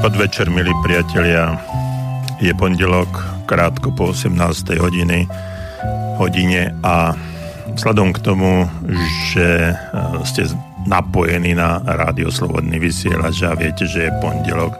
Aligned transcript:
Podvečer, 0.00 0.48
milí 0.48 0.72
priatelia. 0.80 1.60
Je 2.40 2.48
pondelok, 2.56 3.20
krátko 3.44 3.92
po 3.92 4.16
18. 4.16 4.32
hodiny, 4.80 5.28
hodine 6.16 6.72
a 6.80 7.12
vzhľadom 7.76 8.16
k 8.16 8.18
tomu, 8.24 8.64
že 9.28 9.68
e, 9.68 9.74
ste 10.24 10.48
napojení 10.88 11.52
na 11.52 11.84
rádio 11.84 12.32
Slobodný 12.32 12.80
vysielač 12.80 13.44
a 13.44 13.52
viete, 13.52 13.84
že 13.84 14.08
je 14.08 14.18
pondelok, 14.24 14.72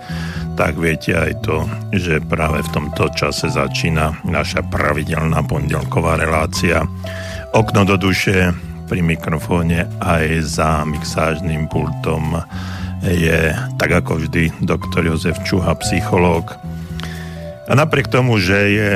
tak 0.56 0.80
viete 0.80 1.12
aj 1.12 1.44
to, 1.44 1.68
že 1.92 2.24
práve 2.24 2.64
v 2.64 2.72
tomto 2.72 3.12
čase 3.12 3.52
začína 3.52 4.24
naša 4.24 4.64
pravidelná 4.72 5.44
pondelková 5.44 6.16
relácia 6.16 6.80
Okno 7.52 7.84
do 7.84 8.00
duše 8.00 8.56
pri 8.88 9.04
mikrofóne 9.04 9.84
aj 10.00 10.48
za 10.48 10.80
mixážnym 10.88 11.68
pultom 11.68 12.40
je 13.02 13.56
tak 13.80 13.90
ako 13.90 14.20
vždy 14.20 14.52
doktor 14.60 15.08
Jozef 15.08 15.40
Čuha, 15.48 15.72
psychológ. 15.80 16.52
A 17.70 17.78
napriek 17.78 18.10
tomu, 18.10 18.36
že 18.42 18.58
je 18.74 18.88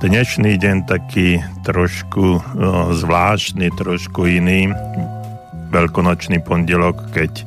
dnešný 0.00 0.56
deň 0.56 0.88
taký 0.88 1.44
trošku 1.68 2.40
no, 2.56 2.90
zvláštny, 2.96 3.68
trošku 3.76 4.24
iný, 4.24 4.72
veľkonočný 5.68 6.40
pondelok, 6.40 7.12
keď 7.12 7.44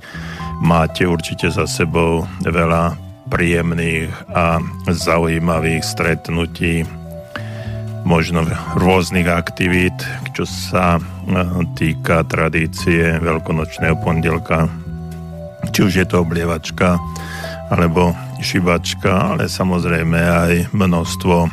máte 0.61 1.09
určite 1.09 1.49
za 1.49 1.66
sebou 1.66 2.30
veľa 2.45 2.95
príjemných 3.33 4.13
a 4.30 4.61
zaujímavých 4.86 5.81
stretnutí, 5.81 6.86
možno 8.05 8.45
rôznych 8.77 9.25
aktivít, 9.25 9.97
čo 10.38 10.45
sa 10.45 11.02
týka 11.73 12.21
tradície 12.30 13.17
veľkonočného 13.17 13.97
pondelka 14.05 14.69
či 15.75 15.83
už 15.83 15.93
je 15.99 16.07
to 16.07 16.23
oblievačka 16.23 16.95
alebo 17.67 18.15
šibačka, 18.39 19.35
ale 19.35 19.51
samozrejme 19.51 20.15
aj 20.15 20.71
množstvo 20.71 21.51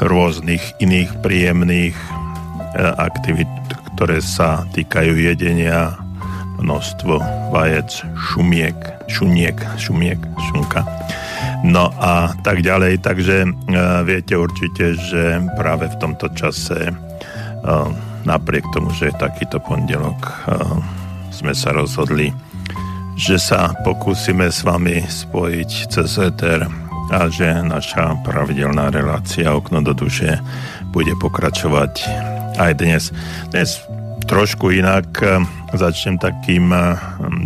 rôznych 0.00 0.64
iných 0.80 1.12
príjemných 1.20 1.92
aktivít, 2.96 3.52
ktoré 3.92 4.24
sa 4.24 4.64
týkajú 4.72 5.12
jedenia, 5.12 5.92
množstvo 6.64 7.20
vajec, 7.52 8.00
šumiek, 8.32 8.80
šuniek, 9.12 9.60
šumiek, 9.76 10.16
šunka. 10.48 10.88
No 11.68 11.92
a 12.00 12.32
tak 12.40 12.64
ďalej, 12.64 13.04
takže 13.04 13.44
viete 14.08 14.40
určite, 14.40 14.96
že 14.96 15.36
práve 15.60 15.92
v 15.92 16.00
tomto 16.00 16.32
čase 16.32 16.96
napriek 18.24 18.64
tomu, 18.72 18.88
že 18.96 19.12
je 19.12 19.20
takýto 19.20 19.60
pondelok, 19.60 20.48
sme 21.28 21.52
sa 21.52 21.76
rozhodli 21.76 22.32
že 23.14 23.38
sa 23.38 23.70
pokúsime 23.86 24.50
s 24.50 24.66
vami 24.66 25.06
spojiť 25.06 25.70
cez 25.86 26.18
ETR 26.18 26.66
a 27.14 27.30
že 27.30 27.62
naša 27.62 28.18
pravidelná 28.26 28.90
relácia 28.90 29.54
Okno 29.54 29.84
do 29.86 29.94
duše 29.94 30.40
bude 30.90 31.14
pokračovať 31.22 31.92
aj 32.58 32.72
dnes. 32.78 33.14
Dnes 33.54 33.78
trošku 34.26 34.74
inak 34.74 35.20
začnem 35.74 36.18
takým 36.18 36.74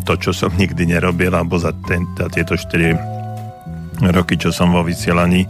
to, 0.08 0.14
čo 0.16 0.30
som 0.32 0.52
nikdy 0.54 0.88
nerobil, 0.88 1.32
alebo 1.34 1.60
za, 1.60 1.74
ten, 1.84 2.06
za 2.16 2.30
tieto 2.32 2.54
4 2.56 4.08
roky, 4.14 4.38
čo 4.38 4.54
som 4.54 4.70
vo 4.70 4.86
vysielaní 4.86 5.44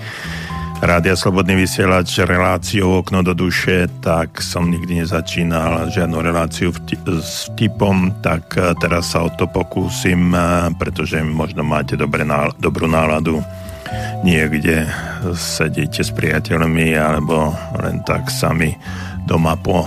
Rádia 0.78 1.18
Slobodný 1.18 1.66
vysielač 1.66 2.22
reláciou 2.22 3.02
Okno 3.02 3.26
do 3.26 3.34
duše, 3.34 3.90
tak 3.98 4.38
som 4.38 4.70
nikdy 4.70 5.02
nezačínal 5.02 5.90
žiadnu 5.90 6.22
reláciu 6.22 6.70
s 7.18 7.50
vtipom, 7.50 8.22
tak 8.22 8.54
e, 8.54 8.70
teraz 8.78 9.10
sa 9.10 9.26
o 9.26 9.30
to 9.34 9.50
pokúsim, 9.50 10.30
e, 10.30 10.70
pretože 10.78 11.18
možno 11.26 11.66
máte 11.66 11.98
dobré 11.98 12.22
dobrú 12.62 12.86
náladu 12.86 13.42
niekde 14.22 14.86
sedíte 15.34 16.06
s 16.06 16.14
priateľmi 16.14 16.94
alebo 16.94 17.58
len 17.82 17.98
tak 18.06 18.30
sami 18.30 18.78
doma 19.26 19.58
po 19.58 19.82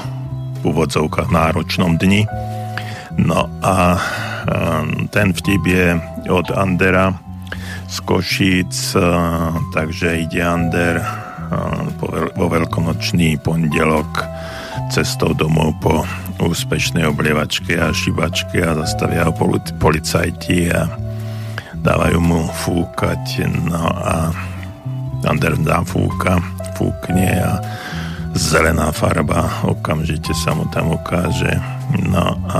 úvodzovkách 0.67 1.31
náročnom 1.31 1.95
dni. 1.95 2.27
No 3.15 3.47
a 3.63 3.95
ten 5.11 5.31
vtip 5.35 5.63
je 5.67 5.95
od 6.31 6.47
Andera, 6.55 7.30
z 7.91 7.99
Košíc, 8.07 8.95
takže 9.75 10.23
ide 10.23 10.39
Ander 10.39 11.03
vo 12.39 12.47
veľkonočný 12.47 13.35
pondelok 13.43 14.23
cestou 14.87 15.35
domov 15.35 15.75
po 15.83 16.07
úspešnej 16.39 17.03
oblievačke 17.11 17.75
a 17.75 17.91
šibačke 17.91 18.63
a 18.63 18.79
zastavia 18.79 19.27
ho 19.27 19.35
policajti 19.75 20.71
a 20.71 20.87
dávajú 21.83 22.19
mu 22.23 22.47
fúkať. 22.63 23.43
No 23.67 23.83
a 23.83 24.31
Ander 25.27 25.59
dá 25.59 25.83
fúka, 25.83 26.39
fúkne 26.79 27.43
a 27.43 27.59
zelená 28.39 28.95
farba 28.95 29.67
okamžite 29.67 30.31
sa 30.31 30.55
mu 30.55 30.63
tam 30.71 30.95
ukáže. 30.95 31.59
No 32.07 32.39
a 32.47 32.59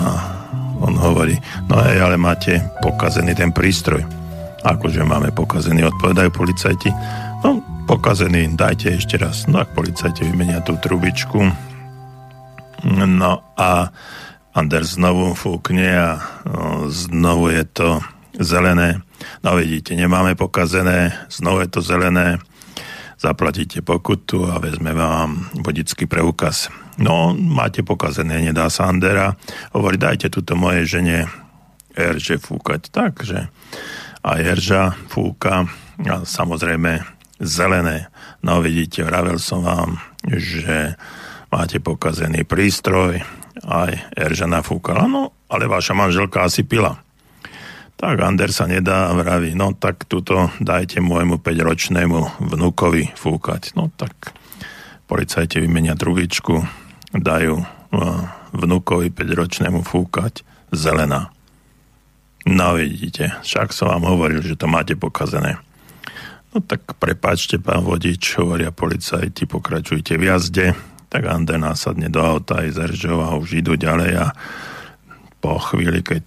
on 0.84 1.00
hovorí, 1.00 1.40
no 1.72 1.80
hej, 1.88 2.04
ale 2.04 2.20
máte 2.20 2.60
pokazený 2.84 3.32
ten 3.32 3.56
prístroj 3.56 4.21
Akože 4.62 5.02
máme 5.02 5.34
pokazený, 5.34 5.90
odpovedajú 5.90 6.30
policajti. 6.30 6.94
No, 7.42 7.66
pokazený, 7.90 8.54
dajte 8.54 8.94
ešte 9.02 9.18
raz. 9.18 9.50
No, 9.50 9.58
ak 9.58 9.74
policajti 9.74 10.22
vymenia 10.30 10.62
tú 10.62 10.78
trubičku. 10.78 11.42
No 12.86 13.32
a 13.58 13.90
Anders 14.54 15.00
znovu 15.00 15.34
fúkne 15.34 15.90
a 15.90 16.10
no, 16.46 16.86
znovu 16.94 17.50
je 17.50 17.64
to 17.66 17.90
zelené. 18.38 19.02
No 19.42 19.58
vidíte, 19.58 19.98
nemáme 19.98 20.38
pokazené, 20.38 21.14
znovu 21.34 21.66
je 21.66 21.70
to 21.74 21.82
zelené. 21.82 22.38
Zaplatíte 23.22 23.86
pokutu 23.86 24.50
a 24.50 24.58
vezme 24.58 24.94
vám 24.98 25.50
vodický 25.62 26.10
preukaz. 26.10 26.74
No, 26.98 27.34
máte 27.38 27.86
pokazené, 27.86 28.42
nedá 28.42 28.70
sa 28.70 28.90
Andera. 28.90 29.38
Hovorí, 29.74 29.98
dajte 29.98 30.30
túto 30.30 30.54
moje 30.58 30.86
žene 30.90 31.30
že 31.96 32.40
fúkať. 32.40 32.88
Takže 32.88 33.52
a 34.22 34.38
Jerža 34.38 34.96
fúka 35.10 35.66
a 36.06 36.16
samozrejme 36.26 37.02
zelené. 37.42 38.10
No 38.46 38.62
vidíte, 38.62 39.02
vravel 39.06 39.42
som 39.42 39.66
vám, 39.66 39.98
že 40.26 40.98
máte 41.50 41.82
pokazený 41.82 42.46
prístroj, 42.46 43.22
aj 43.66 43.92
Erža 44.16 44.48
nafúkala, 44.48 45.10
no 45.10 45.34
ale 45.50 45.68
vaša 45.68 45.98
manželka 45.98 46.46
asi 46.46 46.64
pila. 46.66 47.02
Tak 48.02 48.18
Ander 48.18 48.50
sa 48.50 48.66
nedá 48.66 49.10
a 49.10 49.18
vraví, 49.18 49.54
no 49.54 49.78
tak 49.78 50.10
tuto 50.10 50.50
dajte 50.58 50.98
môjmu 51.06 51.38
5-ročnému 51.38 52.42
vnúkovi 52.42 53.14
fúkať. 53.14 53.78
No 53.78 53.94
tak 53.94 54.34
policajte 55.06 55.62
vymenia 55.62 55.94
trubičku, 55.94 56.66
dajú 57.14 57.62
vnúkovi 58.58 59.14
5-ročnému 59.14 59.86
fúkať 59.86 60.42
zelená. 60.74 61.30
No 62.46 62.74
vidíte, 62.74 63.38
však 63.46 63.70
som 63.70 63.94
vám 63.94 64.10
hovoril, 64.10 64.42
že 64.42 64.58
to 64.58 64.66
máte 64.66 64.98
pokazené. 64.98 65.62
No 66.52 66.60
tak 66.60 66.98
prepáčte, 67.00 67.62
pán 67.62 67.86
vodič, 67.86 68.36
hovoria 68.36 68.74
policajti, 68.74 69.48
pokračujte 69.48 70.18
v 70.18 70.24
jazde. 70.28 70.66
Tak 71.12 71.28
Ander 71.28 71.60
násadne 71.60 72.08
do 72.08 72.24
auta 72.24 72.64
aj 72.64 72.76
Zeržov 72.76 73.20
a 73.24 73.36
už 73.36 73.64
idú 73.64 73.76
ďalej 73.76 74.12
a 74.20 74.28
po 75.42 75.58
chvíli, 75.58 76.06
keď 76.06 76.24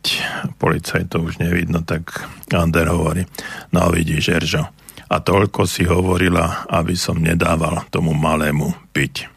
policajtov 0.59 1.31
už 1.31 1.35
nevidno, 1.39 1.87
tak 1.87 2.27
Ander 2.51 2.91
hovorí, 2.91 3.23
no 3.71 3.87
vidíš, 3.89 4.35
Eržo, 4.35 4.67
a 5.07 5.17
toľko 5.23 5.71
si 5.71 5.87
hovorila, 5.87 6.67
aby 6.67 6.99
som 6.99 7.23
nedával 7.23 7.87
tomu 7.95 8.11
malému 8.11 8.75
piť. 8.91 9.31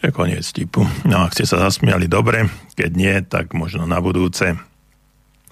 To 0.00 0.10
je 0.10 0.10
koniec 0.10 0.44
tipu. 0.50 0.82
No 1.06 1.24
a 1.24 1.30
ste 1.30 1.46
sa 1.46 1.62
zasmiali 1.62 2.10
dobre, 2.10 2.50
keď 2.74 2.90
nie, 2.92 3.14
tak 3.22 3.54
možno 3.54 3.86
na 3.86 4.02
budúce 4.02 4.58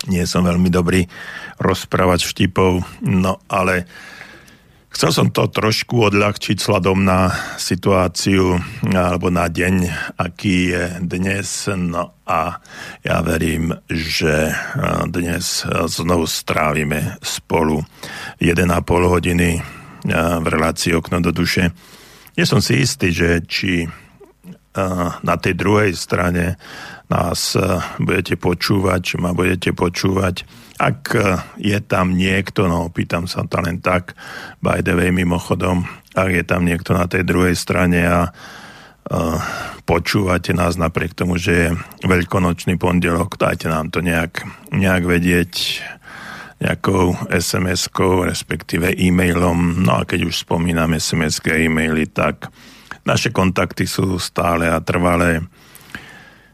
nie 0.09 0.27
som 0.27 0.43
veľmi 0.43 0.71
dobrý 0.73 1.07
rozprávať 1.63 2.27
vtipov, 2.27 2.83
no 3.07 3.39
ale 3.47 3.87
chcel 4.93 5.11
som 5.15 5.29
to 5.33 5.49
trošku 5.49 6.13
odľahčiť 6.13 6.59
sladom 6.61 7.01
na 7.01 7.33
situáciu 7.57 8.61
alebo 8.93 9.33
na 9.33 9.49
deň, 9.49 9.75
aký 10.21 10.75
je 10.75 10.85
dnes, 11.01 11.49
no 11.73 12.13
a 12.29 12.61
ja 13.01 13.19
verím, 13.25 13.73
že 13.89 14.53
dnes 15.09 15.65
znovu 15.69 16.29
strávime 16.29 17.17
spolu 17.25 17.81
1,5 18.43 18.69
hodiny 19.07 19.51
v 20.43 20.47
relácii 20.51 20.99
Okno 20.99 21.23
do 21.23 21.31
duše. 21.31 21.71
Nie 22.35 22.45
som 22.45 22.59
si 22.59 22.83
istý, 22.83 23.15
že 23.15 23.45
či 23.45 23.87
na 25.21 25.37
tej 25.37 25.53
druhej 25.53 25.93
strane 25.93 26.57
nás 27.13 27.53
e, 27.53 27.61
budete 28.01 28.41
počúvať, 28.41 29.01
či 29.05 29.15
ma 29.21 29.37
budete 29.37 29.77
počúvať. 29.77 30.49
Ak 30.81 31.13
e, 31.13 31.37
je 31.61 31.79
tam 31.85 32.17
niekto, 32.17 32.65
no 32.65 32.89
pýtam 32.89 33.29
sa 33.29 33.45
to 33.45 33.61
len 33.61 33.85
tak, 33.85 34.17
by 34.65 34.81
the 34.81 34.97
way 34.97 35.13
mimochodom, 35.13 35.85
ak 36.17 36.31
je 36.33 36.45
tam 36.49 36.65
niekto 36.65 36.97
na 36.97 37.05
tej 37.05 37.25
druhej 37.25 37.57
strane 37.57 38.05
a 38.05 38.29
uh, 38.29 39.41
počúvate 39.89 40.53
nás 40.53 40.77
napriek 40.77 41.17
tomu, 41.17 41.41
že 41.41 41.53
je 41.53 41.69
veľkonočný 42.05 42.77
pondelok, 42.77 43.41
dajte 43.41 43.73
nám 43.73 43.89
to 43.89 44.05
nejak, 44.05 44.45
nejak 44.77 45.09
vedieť, 45.09 45.81
nejakou 46.63 47.19
SMS-kou, 47.27 48.23
respektíve 48.23 48.95
e-mailom. 48.95 49.83
No 49.83 49.99
a 49.99 50.07
keď 50.07 50.31
už 50.31 50.47
spomínam 50.47 50.95
SMS 50.95 51.43
a 51.43 51.59
e-maily, 51.59 52.07
tak 52.07 52.53
naše 53.03 53.35
kontakty 53.35 53.83
sú 53.83 54.21
stále 54.23 54.71
a 54.71 54.79
trvalé. 54.79 55.43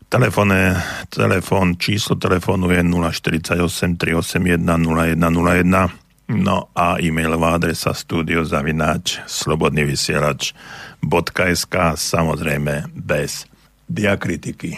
Telefóne, 0.08 0.72
telefón, 1.12 1.76
číslo 1.76 2.16
telefónu 2.16 2.72
je 2.72 2.80
048 2.80 4.00
381 4.00 4.64
0101 4.64 6.08
no 6.28 6.68
a 6.76 7.00
e-mailová 7.00 7.56
adresa 7.56 7.96
studiozavináč 7.96 9.24
slobodnyvysielač.sk 9.24 11.74
samozrejme 11.96 12.92
bez 12.92 13.48
diakritiky. 13.88 14.76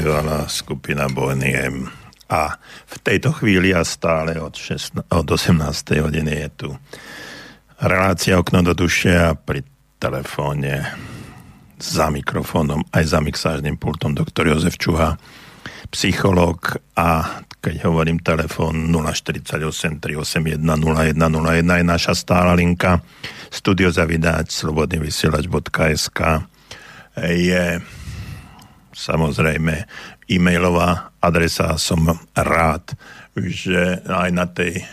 Spievala 0.00 0.48
skupina 0.48 1.12
Boniem. 1.12 1.84
A 2.32 2.56
v 2.88 2.96
tejto 3.04 3.36
chvíli 3.36 3.76
a 3.76 3.84
stále 3.84 4.40
od, 4.40 4.56
16, 4.56 4.96
od 5.12 5.28
18. 5.28 5.60
hodiny 6.00 6.32
je 6.40 6.48
tu 6.56 6.68
relácia 7.84 8.40
Okno 8.40 8.64
do 8.64 8.72
duše 8.72 9.12
a 9.12 9.36
pri 9.36 9.60
telefóne 10.00 10.88
za 11.76 12.08
mikrofónom 12.08 12.80
aj 12.96 13.12
za 13.12 13.20
mixážnym 13.20 13.76
pultom 13.76 14.16
doktor 14.16 14.48
Jozef 14.48 14.80
Čuha 14.80 15.20
psychológ 15.92 16.80
a 16.96 17.44
keď 17.60 17.84
hovorím 17.84 18.24
telefón 18.24 18.88
048 18.88 20.00
381 20.00 20.64
0101 20.64 21.60
je 21.60 21.84
naša 21.84 22.16
stála 22.16 22.56
linka 22.56 23.04
studiozavidáč 23.52 24.48
slobodnyvysielač.sk 24.64 26.20
je 27.20 27.64
samozrejme 29.00 29.88
e-mailová 30.28 31.16
adresa. 31.24 31.80
Som 31.80 32.04
rád, 32.36 32.92
že 33.32 34.04
aj 34.04 34.30
na 34.36 34.44
tej, 34.44 34.84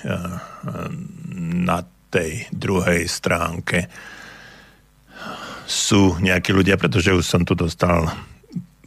na 1.67 1.83
tej 2.07 2.47
druhej 2.55 3.03
stránke 3.11 3.91
sú 5.67 6.15
nejakí 6.23 6.55
ľudia, 6.55 6.79
pretože 6.79 7.11
už 7.11 7.27
som 7.27 7.43
tu 7.43 7.51
dostal 7.51 8.07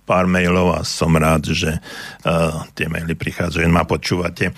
pár 0.08 0.26
mailov 0.26 0.74
a 0.74 0.82
som 0.82 1.14
rád, 1.14 1.54
že 1.54 1.70
uh, 1.70 2.66
tie 2.74 2.90
maily 2.90 3.14
prichádzajú, 3.14 3.62
ma 3.70 3.86
počúvate. 3.86 4.50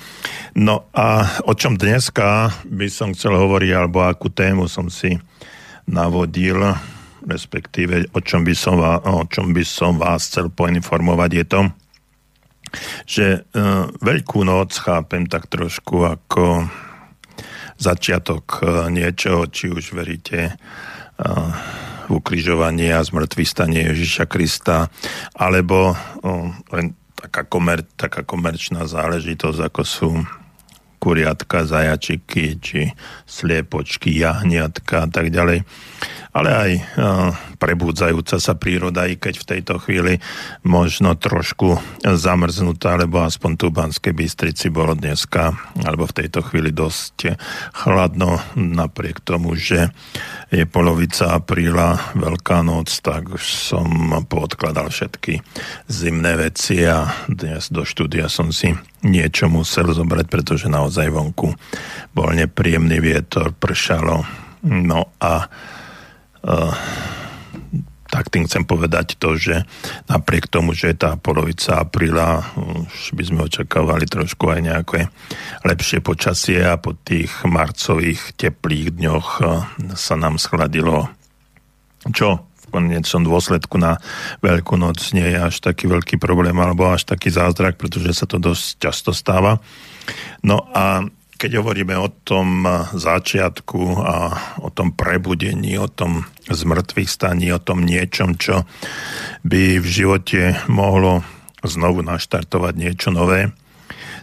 No 0.57 0.89
a 0.97 1.29
o 1.45 1.53
čom 1.53 1.77
dneska 1.77 2.49
by 2.65 2.89
som 2.89 3.13
chcel 3.13 3.37
hovoriť, 3.37 3.71
alebo 3.77 4.01
akú 4.01 4.33
tému 4.33 4.65
som 4.65 4.89
si 4.89 5.13
navodil, 5.85 6.57
respektíve 7.27 8.11
o 8.13 8.21
čom 8.21 8.43
by 8.43 8.55
som, 8.55 8.77
vás, 8.79 9.01
o 9.07 9.25
čom 9.29 9.55
by 9.55 9.65
som 9.65 9.99
vás 9.99 10.29
chcel 10.29 10.51
poinformovať, 10.51 11.31
je 11.33 11.45
to, 11.47 11.61
že 13.05 13.27
uh, 13.41 13.89
Veľkú 14.01 14.43
noc 14.49 14.73
chápem 14.81 15.29
tak 15.29 15.47
trošku 15.47 16.09
ako 16.09 16.67
začiatok 17.77 18.45
uh, 18.65 18.89
niečoho, 18.89 19.45
či 19.51 19.69
už 19.69 19.93
veríte 19.93 20.57
uh, 20.57 21.53
ukrižovanie 22.13 22.93
a 22.93 23.05
zmrtvý 23.05 23.45
stanie 23.47 23.89
Ježiša 23.89 24.29
Krista, 24.29 24.93
alebo 25.33 25.97
o, 26.21 26.53
len 26.75 26.93
taká, 27.17 27.47
komer, 27.49 27.87
taká 27.97 28.21
komerčná 28.27 28.85
záležitosť, 28.85 29.59
ako 29.73 29.83
sú 29.87 30.11
kuriatka, 31.03 31.67
zajačiky, 31.67 32.45
či 32.63 32.95
sliepočky, 33.27 34.15
jahniatka 34.15 35.05
a 35.05 35.09
tak 35.11 35.35
ďalej. 35.35 35.67
Ale 36.33 36.49
aj 36.49 36.71
prebúdzajúca 37.61 38.41
sa 38.41 38.57
príroda, 38.57 39.05
i 39.05 39.21
keď 39.21 39.35
v 39.37 39.49
tejto 39.53 39.75
chvíli 39.83 40.17
možno 40.65 41.19
trošku 41.19 41.77
zamrznutá, 42.07 42.97
lebo 42.97 43.21
aspoň 43.21 43.51
tu 43.59 43.67
v 43.69 43.77
Banskej 43.83 44.15
Bystrici 44.17 44.73
bolo 44.73 44.97
dneska, 44.97 45.53
alebo 45.85 46.09
v 46.09 46.25
tejto 46.25 46.41
chvíli 46.47 46.73
dosť 46.73 47.37
chladno, 47.77 48.41
napriek 48.57 49.21
tomu, 49.21 49.59
že 49.59 49.93
je 50.49 50.65
polovica 50.65 51.37
apríla, 51.37 52.15
Veľká 52.17 52.65
noc, 52.65 52.89
tak 53.05 53.37
som 53.43 53.89
poodkladal 54.25 54.89
všetky 54.89 55.43
zimné 55.91 56.39
veci 56.39 56.85
a 56.87 57.13
dnes 57.29 57.69
do 57.69 57.85
štúdia 57.85 58.29
som 58.33 58.53
si 58.53 58.73
niečo 59.03 59.51
musel 59.51 59.91
zobrať, 59.91 60.27
pretože 60.31 60.67
naozaj 60.71 61.11
vonku 61.11 61.55
bol 62.15 62.29
nepríjemný 62.33 63.03
vietor, 63.03 63.51
pršalo. 63.55 64.23
No 64.63 65.11
a 65.19 65.51
tak 68.13 68.29
tým 68.29 68.45
chcem 68.45 68.69
povedať 68.69 69.17
to, 69.17 69.41
že 69.41 69.65
napriek 70.07 70.47
tomu, 70.47 70.77
že 70.77 70.93
je 70.93 70.97
tá 71.01 71.17
polovica 71.17 71.81
apríla, 71.81 72.45
už 72.93 73.17
by 73.17 73.25
sme 73.25 73.41
očakávali 73.49 74.05
trošku 74.05 74.53
aj 74.53 74.61
nejaké 74.61 75.01
lepšie 75.65 76.05
počasie 76.05 76.61
a 76.61 76.77
po 76.77 76.93
tých 76.93 77.33
marcových 77.49 78.37
teplých 78.37 79.01
dňoch 79.01 79.29
sa 79.97 80.15
nám 80.21 80.37
schladilo 80.37 81.09
čo 82.11 82.52
konečnom 82.73 83.29
dôsledku 83.29 83.77
na 83.77 84.01
Veľkú 84.41 84.81
noc 84.81 85.13
nie 85.13 85.29
je 85.29 85.39
až 85.39 85.61
taký 85.61 85.87
veľký 85.93 86.17
problém 86.17 86.57
alebo 86.57 86.89
až 86.89 87.05
taký 87.05 87.29
zázrak, 87.29 87.77
pretože 87.77 88.17
sa 88.17 88.25
to 88.25 88.41
dosť 88.41 88.81
často 88.81 89.13
stáva. 89.13 89.61
No 90.41 90.65
a 90.73 91.05
keď 91.37 91.59
hovoríme 91.59 91.99
o 91.99 92.07
tom 92.23 92.63
začiatku 92.95 93.99
a 93.99 94.17
o 94.63 94.71
tom 94.71 94.95
prebudení, 94.95 95.75
o 95.75 95.91
tom 95.91 96.23
zmrtvých 96.47 97.11
staní, 97.11 97.51
o 97.51 97.59
tom 97.59 97.83
niečom, 97.83 98.39
čo 98.39 98.63
by 99.43 99.83
v 99.83 99.87
živote 99.87 100.55
mohlo 100.71 101.27
znovu 101.67 102.07
naštartovať 102.07 102.75
niečo 102.79 103.11
nové, 103.11 103.51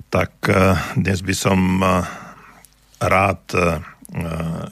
tak 0.07 0.31
e, 0.47 0.79
dnes 0.95 1.19
by 1.19 1.35
som 1.35 1.59
e, 1.79 1.87
rád 3.03 3.43
e, 3.51 3.59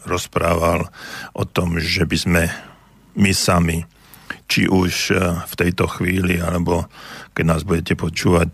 rozprával 0.08 0.90
o 1.36 1.44
tom, 1.46 1.78
že 1.78 2.10
by 2.10 2.18
sme 2.18 2.44
my 3.18 3.32
sami, 3.34 3.82
či 4.48 4.70
už 4.70 5.12
v 5.44 5.54
tejto 5.60 5.92
chvíli, 5.92 6.40
alebo 6.40 6.88
keď 7.36 7.46
nás 7.46 7.62
budete 7.68 8.00
počúvať 8.00 8.52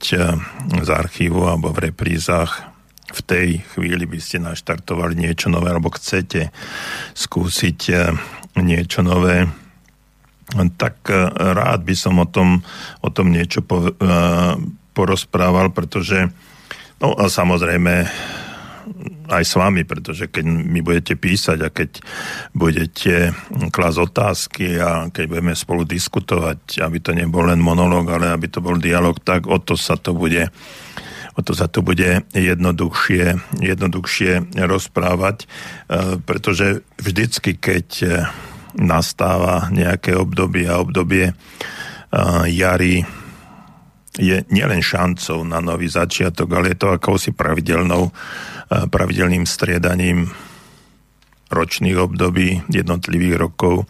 z 0.81 0.89
archívu 0.89 1.45
alebo 1.45 1.69
v 1.69 1.91
reprízach, 1.93 2.73
v 3.13 3.21
tej 3.21 3.47
chvíli 3.75 4.09
by 4.09 4.17
ste 4.17 4.41
naštartovali 4.41 5.13
niečo 5.13 5.53
nové, 5.53 5.69
alebo 5.69 5.93
chcete 5.93 6.49
skúsiť 7.13 7.79
eh, 7.93 8.09
niečo 8.57 9.05
nové, 9.05 9.45
tak 10.79 10.95
eh, 11.13 11.29
rád 11.37 11.85
by 11.85 11.95
som 11.95 12.17
o 12.17 12.27
tom, 12.27 12.65
o 13.05 13.09
tom 13.13 13.29
niečo 13.29 13.61
po, 13.61 13.93
eh, 13.93 14.53
porozprával, 14.97 15.69
pretože 15.69 16.33
no 16.97 17.13
a 17.13 17.29
samozrejme 17.29 18.09
aj 19.31 19.43
s 19.43 19.53
vami, 19.55 19.87
pretože 19.87 20.27
keď 20.27 20.45
mi 20.45 20.83
budete 20.83 21.15
písať 21.15 21.57
a 21.63 21.69
keď 21.71 21.89
budete 22.51 23.31
klas 23.71 23.95
otázky 23.95 24.77
a 24.79 25.07
keď 25.09 25.25
budeme 25.29 25.53
spolu 25.55 25.87
diskutovať, 25.87 26.83
aby 26.83 26.97
to 26.99 27.15
nebol 27.15 27.47
len 27.47 27.63
monológ, 27.63 28.11
ale 28.11 28.31
aby 28.31 28.51
to 28.51 28.59
bol 28.59 28.75
dialog, 28.75 29.17
tak 29.23 29.47
o 29.47 29.57
to 29.59 29.79
sa 29.79 29.95
to 29.95 30.11
bude 30.15 30.51
o 31.33 31.41
to 31.41 31.57
sa 31.57 31.65
to 31.65 31.81
bude 31.81 32.29
jednoduchšie, 32.29 33.57
jednoduchšie 33.57 34.53
rozprávať, 34.53 35.37
e, 35.41 35.45
pretože 36.21 36.85
vždycky, 37.01 37.57
keď 37.57 37.87
e, 38.05 38.07
nastáva 38.77 39.69
nejaké 39.73 40.13
obdobie 40.13 40.69
a 40.69 40.77
obdobie 40.77 41.33
e, 41.33 41.35
jary 42.53 43.01
je 44.13 44.45
nielen 44.53 44.81
šancou 44.85 45.41
na 45.41 45.57
nový 45.57 45.89
začiatok, 45.89 46.45
ale 46.53 46.77
je 46.77 46.85
to 46.85 46.93
akousi 46.93 47.33
pravidelnou, 47.33 48.13
pravidelným 48.69 49.47
striedaním 49.47 50.31
ročných 51.53 51.97
období, 51.97 52.65
jednotlivých 52.73 53.35
rokov. 53.37 53.85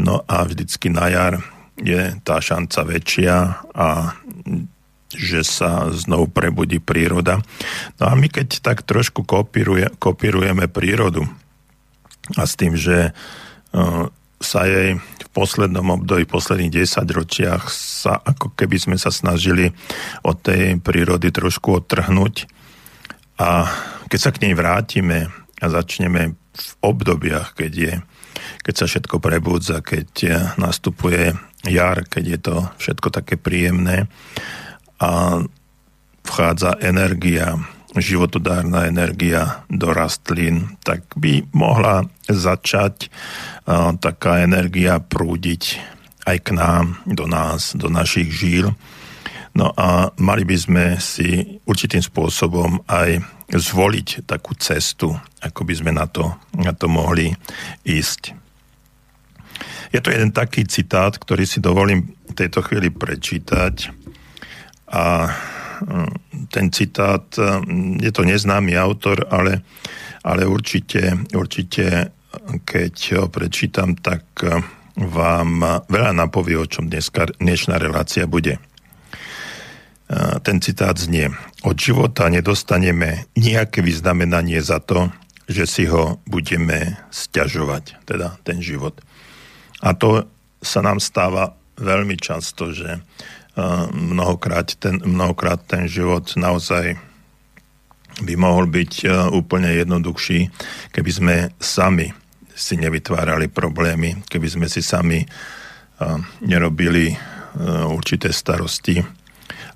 No 0.00 0.24
a 0.24 0.48
vždycky 0.48 0.88
na 0.88 1.06
jar 1.12 1.34
je 1.76 2.16
tá 2.24 2.40
šanca 2.40 2.80
väčšia 2.86 3.36
a 3.74 3.88
že 5.14 5.46
sa 5.46 5.94
znovu 5.94 6.26
prebudí 6.26 6.82
príroda. 6.82 7.38
No 8.02 8.04
a 8.10 8.12
my 8.18 8.26
keď 8.26 8.58
tak 8.64 8.82
trošku 8.82 9.22
kopíruje, 9.22 9.94
kopírujeme 10.02 10.66
prírodu 10.66 11.28
a 12.34 12.42
s 12.48 12.58
tým, 12.58 12.74
že 12.74 13.14
uh, 13.14 14.10
sa 14.42 14.66
jej 14.66 14.98
v 14.98 15.28
poslednom 15.30 15.86
období, 15.94 16.26
v 16.26 16.34
posledných 16.34 16.82
10 16.82 17.06
ročiach 17.06 17.62
sa 17.70 18.18
ako 18.18 18.52
keby 18.58 18.76
sme 18.76 18.96
sa 18.98 19.14
snažili 19.14 19.70
od 20.26 20.36
tej 20.42 20.82
prírody 20.82 21.30
trošku 21.30 21.78
odtrhnúť 21.84 22.50
a 23.38 23.70
keď 24.08 24.18
sa 24.20 24.30
k 24.32 24.48
nej 24.48 24.54
vrátime 24.56 25.30
a 25.60 25.66
začneme 25.68 26.34
v 26.54 26.70
obdobiach, 26.82 27.56
keď 27.56 27.72
je 27.74 27.94
keď 28.64 28.74
sa 28.74 28.86
všetko 28.88 29.20
prebudza, 29.20 29.84
keď 29.84 30.08
nastupuje 30.56 31.36
jar, 31.68 32.04
keď 32.04 32.24
je 32.24 32.38
to 32.40 32.56
všetko 32.80 33.08
také 33.12 33.36
príjemné, 33.36 34.08
a 35.00 35.42
vchádza 36.24 36.80
energia, 36.80 37.60
životodárna 37.94 38.88
energia 38.88 39.64
do 39.68 39.92
rastlín, 39.92 40.80
tak 40.82 41.04
by 41.14 41.44
mohla 41.52 42.08
začať 42.26 43.12
a, 43.68 43.92
taká 43.94 44.42
energia 44.42 44.98
prúdiť 44.98 45.78
aj 46.24 46.36
k 46.40 46.48
nám, 46.56 47.04
do 47.04 47.28
nás, 47.28 47.76
do 47.76 47.92
našich 47.92 48.32
žíl. 48.32 48.72
No 49.54 49.70
a 49.76 50.10
mali 50.18 50.42
by 50.42 50.56
sme 50.56 50.84
si 50.98 51.60
určitým 51.68 52.02
spôsobom 52.02 52.82
aj 52.88 53.22
zvoliť 53.50 54.24
takú 54.24 54.56
cestu, 54.56 55.12
ako 55.44 55.60
by 55.68 55.74
sme 55.76 55.92
na 55.92 56.08
to, 56.08 56.32
na 56.56 56.72
to 56.72 56.88
mohli 56.88 57.32
ísť. 57.84 58.32
Je 59.94 60.02
to 60.02 60.10
jeden 60.10 60.34
taký 60.34 60.66
citát, 60.66 61.14
ktorý 61.14 61.46
si 61.46 61.62
dovolím 61.62 62.18
v 62.26 62.34
tejto 62.34 62.66
chvíli 62.66 62.90
prečítať 62.90 63.94
a 64.90 65.30
mm, 65.86 66.50
ten 66.50 66.66
citát, 66.74 67.22
mm, 67.38 68.02
je 68.02 68.10
to 68.10 68.26
neznámy 68.26 68.74
autor, 68.74 69.22
ale, 69.30 69.62
ale 70.26 70.42
určite, 70.50 71.14
určite, 71.30 72.10
keď 72.66 72.94
ho 73.22 73.26
prečítam, 73.30 73.94
tak 73.94 74.26
mm, 74.42 75.06
vám 75.14 75.82
veľa 75.86 76.10
napovie, 76.10 76.58
o 76.58 76.66
čom 76.66 76.90
dneska, 76.90 77.30
dnešná 77.38 77.78
relácia 77.78 78.26
bude. 78.26 78.58
Ten 80.44 80.60
citát 80.60 81.00
znie, 81.00 81.32
od 81.64 81.80
života 81.80 82.28
nedostaneme 82.28 83.24
nejaké 83.40 83.80
vyznamenanie 83.80 84.60
za 84.60 84.76
to, 84.84 85.08
že 85.48 85.64
si 85.64 85.84
ho 85.88 86.20
budeme 86.28 87.00
stiažovať, 87.08 88.04
teda 88.04 88.36
ten 88.44 88.60
život. 88.60 89.00
A 89.80 89.96
to 89.96 90.28
sa 90.60 90.80
nám 90.84 91.00
stáva 91.00 91.56
veľmi 91.80 92.20
často, 92.20 92.72
že 92.72 93.00
mnohokrát 93.92 94.76
ten, 94.76 95.00
mnohokrát 95.04 95.60
ten 95.64 95.88
život 95.88 96.36
naozaj 96.36 97.00
by 98.20 98.34
mohol 98.36 98.68
byť 98.68 99.08
úplne 99.32 99.72
jednoduchší, 99.72 100.52
keby 100.92 101.10
sme 101.10 101.36
sami 101.58 102.12
si 102.54 102.78
nevytvárali 102.78 103.50
problémy, 103.50 104.22
keby 104.30 104.46
sme 104.46 104.66
si 104.70 104.84
sami 104.84 105.26
nerobili 106.44 107.14
určité 107.90 108.30
starosti, 108.30 109.02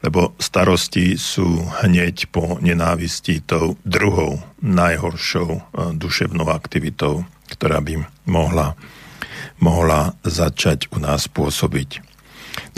lebo 0.02 0.34
starosti 0.38 1.18
sú 1.18 1.66
hneď 1.82 2.30
po 2.30 2.62
nenávisti 2.62 3.42
tou 3.42 3.74
druhou 3.82 4.38
najhoršou 4.62 5.74
duševnou 5.98 6.46
aktivitou, 6.50 7.26
ktorá 7.50 7.82
by 7.82 8.06
mohla, 8.28 8.78
mohla 9.58 10.14
začať 10.22 10.90
u 10.94 11.02
nás 11.02 11.26
pôsobiť. 11.26 12.02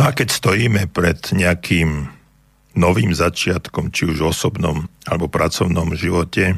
No 0.01 0.09
a 0.09 0.17
keď 0.17 0.33
stojíme 0.33 0.89
pred 0.89 1.21
nejakým 1.33 2.09
novým 2.77 3.13
začiatkom, 3.13 3.93
či 3.93 4.09
už 4.09 4.33
osobnom 4.33 4.89
alebo 5.05 5.29
pracovnom 5.29 5.93
živote, 5.93 6.57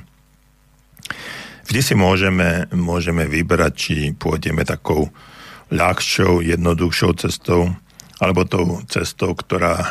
vždy 1.66 1.80
si 1.80 1.94
môžeme, 1.98 2.70
môžeme 2.70 3.26
vybrať, 3.26 3.72
či 3.74 3.94
pôjdeme 4.14 4.62
takou 4.62 5.10
ľahšou, 5.72 6.44
jednoduchšou 6.44 7.10
cestou, 7.16 7.72
alebo 8.22 8.46
tou 8.46 8.78
cestou, 8.86 9.34
ktorá, 9.34 9.82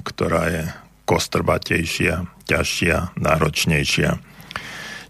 ktorá 0.00 0.42
je 0.48 0.64
kostrbatejšia, 1.04 2.24
ťažšia, 2.48 3.20
náročnejšia. 3.20 4.16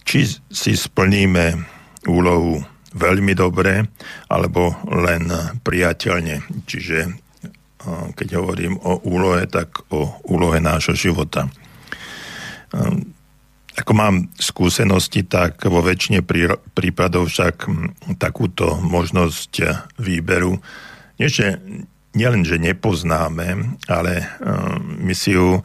Či 0.02 0.18
si 0.50 0.72
splníme 0.74 1.62
úlohu 2.10 2.58
veľmi 2.90 3.38
dobre, 3.38 3.86
alebo 4.26 4.74
len 4.90 5.30
priateľne. 5.62 6.42
Čiže 6.66 6.98
keď 8.18 8.28
hovorím 8.34 8.82
o 8.82 8.98
úlohe, 9.06 9.46
tak 9.46 9.86
o 9.94 10.18
úlohe 10.26 10.58
nášho 10.58 10.98
života. 10.98 11.46
Ako 13.78 13.92
mám 13.94 14.26
skúsenosti, 14.36 15.22
tak 15.22 15.62
vo 15.70 15.86
väčšine 15.86 16.26
prípadov 16.74 17.30
však 17.30 17.70
takúto 18.18 18.82
možnosť 18.82 19.52
výberu 20.02 20.58
nie, 21.20 21.28
že, 21.28 21.60
nielen, 22.14 22.42
že 22.42 22.58
nepoznáme, 22.58 23.78
ale 23.86 24.26
my 24.98 25.14
si 25.14 25.34
ju, 25.36 25.62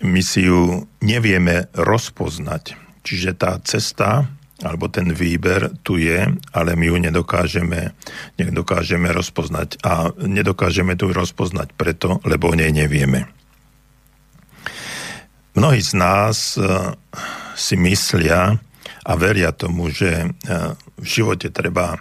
my 0.00 0.22
si 0.24 0.48
ju 0.48 0.88
nevieme 1.04 1.68
rozpoznať. 1.76 2.76
Čiže 3.02 3.36
tá 3.36 3.58
cesta, 3.66 4.30
alebo 4.62 4.86
ten 4.86 5.10
výber 5.10 5.74
tu 5.82 5.98
je, 5.98 6.22
ale 6.54 6.70
my 6.78 6.86
ju 6.86 6.96
nedokážeme, 7.02 7.92
nedokážeme 8.38 9.10
rozpoznať. 9.10 9.82
A 9.82 10.14
nedokážeme 10.22 10.94
tu 10.94 11.10
rozpoznať 11.10 11.74
preto, 11.74 12.22
lebo 12.22 12.54
o 12.54 12.58
nej 12.58 12.70
nevieme. 12.70 13.26
Mnohí 15.52 15.84
z 15.84 15.92
nás 15.98 16.56
e, 16.56 16.64
si 17.52 17.76
myslia 17.76 18.56
a 19.04 19.12
veria 19.20 19.52
tomu, 19.52 19.92
že 19.92 20.24
e, 20.24 20.28
v 20.96 21.04
živote 21.04 21.52
treba 21.52 22.00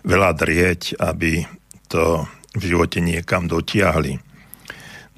veľa 0.00 0.32
drieť, 0.32 0.96
aby 0.96 1.44
to 1.92 2.24
v 2.56 2.62
živote 2.62 2.98
niekam 2.98 3.46
dotiahli. 3.46 4.18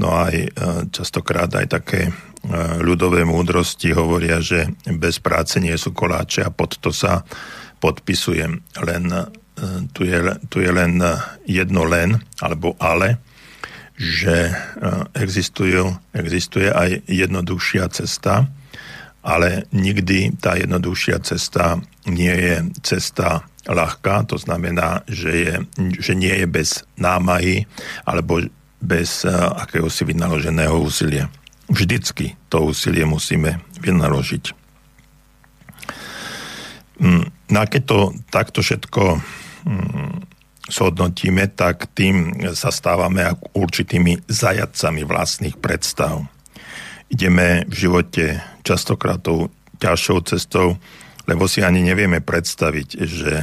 No 0.01 0.13
aj 0.17 0.35
e, 0.35 0.49
častokrát 0.91 1.53
aj 1.53 1.67
také 1.69 2.13
ľudové 2.83 3.23
múdrosti 3.23 3.95
hovoria, 3.95 4.43
že 4.43 4.75
bez 4.99 5.23
práce 5.23 5.63
nie 5.63 5.75
sú 5.79 5.95
koláče 5.95 6.43
a 6.43 6.51
pod 6.51 6.75
to 6.83 6.91
sa 6.91 7.23
podpisujem. 7.79 8.59
Len, 8.83 9.05
tu, 9.95 10.03
je, 10.03 10.19
tu 10.51 10.59
je 10.59 10.71
len 10.75 10.99
jedno 11.47 11.87
len, 11.87 12.19
alebo 12.43 12.75
ale, 12.83 13.23
že 13.95 14.51
e, 14.51 14.55
existujú, 15.15 15.95
existuje 16.17 16.67
aj 16.67 17.07
jednoduchšia 17.07 17.87
cesta, 17.93 18.51
ale 19.23 19.71
nikdy 19.71 20.35
tá 20.43 20.59
jednoduchšia 20.59 21.23
cesta 21.23 21.79
nie 22.09 22.33
je 22.33 22.57
cesta 22.83 23.47
ľahká, 23.67 24.27
to 24.27 24.37
znamená, 24.39 25.07
že, 25.07 25.31
je, 25.31 25.55
že 25.99 26.13
nie 26.19 26.33
je 26.33 26.47
bez 26.51 26.83
námahy 26.99 27.71
alebo 28.03 28.43
bez 28.83 29.23
uh, 29.23 29.55
akéhosi 29.63 30.03
vynaloženého 30.03 30.75
úsilia. 30.75 31.31
Vždycky 31.71 32.35
to 32.51 32.75
úsilie 32.75 33.07
musíme 33.07 33.63
vynaložiť. 33.79 34.45
Mm, 36.99 37.25
no 37.31 37.57
a 37.59 37.67
keď 37.67 37.83
to 37.87 37.99
takto 38.31 38.61
všetko 38.63 39.23
mm, 39.67 40.33
zhodnotíme, 40.71 41.47
tak 41.55 41.91
tým 41.95 42.47
sa 42.55 42.75
stávame 42.75 43.27
určitými 43.55 44.27
zajadcami 44.27 45.03
vlastných 45.07 45.57
predstav. 45.59 46.27
Ideme 47.11 47.69
v 47.69 47.75
živote 47.75 48.25
častokrát 48.67 49.23
tou 49.23 49.51
ťažšou 49.83 50.19
cestou, 50.27 50.79
lebo 51.27 51.47
si 51.47 51.63
ani 51.63 51.85
nevieme 51.85 52.23
predstaviť, 52.23 52.89
že 53.07 53.35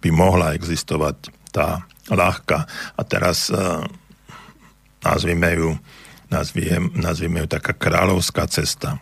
by 0.00 0.08
mohla 0.12 0.54
existovať 0.54 1.32
tá 1.52 1.84
ľahká. 2.08 2.58
A 2.96 3.00
teraz 3.02 3.50
uh, 3.50 3.82
nazvime 5.02 5.50
ju, 5.56 5.70
nazvime, 6.30 6.90
nazvime 6.94 7.44
ju 7.44 7.48
taká 7.50 7.72
kráľovská 7.74 8.46
cesta. 8.46 9.00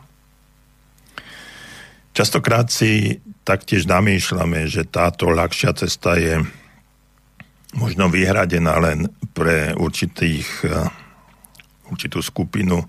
Častokrát 2.14 2.70
si 2.70 3.18
taktiež 3.42 3.90
namýšľame, 3.90 4.70
že 4.70 4.86
táto 4.86 5.34
ľahšia 5.34 5.74
cesta 5.74 6.14
je 6.14 6.38
možno 7.74 8.06
vyhradená 8.06 8.78
len 8.78 9.10
pre 9.34 9.74
určitých, 9.74 10.46
eh, 10.62 10.88
určitú 11.90 12.22
skupinu 12.22 12.78
eh, 12.80 12.88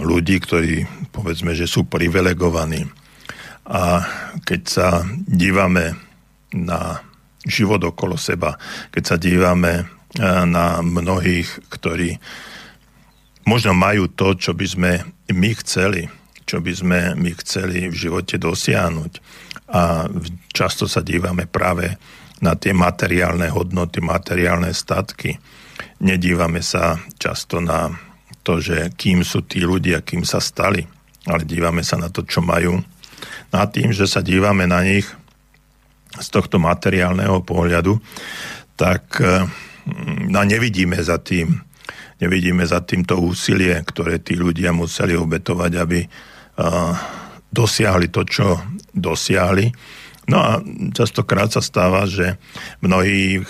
ľudí, 0.00 0.40
ktorí 0.40 0.88
povedzme, 1.12 1.52
že 1.52 1.68
sú 1.68 1.84
privilegovaní. 1.84 3.03
A 3.64 4.04
keď 4.44 4.60
sa 4.68 4.88
dívame 5.24 5.96
na 6.52 7.00
život 7.44 7.80
okolo 7.80 8.16
seba, 8.16 8.56
keď 8.92 9.02
sa 9.04 9.16
dívame 9.16 9.72
eh, 9.80 10.44
na 10.44 10.80
mnohých, 10.84 11.68
ktorí 11.72 12.16
možno 13.44 13.76
majú 13.76 14.08
to, 14.08 14.36
čo 14.36 14.52
by 14.56 14.66
sme 14.66 14.92
my 15.32 15.50
chceli, 15.60 16.08
čo 16.44 16.60
by 16.60 16.72
sme 16.72 16.98
my 17.16 17.30
chceli 17.40 17.88
v 17.88 17.96
živote 17.96 18.36
dosiahnuť. 18.36 19.12
A 19.72 20.08
často 20.52 20.84
sa 20.84 21.00
dívame 21.00 21.48
práve 21.48 21.96
na 22.44 22.52
tie 22.52 22.76
materiálne 22.76 23.48
hodnoty, 23.48 24.04
materiálne 24.04 24.72
statky. 24.76 25.40
Nedívame 26.04 26.60
sa 26.60 27.00
často 27.16 27.64
na 27.64 27.88
to, 28.44 28.60
že 28.60 28.92
kým 28.92 29.24
sú 29.24 29.48
tí 29.48 29.64
ľudia, 29.64 30.04
kým 30.04 30.20
sa 30.28 30.36
stali, 30.36 30.84
ale 31.24 31.48
dívame 31.48 31.80
sa 31.80 31.96
na 31.96 32.12
to, 32.12 32.28
čo 32.28 32.44
majú. 32.44 32.76
A 33.54 33.70
tým, 33.70 33.94
že 33.94 34.10
sa 34.10 34.18
dívame 34.18 34.66
na 34.66 34.82
nich 34.82 35.06
z 36.18 36.28
tohto 36.30 36.58
materiálneho 36.58 37.42
pohľadu, 37.46 38.02
tak 38.74 39.22
no, 40.26 40.40
nevidíme 40.42 40.98
za 40.98 41.22
tým, 41.22 41.62
nevidíme 42.18 42.66
za 42.66 42.82
týmto 42.82 43.18
úsilie, 43.22 43.78
ktoré 43.86 44.18
tí 44.18 44.34
ľudia 44.34 44.74
museli 44.74 45.14
obetovať, 45.14 45.72
aby 45.78 46.00
uh, 46.02 46.94
dosiahli 47.54 48.10
to, 48.10 48.22
čo 48.26 48.58
dosiahli. 48.90 49.70
No 50.30 50.38
a 50.42 50.50
častokrát 50.90 51.54
sa 51.54 51.62
stáva, 51.62 52.10
že 52.10 52.40
mnohých 52.82 53.46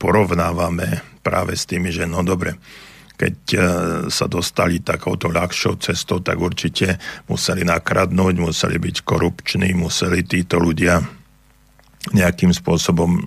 porovnávame 0.00 1.04
práve 1.24 1.56
s 1.56 1.68
tými, 1.68 1.92
že 1.92 2.04
no 2.08 2.20
dobre, 2.24 2.56
keď 3.14 3.36
e, 3.54 3.58
sa 4.10 4.26
dostali 4.26 4.82
takouto 4.82 5.30
ľahšou 5.30 5.78
cestou, 5.78 6.18
tak 6.18 6.38
určite 6.38 6.98
museli 7.30 7.62
nakradnúť, 7.62 8.34
museli 8.42 8.76
byť 8.82 8.96
korupční, 9.06 9.70
museli 9.74 10.26
títo 10.26 10.58
ľudia 10.58 10.98
nejakým 12.10 12.50
spôsobom 12.50 13.10
e, 13.14 13.20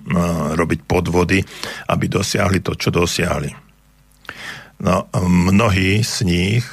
robiť 0.54 0.80
podvody, 0.84 1.40
aby 1.88 2.04
dosiahli 2.06 2.60
to, 2.60 2.76
čo 2.76 2.92
dosiahli. 2.92 3.50
No, 4.78 5.10
mnohí 5.26 6.06
z 6.06 6.16
nich 6.22 6.64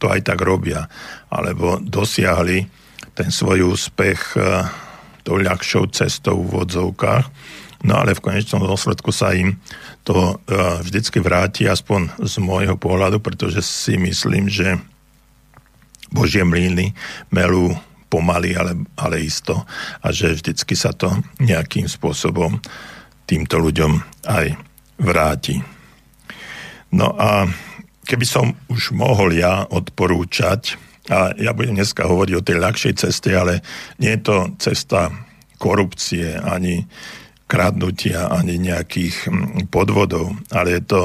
to 0.00 0.08
aj 0.08 0.24
tak 0.24 0.40
robia, 0.40 0.88
alebo 1.28 1.76
dosiahli 1.76 2.64
ten 3.12 3.28
svoj 3.28 3.76
úspech 3.76 4.20
e, 4.38 4.40
tou 5.20 5.36
ľahšou 5.36 5.92
cestou 5.92 6.40
v 6.40 6.64
vodzovkách. 6.64 7.26
No 7.80 7.96
ale 7.96 8.12
v 8.12 8.20
konečnom 8.20 8.60
dôsledku 8.60 9.08
sa 9.08 9.32
im 9.32 9.56
to 10.04 10.14
e, 10.14 10.34
vždycky 10.84 11.16
vráti, 11.24 11.64
aspoň 11.64 12.20
z 12.20 12.34
môjho 12.44 12.76
pohľadu, 12.76 13.24
pretože 13.24 13.64
si 13.64 13.96
myslím, 13.96 14.52
že 14.52 14.76
Božie 16.12 16.44
mlyny 16.44 16.92
melú 17.32 17.72
pomaly, 18.10 18.58
ale, 18.58 18.74
ale 18.98 19.22
isto 19.22 19.64
a 20.02 20.10
že 20.10 20.34
vždycky 20.34 20.74
sa 20.74 20.90
to 20.90 21.08
nejakým 21.38 21.86
spôsobom 21.86 22.58
týmto 23.24 23.62
ľuďom 23.62 24.02
aj 24.26 24.58
vráti. 24.98 25.62
No 26.90 27.14
a 27.14 27.46
keby 28.04 28.26
som 28.26 28.50
už 28.66 28.90
mohol 28.90 29.38
ja 29.38 29.62
odporúčať 29.70 30.74
a 31.06 31.30
ja 31.38 31.54
budem 31.54 31.78
dneska 31.78 32.10
hovoriť 32.10 32.34
o 32.34 32.44
tej 32.44 32.56
ľahšej 32.58 32.94
ceste, 32.98 33.30
ale 33.30 33.62
nie 34.02 34.10
je 34.18 34.22
to 34.26 34.36
cesta 34.58 35.14
korupcie, 35.62 36.34
ani 36.34 36.82
kradnutia, 37.50 38.30
ani 38.30 38.62
nejakých 38.62 39.26
mm, 39.26 39.74
podvodov, 39.74 40.38
ale 40.54 40.78
je 40.78 40.82
to 40.86 41.02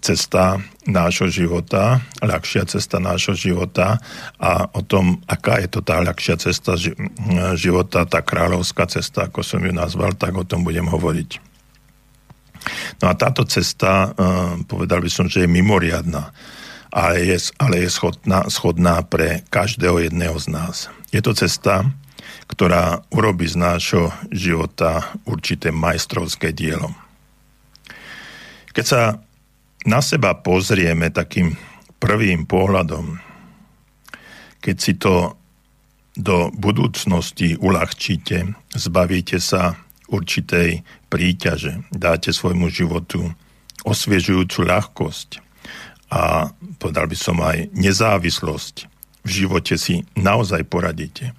cesta 0.00 0.56
nášho 0.88 1.28
života, 1.28 2.00
ľahšia 2.24 2.64
cesta 2.64 2.96
nášho 2.96 3.36
života 3.36 4.00
a 4.40 4.64
o 4.72 4.80
tom, 4.80 5.20
aká 5.28 5.60
je 5.60 5.68
to 5.68 5.84
tá 5.84 6.00
ľahšia 6.00 6.40
cesta 6.40 6.80
života, 7.60 8.08
tá 8.08 8.24
kráľovská 8.24 8.88
cesta, 8.88 9.28
ako 9.28 9.44
som 9.44 9.60
ju 9.60 9.68
nazval, 9.68 10.16
tak 10.16 10.32
o 10.32 10.48
tom 10.48 10.64
budem 10.64 10.88
hovoriť. 10.88 11.30
No 13.04 13.12
a 13.12 13.14
táto 13.16 13.44
cesta, 13.44 14.16
povedal 14.64 15.04
by 15.04 15.10
som, 15.12 15.28
že 15.28 15.44
je 15.44 15.48
mimoriadná, 15.52 16.32
ale 16.88 17.28
je, 17.28 17.52
ale 17.60 17.84
je 17.84 17.88
schodná, 17.92 18.48
schodná 18.48 19.04
pre 19.04 19.44
každého 19.52 20.08
jedného 20.08 20.40
z 20.40 20.46
nás. 20.56 20.88
Je 21.12 21.20
to 21.20 21.36
cesta, 21.36 21.84
ktorá 22.50 23.06
urobí 23.14 23.46
z 23.46 23.56
nášho 23.56 24.10
života 24.34 25.14
určité 25.24 25.70
majstrovské 25.70 26.50
dielo. 26.50 26.90
Keď 28.74 28.84
sa 28.84 29.22
na 29.86 30.00
seba 30.02 30.34
pozrieme 30.34 31.14
takým 31.14 31.54
prvým 32.02 32.44
pohľadom, 32.44 33.22
keď 34.60 34.76
si 34.76 34.98
to 34.98 35.40
do 36.18 36.50
budúcnosti 36.52 37.54
uľahčíte, 37.56 38.52
zbavíte 38.74 39.38
sa 39.38 39.78
určitej 40.10 40.82
príťaže, 41.06 41.86
dáte 41.94 42.34
svojmu 42.34 42.68
životu 42.68 43.30
osviežujúcu 43.86 44.68
ľahkosť 44.68 45.28
a 46.10 46.50
povedal 46.76 47.06
by 47.06 47.16
som 47.16 47.38
aj 47.40 47.70
nezávislosť. 47.72 48.90
V 49.22 49.30
živote 49.30 49.78
si 49.78 50.02
naozaj 50.18 50.66
poradíte. 50.66 51.32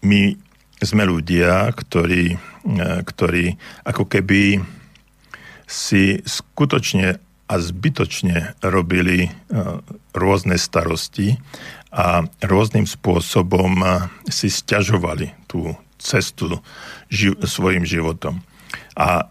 My 0.00 0.22
sme 0.80 1.04
ľudia, 1.04 1.68
ktorí, 1.76 2.40
ktorí 3.04 3.44
ako 3.84 4.04
keby 4.08 4.64
si 5.68 6.18
skutočne 6.24 7.20
a 7.50 7.54
zbytočne 7.58 8.62
robili 8.62 9.26
e, 9.26 9.30
rôzne 10.14 10.54
starosti 10.54 11.34
a 11.90 12.22
rôznym 12.46 12.86
spôsobom 12.86 13.82
e, 13.82 13.86
si 14.30 14.46
stiažovali 14.46 15.34
tú 15.50 15.74
cestu 15.98 16.62
ži- 17.10 17.34
svojim 17.42 17.82
životom. 17.82 18.46
A 18.94 19.26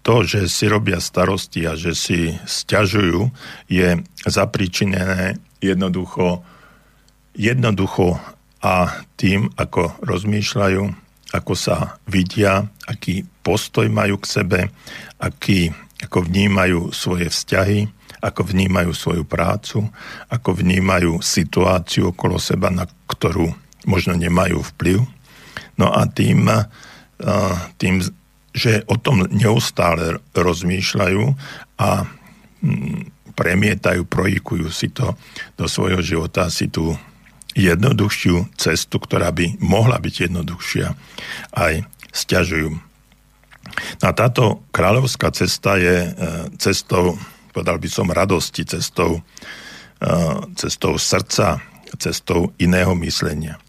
to, 0.00 0.24
že 0.24 0.48
si 0.48 0.72
robia 0.72 1.04
starosti 1.04 1.68
a 1.68 1.76
že 1.76 1.92
si 1.92 2.32
stiažujú, 2.48 3.28
je 3.68 4.00
zapričinené 4.24 5.36
jednoducho, 5.60 6.40
jednoducho 7.36 8.20
a 8.62 9.02
tým, 9.18 9.50
ako 9.58 9.98
rozmýšľajú, 10.04 10.82
ako 11.32 11.52
sa 11.56 11.98
vidia, 12.06 12.68
aký 12.86 13.26
postoj 13.42 13.88
majú 13.88 14.20
k 14.22 14.26
sebe, 14.28 14.60
aký, 15.18 15.72
ako 16.04 16.28
vnímajú 16.28 16.80
svoje 16.94 17.26
vzťahy, 17.32 17.88
ako 18.22 18.54
vnímajú 18.54 18.94
svoju 18.94 19.24
prácu, 19.26 19.82
ako 20.30 20.50
vnímajú 20.54 21.18
situáciu 21.18 22.14
okolo 22.14 22.38
seba, 22.38 22.70
na 22.70 22.86
ktorú 22.86 23.50
možno 23.88 24.14
nemajú 24.14 24.62
vplyv. 24.76 25.02
No 25.74 25.90
a 25.90 26.06
tým, 26.06 26.46
tým 27.82 27.94
že 28.52 28.84
o 28.84 29.00
tom 29.00 29.24
neustále 29.32 30.20
rozmýšľajú 30.36 31.24
a 31.80 32.04
mm, 32.60 33.32
premietajú, 33.32 34.04
projikujú 34.04 34.68
si 34.68 34.92
to 34.92 35.16
do 35.56 35.64
svojho 35.64 36.04
života, 36.04 36.52
si 36.52 36.68
tú 36.68 36.92
jednoduchšiu 37.52 38.56
cestu, 38.56 38.96
ktorá 38.96 39.32
by 39.32 39.60
mohla 39.60 40.00
byť 40.00 40.14
jednoduchšia, 40.28 40.86
aj 41.56 41.84
stiažujú. 42.12 42.76
No 44.02 44.04
a 44.04 44.12
táto 44.12 44.66
kráľovská 44.74 45.32
cesta 45.32 45.78
je 45.78 45.96
e, 46.06 46.10
cestou, 46.58 47.16
povedal 47.54 47.78
by 47.78 47.88
som, 47.88 48.10
radosti, 48.10 48.66
cestou, 48.66 49.20
e, 50.00 50.10
cestou 50.58 50.98
srdca, 50.98 51.62
cestou 51.96 52.52
iného 52.58 52.92
myslenia. 53.00 53.60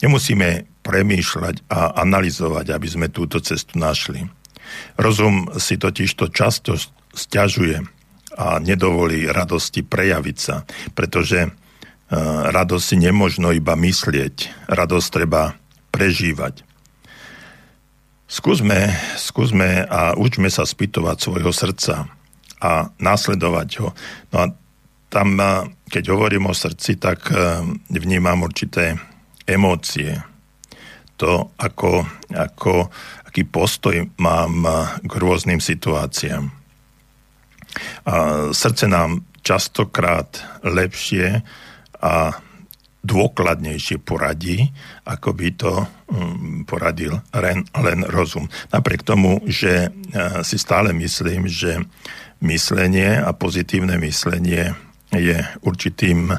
Nemusíme 0.00 0.66
premýšľať 0.82 1.68
a 1.68 2.00
analyzovať, 2.00 2.66
aby 2.72 2.88
sme 2.88 3.06
túto 3.12 3.42
cestu 3.44 3.76
našli. 3.76 4.24
Rozum 4.96 5.52
si 5.56 5.76
totiž 5.76 6.10
to 6.16 6.26
často 6.28 6.76
stiažuje 7.12 7.82
a 8.38 8.62
nedovolí 8.62 9.26
radosti 9.26 9.82
prejaviť 9.82 10.36
sa, 10.38 10.62
pretože 10.94 11.50
radosť 12.52 12.84
si 12.84 12.96
nemožno 12.96 13.52
iba 13.52 13.76
myslieť, 13.76 14.68
radosť 14.68 15.08
treba 15.12 15.56
prežívať. 15.92 16.64
Skúsme, 18.28 18.92
skúsme 19.16 19.88
a 19.88 20.12
učme 20.12 20.52
sa 20.52 20.68
spýtovať 20.68 21.16
svojho 21.16 21.48
srdca 21.48 22.12
a 22.60 22.92
následovať 23.00 23.68
ho. 23.80 23.88
No 24.32 24.36
a 24.36 24.46
tam, 25.08 25.28
eh, 25.40 25.64
keď 25.88 26.12
hovorím 26.12 26.52
o 26.52 26.54
srdci, 26.54 27.00
tak 27.00 27.32
eh, 27.32 27.64
vnímam 27.88 28.44
určité 28.44 29.00
emócie. 29.48 30.20
To, 31.18 31.50
ako, 31.58 32.06
ako, 32.30 32.94
aký 33.26 33.42
postoj 33.42 34.06
mám 34.22 34.62
k 35.02 35.12
rôznym 35.18 35.58
situáciám. 35.58 36.46
A 38.06 38.14
srdce 38.54 38.86
nám 38.86 39.26
častokrát 39.42 40.38
lepšie 40.62 41.42
a 42.02 42.38
dôkladnejšie 43.08 44.02
poradí, 44.02 44.68
ako 45.06 45.30
by 45.32 45.48
to 45.54 45.72
um, 46.10 46.66
poradil 46.66 47.22
len, 47.32 47.64
rozum. 48.10 48.50
Napriek 48.74 49.06
tomu, 49.06 49.38
že 49.46 49.88
uh, 49.88 50.42
si 50.42 50.58
stále 50.58 50.90
myslím, 50.92 51.46
že 51.46 51.78
myslenie 52.42 53.22
a 53.22 53.30
pozitívne 53.32 53.96
myslenie 54.02 54.74
je 55.14 55.38
určitým, 55.64 56.36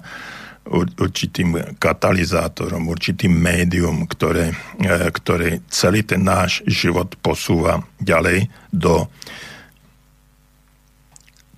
určitým 1.00 1.80
katalizátorom, 1.80 2.92
určitým 2.92 3.34
médium, 3.34 4.04
ktoré, 4.06 4.52
uh, 4.54 5.08
ktoré 5.10 5.64
celý 5.72 6.04
ten 6.04 6.28
náš 6.28 6.62
život 6.68 7.16
posúva 7.24 7.82
ďalej 8.04 8.52
do 8.70 9.08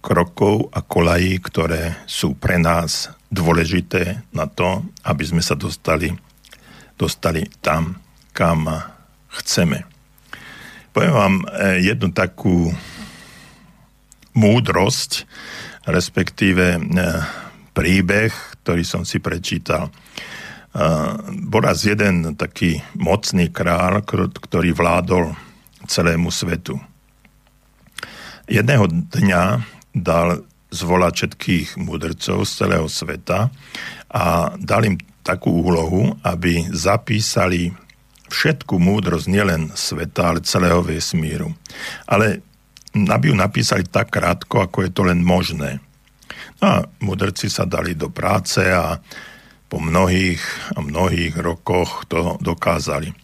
krokov 0.02 0.70
a 0.74 0.82
kolají, 0.82 1.38
ktoré 1.42 2.02
sú 2.10 2.34
pre 2.34 2.58
nás 2.58 3.14
dôležité 3.32 4.28
na 4.36 4.46
to, 4.46 4.84
aby 5.08 5.24
sme 5.24 5.40
sa 5.40 5.56
dostali, 5.56 6.12
dostali 7.00 7.48
tam, 7.64 7.98
kam 8.36 8.68
chceme. 9.32 9.88
Poviem 10.92 11.16
vám 11.16 11.36
eh, 11.48 11.80
jednu 11.80 12.12
takú 12.12 12.76
múdrosť, 14.36 15.24
respektíve 15.88 16.66
eh, 16.76 16.82
príbeh, 17.72 18.32
ktorý 18.62 18.84
som 18.84 19.08
si 19.08 19.24
prečítal. 19.24 19.88
Eh, 19.88 21.12
bol 21.48 21.64
raz 21.64 21.88
jeden 21.88 22.36
taký 22.36 22.84
mocný 23.00 23.48
král, 23.56 24.04
ktorý 24.04 24.76
vládol 24.76 25.32
celému 25.88 26.28
svetu. 26.28 26.76
Jedného 28.52 28.92
dňa 28.92 29.44
dal 29.96 30.44
zvolať 30.72 31.14
všetkých 31.14 31.68
mudrcov 31.78 32.48
z 32.48 32.52
celého 32.64 32.88
sveta 32.88 33.52
a 34.08 34.56
dal 34.56 34.88
im 34.88 34.96
takú 35.22 35.52
úlohu, 35.62 36.18
aby 36.24 36.72
zapísali 36.72 37.76
všetku 38.32 38.80
múdrosť 38.80 39.28
nielen 39.28 39.70
sveta, 39.76 40.32
ale 40.32 40.48
celého 40.48 40.80
vesmíru. 40.82 41.52
Ale 42.08 42.42
aby 42.96 43.32
ju 43.32 43.36
napísali 43.36 43.84
tak 43.88 44.16
krátko, 44.16 44.64
ako 44.64 44.88
je 44.88 44.92
to 44.92 45.04
len 45.08 45.20
možné. 45.24 45.80
No 46.64 46.66
a 46.68 46.78
mudrci 47.04 47.52
sa 47.52 47.68
dali 47.68 47.96
do 47.96 48.08
práce 48.12 48.64
a 48.64 49.00
po 49.72 49.80
mnohých 49.80 50.44
a 50.76 50.84
mnohých 50.84 51.36
rokoch 51.40 52.04
to 52.12 52.36
dokázali. 52.44 53.16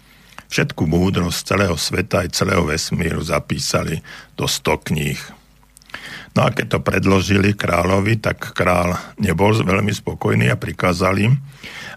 Všetku 0.48 0.88
múdrosť 0.88 1.40
celého 1.44 1.76
sveta 1.76 2.24
aj 2.24 2.40
celého 2.40 2.64
vesmíru 2.64 3.20
zapísali 3.20 4.00
do 4.40 4.48
100 4.48 4.88
kníh. 4.88 5.20
No 6.38 6.46
a 6.46 6.54
keď 6.54 6.78
to 6.78 6.86
predložili 6.86 7.58
kráľovi, 7.58 8.22
tak 8.22 8.54
král 8.54 8.94
nebol 9.18 9.58
veľmi 9.58 9.90
spokojný 9.90 10.54
a 10.54 10.62
prikázali, 10.62 11.34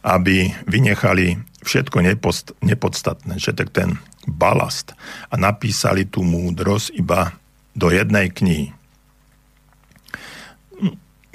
aby 0.01 0.49
vynechali 0.65 1.37
všetko 1.61 2.01
nepost, 2.01 2.57
nepodstatné, 2.65 3.37
všetek 3.37 3.69
ten 3.69 4.01
balast 4.25 4.97
a 5.29 5.37
napísali 5.37 6.09
tú 6.09 6.25
múdrosť 6.25 6.89
iba 6.97 7.37
do 7.77 7.93
jednej 7.93 8.33
knihy. 8.33 8.73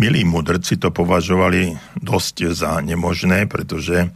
Milí 0.01 0.25
mudrci 0.25 0.81
to 0.81 0.89
považovali 0.89 1.77
dosť 2.01 2.57
za 2.57 2.81
nemožné, 2.81 3.45
pretože 3.45 4.09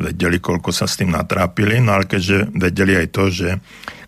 vedeli, 0.00 0.40
koľko 0.40 0.72
sa 0.72 0.88
s 0.88 0.96
tým 0.96 1.12
natrápili, 1.12 1.76
no 1.76 1.92
ale 1.92 2.08
keďže 2.08 2.56
vedeli 2.56 2.96
aj 2.96 3.08
to, 3.12 3.24
že 3.28 3.48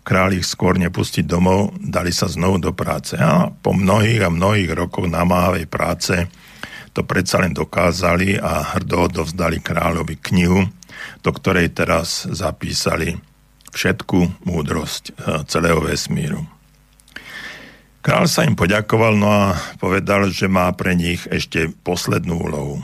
kráľ 0.01 0.41
ich 0.41 0.47
skôr 0.49 0.81
nepustiť 0.81 1.21
domov, 1.21 1.77
dali 1.77 2.09
sa 2.09 2.25
znovu 2.25 2.57
do 2.57 2.73
práce. 2.73 3.13
A 3.13 3.53
po 3.53 3.77
mnohých 3.77 4.25
a 4.25 4.33
mnohých 4.33 4.73
rokoch 4.73 5.05
namáhavej 5.05 5.69
práce 5.69 6.25
to 6.97 7.05
predsa 7.05 7.45
len 7.45 7.53
dokázali 7.53 8.41
a 8.41 8.73
hrdo 8.73 9.05
dovzdali 9.21 9.61
kráľovi 9.61 10.17
knihu, 10.33 10.65
do 11.21 11.29
ktorej 11.29 11.77
teraz 11.77 12.25
zapísali 12.25 13.13
všetku 13.69 14.49
múdrosť 14.49 15.03
eh, 15.13 15.13
celého 15.45 15.79
vesmíru. 15.85 16.41
Král 17.99 18.31
sa 18.31 18.47
im 18.47 18.55
poďakoval, 18.55 19.13
no 19.19 19.29
a 19.29 19.45
povedal, 19.77 20.31
že 20.31 20.47
má 20.47 20.71
pre 20.71 20.95
nich 20.95 21.27
ešte 21.27 21.69
poslednú 21.83 22.41
úlohu. 22.41 22.79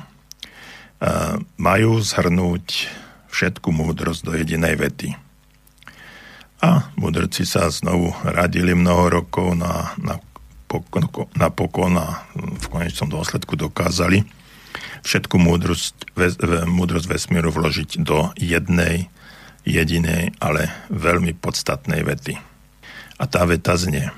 Majú 1.60 2.02
zhrnúť 2.02 2.89
všetku 3.30 3.70
múdrosť 3.70 4.22
do 4.26 4.32
jedinej 4.34 4.80
vety. 4.80 5.10
A 6.63 6.89
mudrci 6.98 7.44
sa 7.44 7.68
znovu 7.70 8.15
radili 8.24 8.74
mnoho 8.74 9.22
rokov 9.22 9.54
na, 9.54 9.94
na, 10.02 10.18
pokon, 10.65 11.06
na 11.36 11.52
pokon 11.52 11.94
a 12.00 12.26
v 12.34 12.65
konečnom 12.72 13.12
dôsledku 13.12 13.60
dokázali 13.60 14.26
všetku 15.06 15.38
múdrosť, 15.38 16.18
múdrosť 16.65 17.06
vesmíru 17.06 17.54
vložiť 17.54 18.02
do 18.02 18.34
jednej, 18.34 19.08
jedinej, 19.62 20.34
ale 20.41 20.74
veľmi 20.89 21.38
podstatnej 21.38 22.02
vety. 22.02 22.41
A 23.22 23.24
tá 23.30 23.46
veta 23.46 23.78
znie. 23.78 24.10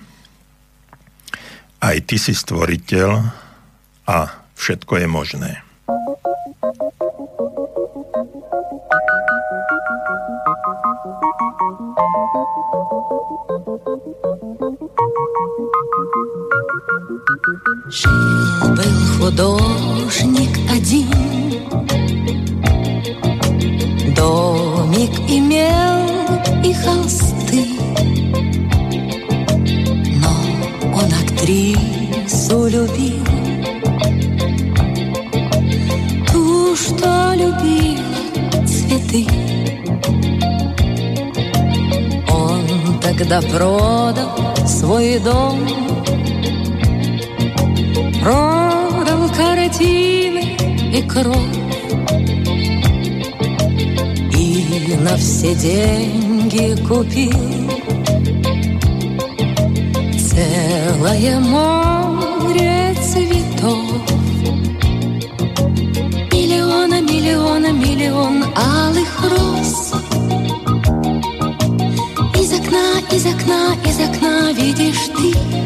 Aj 1.78 1.98
ty 2.02 2.18
si 2.18 2.34
stvoriteľ 2.34 3.10
a 4.08 4.18
všetko 4.58 4.94
je 5.04 5.08
možné. 5.08 5.52
Жил-был 17.90 18.84
художник 19.18 20.50
один, 20.70 21.08
Домик 24.14 25.12
имел 25.30 26.42
и 26.66 26.74
холсты, 26.74 27.66
Но 30.22 30.98
он 30.98 31.06
актрису 31.24 32.68
любил, 32.68 33.26
Ту, 36.34 36.76
что 36.76 37.34
любила 37.36 38.68
цветы. 38.68 39.26
Он 42.28 43.00
тогда 43.00 43.42
продал 43.42 44.68
свой 44.68 45.20
дом 45.20 45.58
Продал 48.22 49.30
картины 49.30 50.58
и 50.92 51.02
кровь. 51.04 51.38
И 54.36 54.96
на 55.02 55.16
все 55.18 55.56
деньги 55.56 56.76
купил. 56.88 57.32
Целое 60.30 61.40
море 61.40 62.96
цветов. 63.02 63.80
Миллиона, 66.32 67.02
миллиона, 67.02 67.72
миллион 67.72 68.44
алых 68.56 69.22
роз. 69.24 69.94
Из 72.36 72.54
окна, 72.54 73.00
из 73.12 73.26
окна, 73.26 73.76
из 73.86 74.00
окна 74.00 74.52
видишь 74.54 75.10
ты 75.16 75.57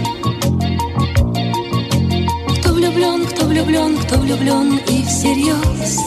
влюблен, 3.51 3.97
кто 3.97 4.17
влюблен, 4.17 4.79
и 4.87 5.03
всерьез 5.03 5.99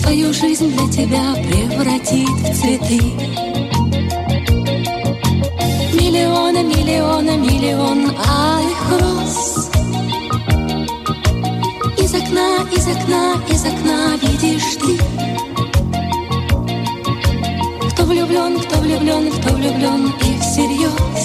Свою 0.00 0.32
жизнь 0.32 0.70
для 0.74 0.88
тебя 0.88 1.34
превратит 1.46 2.28
в 2.28 2.60
цветы. 2.60 3.00
Миллиона, 5.92 6.62
миллиона, 6.62 7.36
миллион 7.36 8.10
алых 8.26 9.00
роз 9.00 9.68
Из 11.98 12.14
окна, 12.14 12.64
из 12.72 12.86
окна, 12.86 13.34
из 13.50 13.64
окна 13.66 14.16
видишь 14.22 14.76
ты. 14.80 14.98
Кто 17.90 18.04
влюблен, 18.04 18.58
кто 18.60 18.78
влюблен, 18.78 19.30
кто 19.32 19.54
влюблен 19.54 20.12
и 20.24 20.40
всерьез 20.40 21.15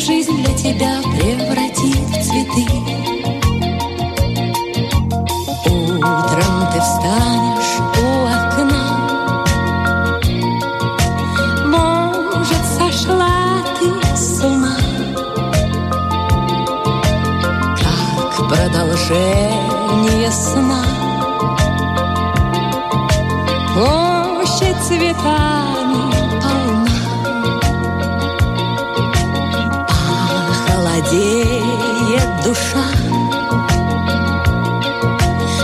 жизнь 0.00 0.36
для 0.42 0.54
тебя 0.54 1.00
превратит 1.02 2.06
в 2.08 2.22
цветы. 2.22 2.66
Утром 5.98 6.54
ты 6.72 6.80
встанешь 6.80 7.74
у 7.98 8.26
окна, 8.26 8.84
Может, 11.66 12.64
сошла 12.78 13.36
ты 13.78 14.16
с 14.16 14.44
ума, 14.44 14.76
Как 17.76 18.48
продолжение 18.48 20.30
сна. 20.30 20.91
Душа. 32.52 32.84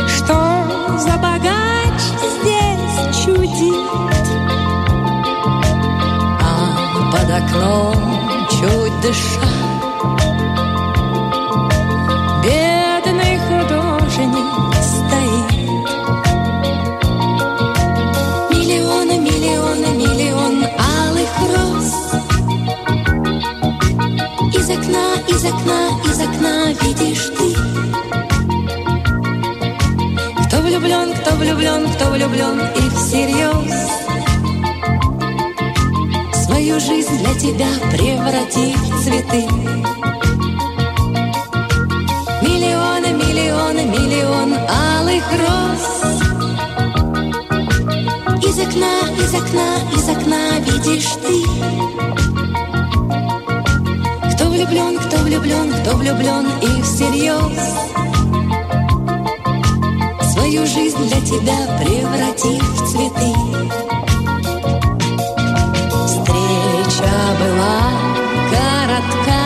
Что 0.09 0.39
за 0.99 1.17
богач 1.19 2.01
здесь 2.35 3.25
чудит? 3.25 4.27
А 6.41 7.11
под 7.13 7.31
окном 7.41 8.01
чуть 8.51 9.01
дыша 9.03 9.53
Бедный 12.43 13.39
художник 13.47 14.47
стоит 14.81 15.51
Миллионы, 18.51 19.19
миллионы, 19.19 19.89
миллион 19.95 20.65
алых 20.97 21.33
роз 21.53 22.09
из 24.55 24.71
окна, 24.71 25.07
из 25.29 25.45
окна, 25.45 25.81
из 26.05 26.21
окна 26.21 26.58
влюблен, 31.39 31.89
кто 31.93 32.07
влюблен, 32.11 32.61
кто 32.61 32.81
и 32.81 32.91
всерьез 32.91 33.75
Свою 36.45 36.81
жизнь 36.81 37.19
для 37.19 37.35
тебя 37.35 37.69
превратит 37.91 38.77
в 38.77 39.05
цветы. 39.05 39.47
Миллионы, 42.43 43.09
миллионы, 43.13 43.85
миллион 43.87 44.55
алых 44.69 45.25
роз. 45.41 45.85
Из 48.45 48.59
окна, 48.59 48.95
из 49.19 49.35
окна, 49.35 49.79
из 49.95 50.09
окна 50.09 50.59
видишь 50.61 51.13
ты 51.23 51.49
влюблен, 54.49 54.99
кто 54.99 55.19
влюблен, 55.19 55.73
кто 55.73 55.97
влюблен 55.97 56.47
и 56.63 56.83
всерьез 56.83 57.88
Свою 60.49 60.67
жизнь 60.67 60.97
для 60.97 61.21
тебя 61.21 61.59
превратив 61.79 62.63
в 62.63 62.91
цветы. 62.91 63.35
Встреча 66.07 67.13
была 67.39 67.83
коротка 68.49 69.43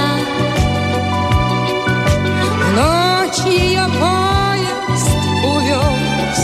В 2.56 2.66
ночь 2.76 3.52
ее 3.52 3.84
поезд 3.98 5.10
увез 5.44 6.42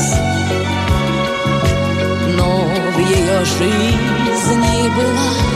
Но 2.36 2.48
в 2.94 2.98
ее 2.98 3.44
жизни 3.44 4.88
была 4.88 5.47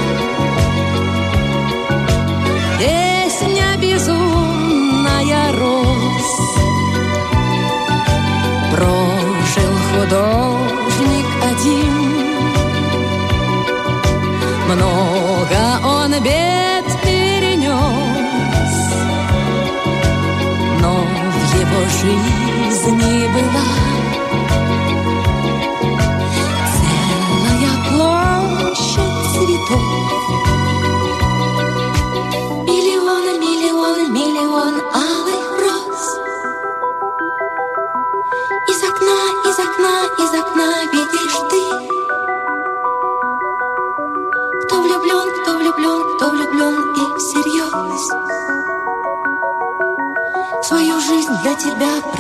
Много 14.83 15.87
он 15.87 16.11
бед 16.25 16.85
перенес, 17.05 17.71
но 20.81 20.92
в 20.92 21.55
его 21.61 21.83
жизни 22.01 23.29
была 23.29 23.91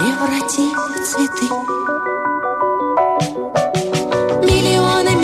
преврати 0.02 0.66
в 0.74 1.06
цветы. 1.06 1.46
Миллионы, 4.42 5.14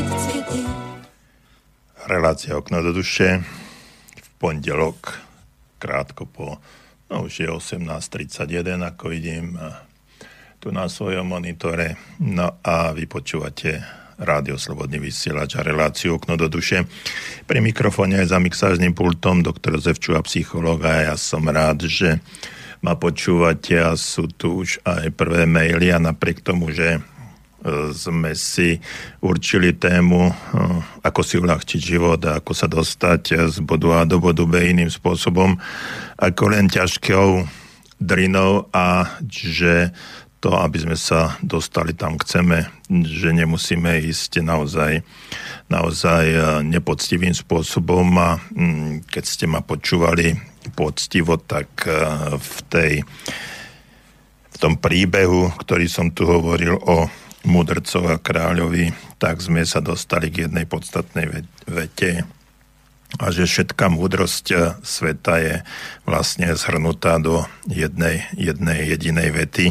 в 0.00 0.12
цветы. 0.22 0.60
Relácia 2.06 2.56
Okno 2.56 2.82
do 2.82 2.92
duše 2.92 3.44
pondelok, 4.38 5.05
už 7.36 7.44
je 7.44 7.76
18.31, 7.76 8.80
ako 8.80 9.12
vidím 9.12 9.60
tu 10.56 10.72
na 10.72 10.88
svojom 10.88 11.28
monitore. 11.28 12.00
No 12.16 12.64
a 12.64 12.96
vy 12.96 13.04
počúvate 13.04 13.84
Rádio 14.16 14.56
Slobodný 14.56 14.96
vysielač 14.96 15.60
a 15.60 15.60
reláciu 15.60 16.16
Okno 16.16 16.40
do 16.40 16.48
duše. 16.48 16.88
Pri 17.44 17.60
mikrofóne 17.60 18.24
aj 18.24 18.32
za 18.32 18.40
mixážnym 18.40 18.96
pultom 18.96 19.44
doktor 19.44 19.76
Zevčuva, 19.76 20.24
psychológ 20.24 20.88
a 20.88 21.12
ja 21.12 21.14
som 21.20 21.44
rád, 21.44 21.84
že 21.84 22.24
ma 22.80 22.96
počúvate 22.96 23.84
a 23.84 23.92
sú 24.00 24.32
tu 24.32 24.64
už 24.64 24.80
aj 24.88 25.12
prvé 25.12 25.44
maily 25.44 25.92
a 25.92 26.00
napriek 26.00 26.40
tomu, 26.40 26.72
že 26.72 27.04
sme 27.92 28.32
si 28.38 28.78
určili 29.22 29.74
tému, 29.74 30.30
eh, 30.30 30.34
ako 31.02 31.20
si 31.22 31.36
uľahčiť 31.38 31.80
život 31.80 32.20
a 32.26 32.38
ako 32.38 32.52
sa 32.54 32.70
dostať 32.70 33.50
z 33.50 33.58
bodu 33.62 34.02
A 34.02 34.08
do 34.08 34.22
bodu 34.22 34.46
B 34.46 34.70
iným 34.70 34.90
spôsobom, 34.90 35.58
ako 36.16 36.42
len 36.54 36.70
ťažkou 36.70 37.46
drinou 37.96 38.68
a 38.70 39.18
že 39.26 39.90
to, 40.40 40.52
aby 40.52 40.78
sme 40.78 40.94
sa 40.94 41.34
dostali 41.40 41.96
tam 41.96 42.20
chceme, 42.20 42.68
že 42.86 43.32
nemusíme 43.32 43.98
ísť 44.04 44.46
naozaj, 44.46 45.02
naozaj 45.66 46.24
eh, 46.30 46.42
nepoctivým 46.62 47.34
spôsobom 47.34 48.06
a 48.20 48.38
mm, 48.54 49.10
keď 49.10 49.24
ste 49.26 49.46
ma 49.50 49.64
počúvali 49.64 50.38
poctivo, 50.78 51.34
tak 51.40 51.86
eh, 51.88 51.98
v 52.38 52.56
tej 52.70 52.92
v 54.56 54.64
tom 54.64 54.80
príbehu, 54.80 55.52
ktorý 55.52 55.84
som 55.84 56.08
tu 56.08 56.24
hovoril 56.24 56.80
o 56.80 57.04
mudrcov 57.46 58.10
a 58.10 58.18
kráľovi, 58.18 58.90
tak 59.22 59.38
sme 59.40 59.62
sa 59.62 59.78
dostali 59.78 60.28
k 60.28 60.50
jednej 60.50 60.66
podstatnej 60.66 61.46
vete 61.64 62.26
a 63.16 63.30
že 63.30 63.46
všetká 63.46 63.86
múdrosť 63.88 64.46
eh, 64.52 64.60
sveta 64.82 65.34
je 65.40 65.54
vlastne 66.04 66.50
zhrnutá 66.52 67.22
do 67.22 67.46
jednej, 67.70 68.26
jednej 68.34 68.90
jedinej 68.90 69.30
vety. 69.30 69.66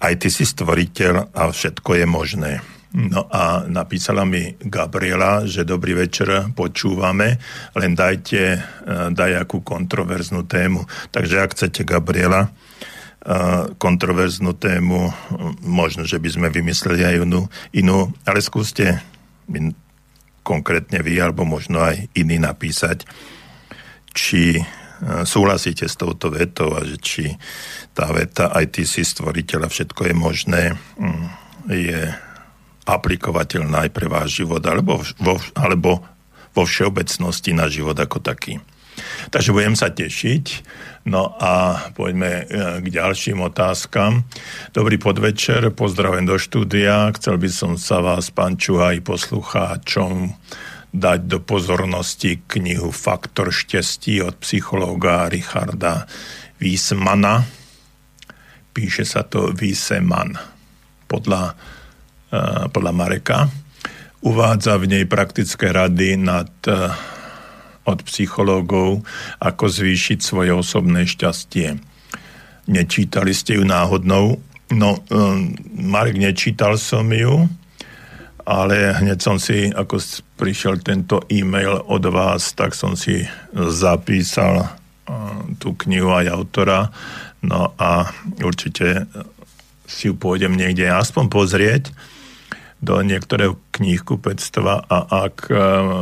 Aj 0.00 0.14
ty 0.16 0.28
si 0.32 0.48
stvoriteľ 0.48 1.36
a 1.36 1.42
všetko 1.52 1.90
je 2.02 2.06
možné. 2.08 2.52
No 2.90 3.30
a 3.30 3.62
napísala 3.70 4.26
mi 4.26 4.58
Gabriela, 4.58 5.46
že 5.46 5.62
dobrý 5.62 5.94
večer, 5.94 6.50
počúvame, 6.58 7.38
len 7.78 7.92
dajte, 7.94 8.42
eh, 8.58 8.60
daj 9.14 9.46
akú 9.46 9.62
kontroverznú 9.62 10.44
tému. 10.44 10.84
Takže 11.14 11.36
ak 11.40 11.54
chcete 11.54 11.86
Gabriela, 11.86 12.50
kontroverznú 13.76 14.56
tému, 14.56 15.12
možno, 15.60 16.08
že 16.08 16.16
by 16.16 16.28
sme 16.32 16.48
vymysleli 16.48 17.04
aj 17.04 17.16
inú, 17.20 17.52
inú 17.76 18.08
ale 18.24 18.40
skúste 18.40 19.04
konkrétne 20.40 21.04
vy, 21.04 21.20
alebo 21.20 21.44
možno 21.44 21.84
aj 21.84 22.08
iný 22.16 22.40
napísať, 22.40 23.04
či 24.16 24.56
e, 24.56 24.62
súhlasíte 25.28 25.84
s 25.84 26.00
touto 26.00 26.32
vetou 26.32 26.72
a 26.72 26.80
že 26.82 26.96
či 26.96 27.24
tá 27.92 28.08
veta 28.10 28.50
ty 28.72 28.88
si 28.88 29.04
stvoriteľ 29.04 29.68
a 29.68 29.72
všetko 29.72 30.00
je 30.10 30.14
možné, 30.16 30.62
mm, 30.96 31.26
je 31.70 32.00
aplikovateľná 32.88 33.86
aj 33.86 33.90
pre 33.92 34.08
váš 34.08 34.42
život, 34.42 34.64
alebo 34.64 35.04
vo, 35.20 35.36
alebo 35.54 36.02
vo 36.56 36.62
všeobecnosti 36.64 37.52
na 37.54 37.70
život 37.70 37.94
ako 37.94 38.18
taký. 38.18 38.58
Takže 39.30 39.54
budem 39.54 39.78
sa 39.78 39.92
tešiť. 39.92 40.44
No 41.08 41.32
a 41.40 41.80
poďme 41.96 42.44
e, 42.44 42.44
k 42.84 42.86
ďalším 42.92 43.40
otázkam. 43.40 44.28
Dobrý 44.76 45.00
podvečer, 45.00 45.72
pozdravujem 45.72 46.28
do 46.28 46.36
štúdia. 46.36 47.08
Chcel 47.16 47.40
by 47.40 47.48
som 47.48 47.72
sa 47.80 48.04
vás, 48.04 48.28
pán 48.28 48.60
Čuhaj, 48.60 49.00
poslucháčom 49.00 50.36
dať 50.92 51.20
do 51.24 51.38
pozornosti 51.40 52.44
knihu 52.44 52.92
Faktor 52.92 53.48
šťastí 53.48 54.20
od 54.20 54.36
psychológa 54.44 55.32
Richarda 55.32 56.04
Wiesmana. 56.60 57.48
Píše 58.76 59.08
sa 59.08 59.24
to 59.24 59.56
Wieseman 59.56 60.36
podľa, 61.08 61.56
e, 62.28 62.68
podľa 62.68 62.92
Mareka. 62.92 63.38
Uvádza 64.20 64.76
v 64.76 64.84
nej 64.84 65.04
praktické 65.08 65.72
rady 65.72 66.20
nad 66.20 66.52
e, 66.68 66.92
od 67.90 68.06
psychológov, 68.06 69.02
ako 69.42 69.64
zvýšiť 69.66 70.18
svoje 70.22 70.54
osobné 70.54 71.02
šťastie. 71.04 71.74
Nečítali 72.70 73.34
ste 73.34 73.58
ju 73.58 73.66
náhodnou? 73.66 74.38
No, 74.70 74.90
um, 75.10 75.50
nečítal 76.14 76.78
som 76.78 77.10
ju, 77.10 77.50
ale 78.46 78.94
hneď 78.94 79.18
som 79.18 79.42
si, 79.42 79.66
ako 79.74 79.98
prišiel 80.38 80.78
tento 80.78 81.26
e-mail 81.26 81.82
od 81.90 82.06
vás, 82.06 82.54
tak 82.54 82.78
som 82.78 82.94
si 82.94 83.26
zapísal 83.50 84.62
uh, 84.62 84.70
tú 85.58 85.74
knihu 85.86 86.14
aj 86.14 86.30
autora. 86.30 86.94
No 87.42 87.74
a 87.74 88.06
určite 88.46 89.10
si 89.90 90.06
ju 90.06 90.14
pôjdem 90.14 90.54
niekde 90.54 90.86
aspoň 90.86 91.24
pozrieť 91.26 91.90
do 92.80 93.04
niektorého 93.04 93.60
knihkupectva 93.76 94.88
a 94.88 94.98
ak 95.28 95.52
e, 95.52 95.56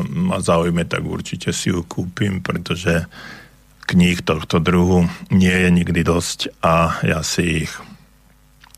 ma 0.07 0.38
zaujme, 0.38 0.87
tak 0.87 1.03
určite 1.03 1.51
si 1.51 1.75
ju 1.75 1.83
kúpim, 1.83 2.38
pretože 2.38 3.11
kníh 3.91 4.23
tohto 4.23 4.62
druhu 4.62 5.11
nie 5.35 5.51
je 5.51 5.69
nikdy 5.75 6.07
dosť 6.07 6.62
a 6.62 7.03
ja 7.03 7.21
si 7.27 7.67
ich 7.67 7.73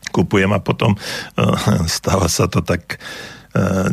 kupujem 0.09 0.49
a 0.49 0.59
potom 0.59 0.97
e, 0.97 0.99
stáva 2.01 2.25
sa 2.25 2.49
to 2.49 2.65
tak 2.65 2.97
e, 2.97 2.97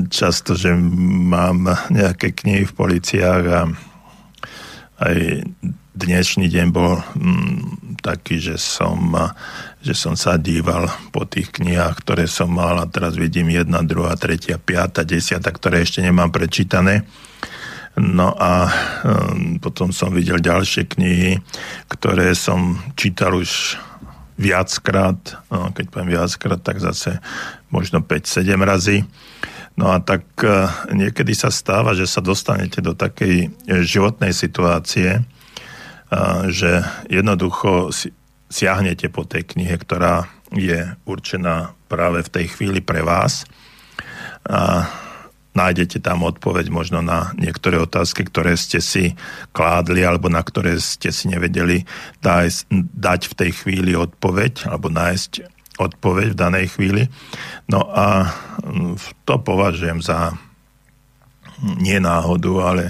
často, 0.08 0.56
že 0.56 0.72
mám 0.72 1.68
nejaké 1.92 2.32
knihy 2.32 2.64
v 2.64 2.76
policiách 2.76 3.44
a 3.44 3.60
aj 4.98 5.46
dnešný 5.98 6.46
deň 6.46 6.66
bol 6.70 7.02
mm, 7.18 7.98
taký, 8.06 8.38
že 8.38 8.54
som 8.54 9.18
že 9.78 9.94
som 9.94 10.18
sa 10.18 10.34
díval 10.34 10.90
po 11.14 11.22
tých 11.22 11.54
knihách, 11.54 12.02
ktoré 12.02 12.26
som 12.26 12.50
mal 12.50 12.82
a 12.82 12.90
teraz 12.90 13.14
vidím 13.14 13.54
jedna, 13.54 13.86
druhá, 13.86 14.18
tretia, 14.18 14.58
piata, 14.58 15.06
desiata, 15.06 15.54
ktoré 15.54 15.86
ešte 15.86 16.02
nemám 16.02 16.34
prečítané. 16.34 17.06
No 17.98 18.34
a 18.34 18.70
um, 19.06 19.58
potom 19.58 19.94
som 19.94 20.10
videl 20.14 20.42
ďalšie 20.42 20.86
knihy, 20.86 21.42
ktoré 21.90 22.34
som 22.34 22.78
čítal 22.94 23.38
už 23.38 23.78
viackrát, 24.38 25.18
no, 25.50 25.74
keď 25.74 25.84
poviem 25.90 26.14
viackrát, 26.14 26.62
tak 26.62 26.78
zase 26.78 27.18
možno 27.74 28.02
5-7 28.02 28.54
razy. 28.62 28.98
No 29.78 29.94
a 29.94 30.02
tak 30.02 30.26
uh, 30.42 30.70
niekedy 30.90 31.34
sa 31.34 31.54
stáva, 31.54 31.94
že 31.94 32.06
sa 32.06 32.18
dostanete 32.18 32.82
do 32.82 32.98
takej 32.98 33.50
životnej 33.82 34.34
situácie, 34.34 35.22
že 36.48 36.82
jednoducho 37.12 37.92
si, 37.92 38.12
siahnete 38.48 39.12
po 39.12 39.28
tej 39.28 39.44
knihe, 39.44 39.76
ktorá 39.76 40.24
je 40.56 40.96
určená 41.04 41.76
práve 41.92 42.24
v 42.24 42.32
tej 42.32 42.46
chvíli 42.56 42.80
pre 42.80 43.04
vás 43.04 43.44
a 44.48 44.88
nájdete 45.52 46.00
tam 46.00 46.24
odpoveď 46.24 46.72
možno 46.72 47.04
na 47.04 47.36
niektoré 47.36 47.76
otázky, 47.76 48.24
ktoré 48.24 48.56
ste 48.56 48.80
si 48.80 49.12
kládli 49.52 50.06
alebo 50.06 50.32
na 50.32 50.40
ktoré 50.40 50.80
ste 50.80 51.12
si 51.12 51.28
nevedeli 51.28 51.84
dať 52.94 53.20
v 53.28 53.34
tej 53.36 53.50
chvíli 53.52 53.92
odpoveď 53.92 54.70
alebo 54.70 54.88
nájsť 54.88 55.44
odpoveď 55.76 56.32
v 56.32 56.40
danej 56.40 56.66
chvíli. 56.72 57.02
No 57.68 57.84
a 57.90 58.32
to 59.28 59.36
považujem 59.42 60.00
za 60.00 60.32
nie 61.58 61.98
náhodu, 61.98 62.52
ale 62.62 62.84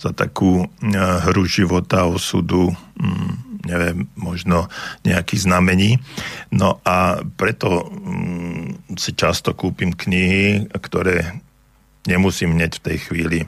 za 0.00 0.16
takú 0.16 0.64
eh, 0.64 0.96
hru 1.28 1.44
života, 1.44 2.08
osudu, 2.08 2.72
mm, 2.96 3.32
neviem, 3.68 4.08
možno 4.16 4.72
nejakých 5.04 5.44
znamení. 5.44 6.00
No 6.48 6.80
a 6.80 7.20
preto 7.36 7.92
mm, 7.92 8.96
si 8.96 9.12
často 9.12 9.52
kúpim 9.52 9.92
knihy, 9.92 10.72
ktoré 10.72 11.36
nemusím 12.08 12.56
hneď 12.56 12.80
v 12.80 12.84
tej 12.84 12.98
chvíli 13.04 13.40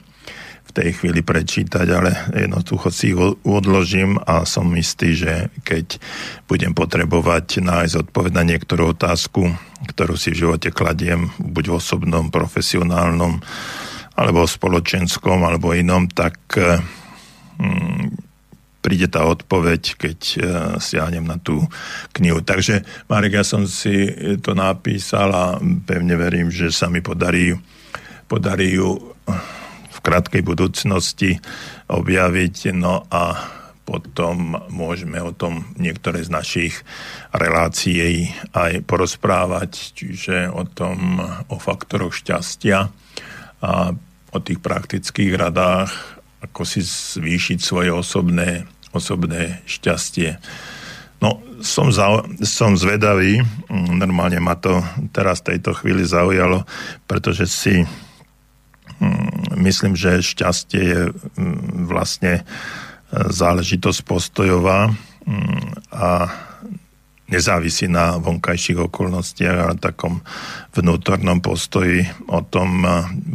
v 0.63 0.81
tej 0.81 0.89
chvíli 0.97 1.21
prečítať, 1.21 1.85
ale 1.85 2.17
jednoducho 2.33 2.89
si 2.89 3.13
ich 3.13 3.19
odložím 3.45 4.17
a 4.25 4.41
som 4.41 4.73
istý, 4.73 5.13
že 5.13 5.53
keď 5.61 6.01
budem 6.49 6.73
potrebovať 6.73 7.61
nájsť 7.61 8.09
odpoveď 8.09 8.31
na 8.33 8.43
niektorú 8.47 8.97
otázku, 8.97 9.53
ktorú 9.93 10.17
si 10.17 10.33
v 10.33 10.47
živote 10.47 10.73
kladiem, 10.73 11.29
buď 11.37 11.69
v 11.69 11.77
osobnom, 11.77 12.33
profesionálnom, 12.33 13.43
alebo 14.13 14.45
spoločenskom, 14.45 15.41
alebo 15.41 15.73
inom, 15.73 16.05
tak 16.05 16.37
mm, 17.57 18.33
príde 18.83 19.07
tá 19.07 19.23
odpoveď, 19.23 19.81
keď 19.95 20.19
siahnem 20.77 21.23
na 21.23 21.39
tú 21.39 21.63
knihu. 22.19 22.43
Takže, 22.43 22.83
Marek, 23.07 23.39
ja 23.39 23.45
som 23.47 23.63
si 23.63 24.11
to 24.43 24.51
napísal 24.51 25.31
a 25.31 25.45
pevne 25.87 26.19
verím, 26.19 26.51
že 26.51 26.67
sa 26.67 26.91
mi 26.91 26.99
podarí, 26.99 27.55
podarí 28.27 28.75
ju 28.75 28.99
v 29.87 29.97
krátkej 30.03 30.43
budúcnosti 30.43 31.39
objaviť. 31.87 32.75
No 32.75 33.07
a 33.07 33.39
potom 33.83 34.55
môžeme 34.67 35.19
o 35.19 35.31
tom 35.31 35.63
niektoré 35.79 36.23
z 36.23 36.31
našich 36.31 36.73
relácií 37.31 38.31
aj 38.51 38.83
porozprávať, 38.83 39.95
čiže 39.95 40.51
o 40.51 40.67
tom, 40.67 41.23
o 41.47 41.55
faktoroch 41.55 42.15
šťastia 42.15 42.91
a 43.63 43.95
o 44.33 44.37
tých 44.43 44.59
praktických 44.59 45.39
radách, 45.39 45.93
ako 46.43 46.67
si 46.67 46.83
zvýšiť 46.83 47.63
svoje 47.63 47.95
osobné, 47.95 48.67
osobné 48.91 49.63
šťastie. 49.63 50.35
No, 51.23 51.39
som, 51.63 51.87
za, 51.87 52.27
som 52.43 52.75
zvedavý, 52.75 53.39
normálne 53.71 54.43
ma 54.43 54.59
to 54.59 54.83
teraz 55.15 55.39
v 55.39 55.55
tejto 55.55 55.71
chvíli 55.79 56.03
zaujalo, 56.03 56.67
pretože 57.07 57.47
si 57.47 57.75
mm, 58.99 59.55
myslím, 59.63 59.95
že 59.95 60.19
šťastie 60.19 60.81
je 60.83 61.01
mm, 61.39 61.87
vlastne 61.87 62.43
záležitosť 63.13 63.99
postojová 64.03 64.91
mm, 65.23 65.95
a 65.95 66.27
nezávisí 67.31 67.87
na 67.87 68.19
vonkajších 68.19 68.91
okolnostiach, 68.91 69.57
ale 69.57 69.75
takom 69.79 70.19
vnútornom 70.75 71.39
postoji 71.39 72.03
o 72.27 72.43
tom, 72.43 72.83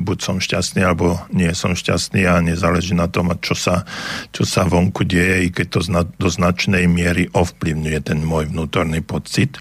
buď 0.04 0.18
som 0.20 0.36
šťastný, 0.38 0.84
alebo 0.84 1.16
nie 1.32 1.48
som 1.56 1.72
šťastný 1.72 2.28
a 2.28 2.44
nezáleží 2.44 2.92
na 2.92 3.08
tom, 3.08 3.32
čo 3.40 3.56
sa, 3.56 3.88
čo 4.30 4.44
sa 4.44 4.68
vonku 4.68 5.08
deje, 5.08 5.46
i 5.46 5.48
keď 5.48 5.66
to 5.72 5.80
do 6.20 6.28
značnej 6.28 6.84
miery 6.84 7.32
ovplyvňuje 7.32 7.98
ten 8.04 8.20
môj 8.20 8.52
vnútorný 8.52 9.00
pocit 9.00 9.56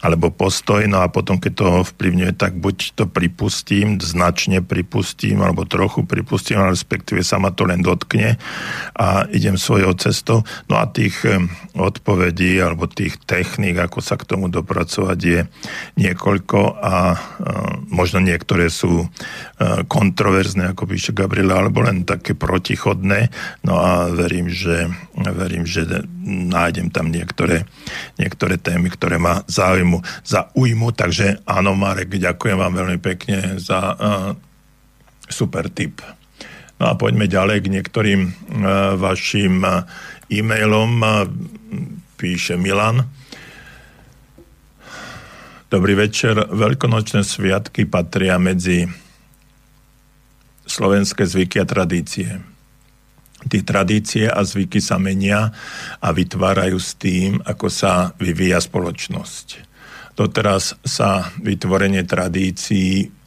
alebo 0.00 0.32
postoj, 0.32 0.80
no 0.88 1.04
a 1.04 1.12
potom, 1.12 1.36
keď 1.36 1.52
to 1.52 1.66
vplyvňuje, 1.92 2.32
tak 2.32 2.56
buď 2.56 2.96
to 2.96 3.04
pripustím, 3.04 4.00
značne 4.00 4.64
pripustím, 4.64 5.44
alebo 5.44 5.68
trochu 5.68 6.08
pripustím, 6.08 6.56
ale 6.56 6.72
respektíve 6.72 7.20
sa 7.20 7.36
ma 7.36 7.52
to 7.52 7.68
len 7.68 7.84
dotkne 7.84 8.40
a 8.96 9.28
idem 9.28 9.60
svojou 9.60 9.92
cestou. 10.00 10.40
No 10.72 10.80
a 10.80 10.88
tých 10.88 11.20
odpovedí, 11.76 12.56
alebo 12.64 12.88
tých 12.88 13.20
techník, 13.28 13.76
ako 13.76 14.00
sa 14.00 14.16
k 14.16 14.24
tomu 14.24 14.48
dopracovať, 14.48 15.18
je 15.20 15.44
niekoľko 16.00 16.80
a 16.80 17.20
možno 17.92 18.24
niektoré 18.24 18.72
sú 18.72 19.04
kontroverzné, 19.84 20.72
ako 20.72 20.88
píše 20.88 21.12
Gabriela, 21.12 21.60
alebo 21.60 21.84
len 21.84 22.08
také 22.08 22.32
protichodné. 22.32 23.28
No 23.68 23.76
a 23.76 24.08
verím, 24.08 24.48
že, 24.48 24.88
verím, 25.12 25.68
že 25.68 25.84
nájdem 26.24 26.88
tam 26.88 27.12
niektoré, 27.12 27.68
niektoré 28.16 28.56
témy, 28.56 28.88
ktoré 28.96 29.20
ma 29.20 29.44
zaujímajú 29.44 29.89
záujmu, 29.90 29.98
za 30.22 30.40
újmu. 30.54 30.94
Takže 30.94 31.42
áno, 31.46 31.74
Marek, 31.74 32.14
ďakujem 32.14 32.58
vám 32.58 32.74
veľmi 32.74 32.98
pekne 33.02 33.58
za 33.58 33.80
uh, 33.94 34.30
super 35.26 35.66
tip. 35.70 35.98
No 36.78 36.94
a 36.94 36.94
poďme 36.94 37.26
ďalej 37.26 37.66
k 37.66 37.72
niektorým 37.74 38.20
uh, 38.24 38.32
vašim 38.96 39.60
uh, 39.66 39.84
e-mailom. 40.30 40.90
Uh, 41.02 41.26
píše 42.14 42.54
Milan. 42.54 43.08
Dobrý 45.70 45.94
večer. 45.94 46.34
Veľkonočné 46.50 47.22
sviatky 47.22 47.86
patria 47.86 48.38
medzi 48.38 48.90
slovenské 50.66 51.26
zvyky 51.26 51.62
a 51.62 51.66
tradície. 51.66 52.42
Tí 53.40 53.64
tradície 53.64 54.28
a 54.28 54.44
zvyky 54.44 54.84
sa 54.84 55.00
menia 55.00 55.48
a 55.96 56.08
vytvárajú 56.12 56.76
s 56.76 56.92
tým, 56.98 57.40
ako 57.40 57.72
sa 57.72 58.12
vyvíja 58.20 58.60
spoločnosť. 58.60 59.69
Doteraz 60.18 60.76
sa 60.84 61.30
vytvorenie 61.40 62.04
tradícií 62.04 63.20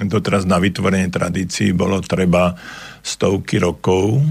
doteraz 0.00 0.48
na 0.48 0.56
vytvorenie 0.56 1.12
tradícií 1.12 1.76
bolo 1.76 2.00
treba 2.00 2.56
stovky 3.04 3.60
rokov. 3.60 4.24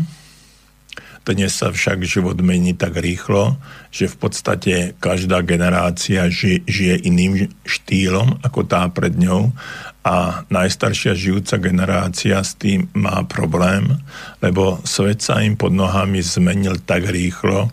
Dnes 1.30 1.54
sa 1.54 1.70
však 1.70 2.02
život 2.10 2.41
mení 2.41 2.74
tak 2.74 2.97
rýchlo, 2.97 3.62
že 3.93 4.10
v 4.10 4.16
podstate 4.18 4.74
každá 4.97 5.45
generácia 5.45 6.26
ži, 6.26 6.66
žije 6.66 7.06
iným 7.06 7.54
štýlom 7.70 8.41
ako 8.41 8.66
tá 8.66 8.89
pred 8.89 9.14
ňou 9.14 9.54
a 10.02 10.41
najstaršia 10.50 11.14
žijúca 11.14 11.62
generácia 11.62 12.41
s 12.41 12.58
tým 12.58 12.89
má 12.97 13.22
problém, 13.30 14.00
lebo 14.41 14.82
svet 14.82 15.22
sa 15.22 15.43
im 15.45 15.54
pod 15.54 15.70
nohami 15.70 16.24
zmenil 16.26 16.82
tak 16.82 17.06
rýchlo, 17.06 17.70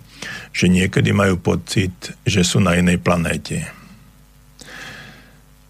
že 0.53 0.67
niekedy 0.73 1.13
majú 1.13 1.37
pocit, 1.41 1.93
že 2.25 2.43
sú 2.43 2.63
na 2.63 2.77
inej 2.79 3.03
planéte. 3.03 3.69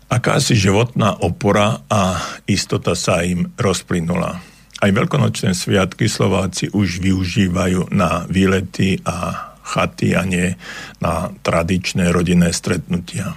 Akási 0.06 0.54
životná 0.54 1.18
opora 1.18 1.82
a 1.90 2.22
istota 2.46 2.94
sa 2.94 3.26
im 3.26 3.50
rozplynula. 3.58 4.38
Aj 4.76 4.90
veľkonočné 4.92 5.56
sviatky 5.56 6.06
Slováci 6.06 6.70
už 6.70 7.02
využívajú 7.02 7.90
na 7.90 8.22
výlety 8.30 9.02
a 9.02 9.50
chaty 9.66 10.14
a 10.14 10.22
nie 10.22 10.54
na 11.02 11.34
tradičné 11.42 12.14
rodinné 12.14 12.54
stretnutia. 12.54 13.34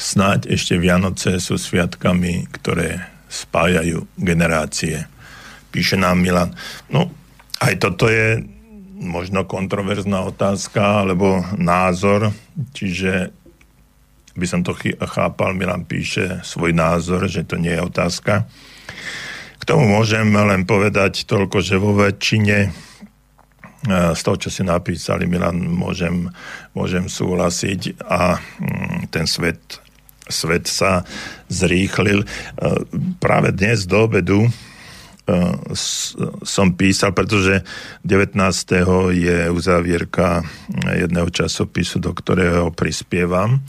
Snáď 0.00 0.56
ešte 0.56 0.80
Vianoce 0.80 1.36
sú 1.38 1.60
sviatkami, 1.60 2.48
ktoré 2.48 3.04
spájajú 3.28 4.08
generácie. 4.16 5.04
Píše 5.68 6.00
nám 6.00 6.24
Milan. 6.24 6.56
No, 6.88 7.12
aj 7.60 7.74
toto 7.76 8.08
je 8.08 8.40
možno 9.02 9.42
kontroverzná 9.42 10.22
otázka 10.22 11.02
alebo 11.02 11.42
názor, 11.58 12.30
čiže 12.70 13.34
by 14.32 14.46
som 14.48 14.64
to 14.64 14.72
chápal, 15.12 15.52
Milan 15.52 15.84
píše 15.84 16.40
svoj 16.40 16.72
názor, 16.72 17.28
že 17.28 17.44
to 17.44 17.60
nie 17.60 17.74
je 17.76 17.84
otázka. 17.84 18.48
K 19.60 19.62
tomu 19.68 19.86
môžem 19.86 20.32
len 20.32 20.64
povedať 20.64 21.28
toľko, 21.28 21.60
že 21.60 21.76
vo 21.76 21.92
väčšine 21.94 22.58
e, 22.66 22.68
z 24.16 24.20
toho, 24.24 24.36
čo 24.40 24.48
si 24.48 24.64
napísali, 24.64 25.28
Milan, 25.28 25.60
môžem, 25.60 26.32
môžem 26.72 27.06
súhlasiť 27.06 28.00
a 28.02 28.40
mm, 28.40 29.12
ten 29.12 29.28
svet, 29.28 29.60
svet 30.26 30.64
sa 30.66 31.04
zrýchlil. 31.52 32.24
E, 32.24 32.26
práve 33.20 33.52
dnes 33.52 33.84
do 33.84 34.08
obedu 34.08 34.48
som 36.42 36.74
písal, 36.74 37.14
pretože 37.14 37.62
19. 38.02 38.34
je 39.14 39.38
uzávierka 39.54 40.42
jedného 40.98 41.30
časopisu, 41.30 42.02
do 42.02 42.10
ktorého 42.10 42.74
prispievam 42.74 43.62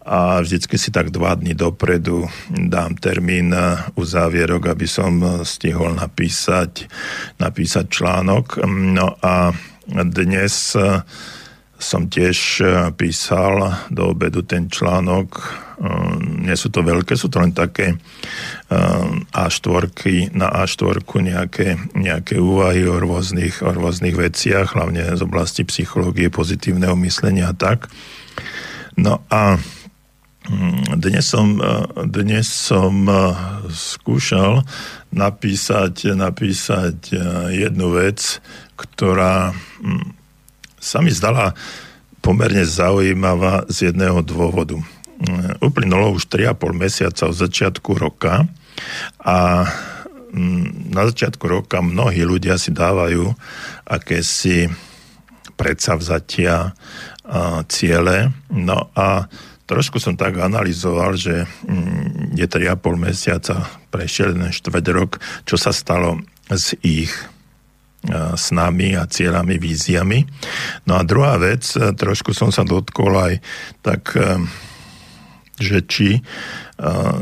a 0.00 0.40
vždycky 0.40 0.80
si 0.80 0.88
tak 0.88 1.12
dva 1.12 1.36
dny 1.36 1.52
dopredu 1.52 2.24
dám 2.48 2.96
termín 2.96 3.52
uzávierok, 3.96 4.72
aby 4.72 4.88
som 4.88 5.44
stihol 5.44 5.96
napísať, 5.96 6.88
napísať 7.36 7.84
článok. 7.88 8.64
No 8.68 9.16
a 9.20 9.52
dnes 9.88 10.76
som 11.80 12.12
tiež 12.12 12.38
e, 12.60 12.64
písal 12.92 13.88
do 13.88 14.12
obedu 14.12 14.44
ten 14.44 14.68
článok. 14.68 15.40
E, 15.40 15.44
nie 16.44 16.52
sú 16.52 16.68
to 16.68 16.84
veľké, 16.84 17.16
sú 17.16 17.32
to 17.32 17.40
len 17.40 17.56
také 17.56 17.96
e, 17.96 17.96
A4, 19.32 19.88
na 20.36 20.52
A4 20.60 21.00
nejaké, 21.24 21.80
nejaké 21.96 22.36
úvahy 22.36 22.84
o 22.84 23.00
rôznych, 23.00 23.64
o 23.64 23.72
rôznych 23.72 24.12
veciach, 24.12 24.76
hlavne 24.76 25.16
z 25.16 25.24
oblasti 25.24 25.64
psychológie, 25.64 26.28
pozitívneho 26.28 26.92
myslenia 27.00 27.50
a 27.50 27.56
tak. 27.56 27.88
No 29.00 29.24
a 29.32 29.56
mm, 30.52 31.00
dnes 31.00 31.24
som, 31.24 31.56
dnes 32.12 32.44
som 32.44 33.08
skúšal 33.72 34.68
napísať, 35.16 36.12
napísať 36.12 37.16
jednu 37.56 37.96
vec, 37.96 38.44
ktorá 38.76 39.56
mm, 39.80 40.19
sa 40.80 41.04
mi 41.04 41.12
zdala 41.12 41.52
pomerne 42.24 42.64
zaujímavá 42.64 43.68
z 43.68 43.92
jedného 43.92 44.24
dôvodu. 44.24 44.80
Mm, 45.20 45.60
uplynulo 45.60 46.16
už 46.16 46.32
3,5 46.32 46.72
mesiaca 46.72 47.22
od 47.28 47.36
začiatku 47.36 47.90
roka 47.96 48.48
a 49.20 49.68
mm, 50.32 50.92
na 50.96 51.02
začiatku 51.04 51.44
roka 51.44 51.84
mnohí 51.84 52.24
ľudia 52.24 52.56
si 52.56 52.72
dávajú 52.72 53.28
akési 53.84 54.72
predsavzatia 55.60 56.72
ciele. 57.68 58.32
No 58.50 58.90
a 58.96 59.28
trošku 59.68 60.02
som 60.02 60.18
tak 60.18 60.40
analyzoval, 60.40 61.14
že 61.14 61.46
mm, 61.68 62.34
je 62.34 62.46
3,5 62.48 62.80
mesiaca, 62.96 63.68
prešiel 63.92 64.34
jeden 64.34 64.50
štvrť 64.50 64.86
rok, 64.90 65.22
čo 65.46 65.54
sa 65.60 65.70
stalo 65.70 66.18
s 66.50 66.74
ich 66.82 67.12
s 68.08 68.48
nami 68.48 68.96
a 68.96 69.04
cieľami, 69.04 69.60
víziami. 69.60 70.24
No 70.88 70.96
a 70.96 71.04
druhá 71.04 71.36
vec, 71.36 71.68
e, 71.76 71.92
trošku 71.92 72.32
som 72.32 72.48
sa 72.48 72.64
dotkol 72.64 73.12
aj 73.12 73.34
tak, 73.84 74.16
e, 74.16 74.40
že 75.60 75.84
či 75.84 76.10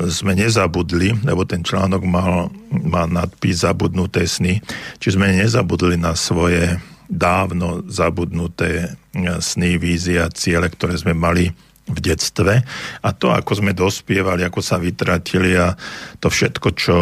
sme 0.06 0.38
nezabudli, 0.38 1.26
lebo 1.26 1.42
ten 1.42 1.66
článok 1.66 2.06
mal, 2.06 2.54
mal 2.70 3.10
nadpis 3.10 3.66
Zabudnuté 3.66 4.22
sny, 4.30 4.62
či 5.02 5.08
sme 5.10 5.34
nezabudli 5.34 5.98
na 5.98 6.14
svoje 6.14 6.78
dávno 7.10 7.82
zabudnuté 7.90 8.94
sny, 9.42 9.82
vízie 9.82 10.22
a 10.22 10.30
ciele, 10.30 10.70
ktoré 10.70 10.94
sme 10.94 11.16
mali 11.16 11.50
v 11.88 11.98
detstve 11.98 12.60
a 13.00 13.08
to, 13.16 13.32
ako 13.32 13.64
sme 13.64 13.72
dospievali, 13.72 14.44
ako 14.44 14.60
sa 14.60 14.76
vytratili 14.76 15.56
a 15.56 15.72
to 16.20 16.28
všetko, 16.28 16.68
čo 16.76 16.96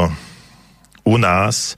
u 1.06 1.16
nás 1.18 1.74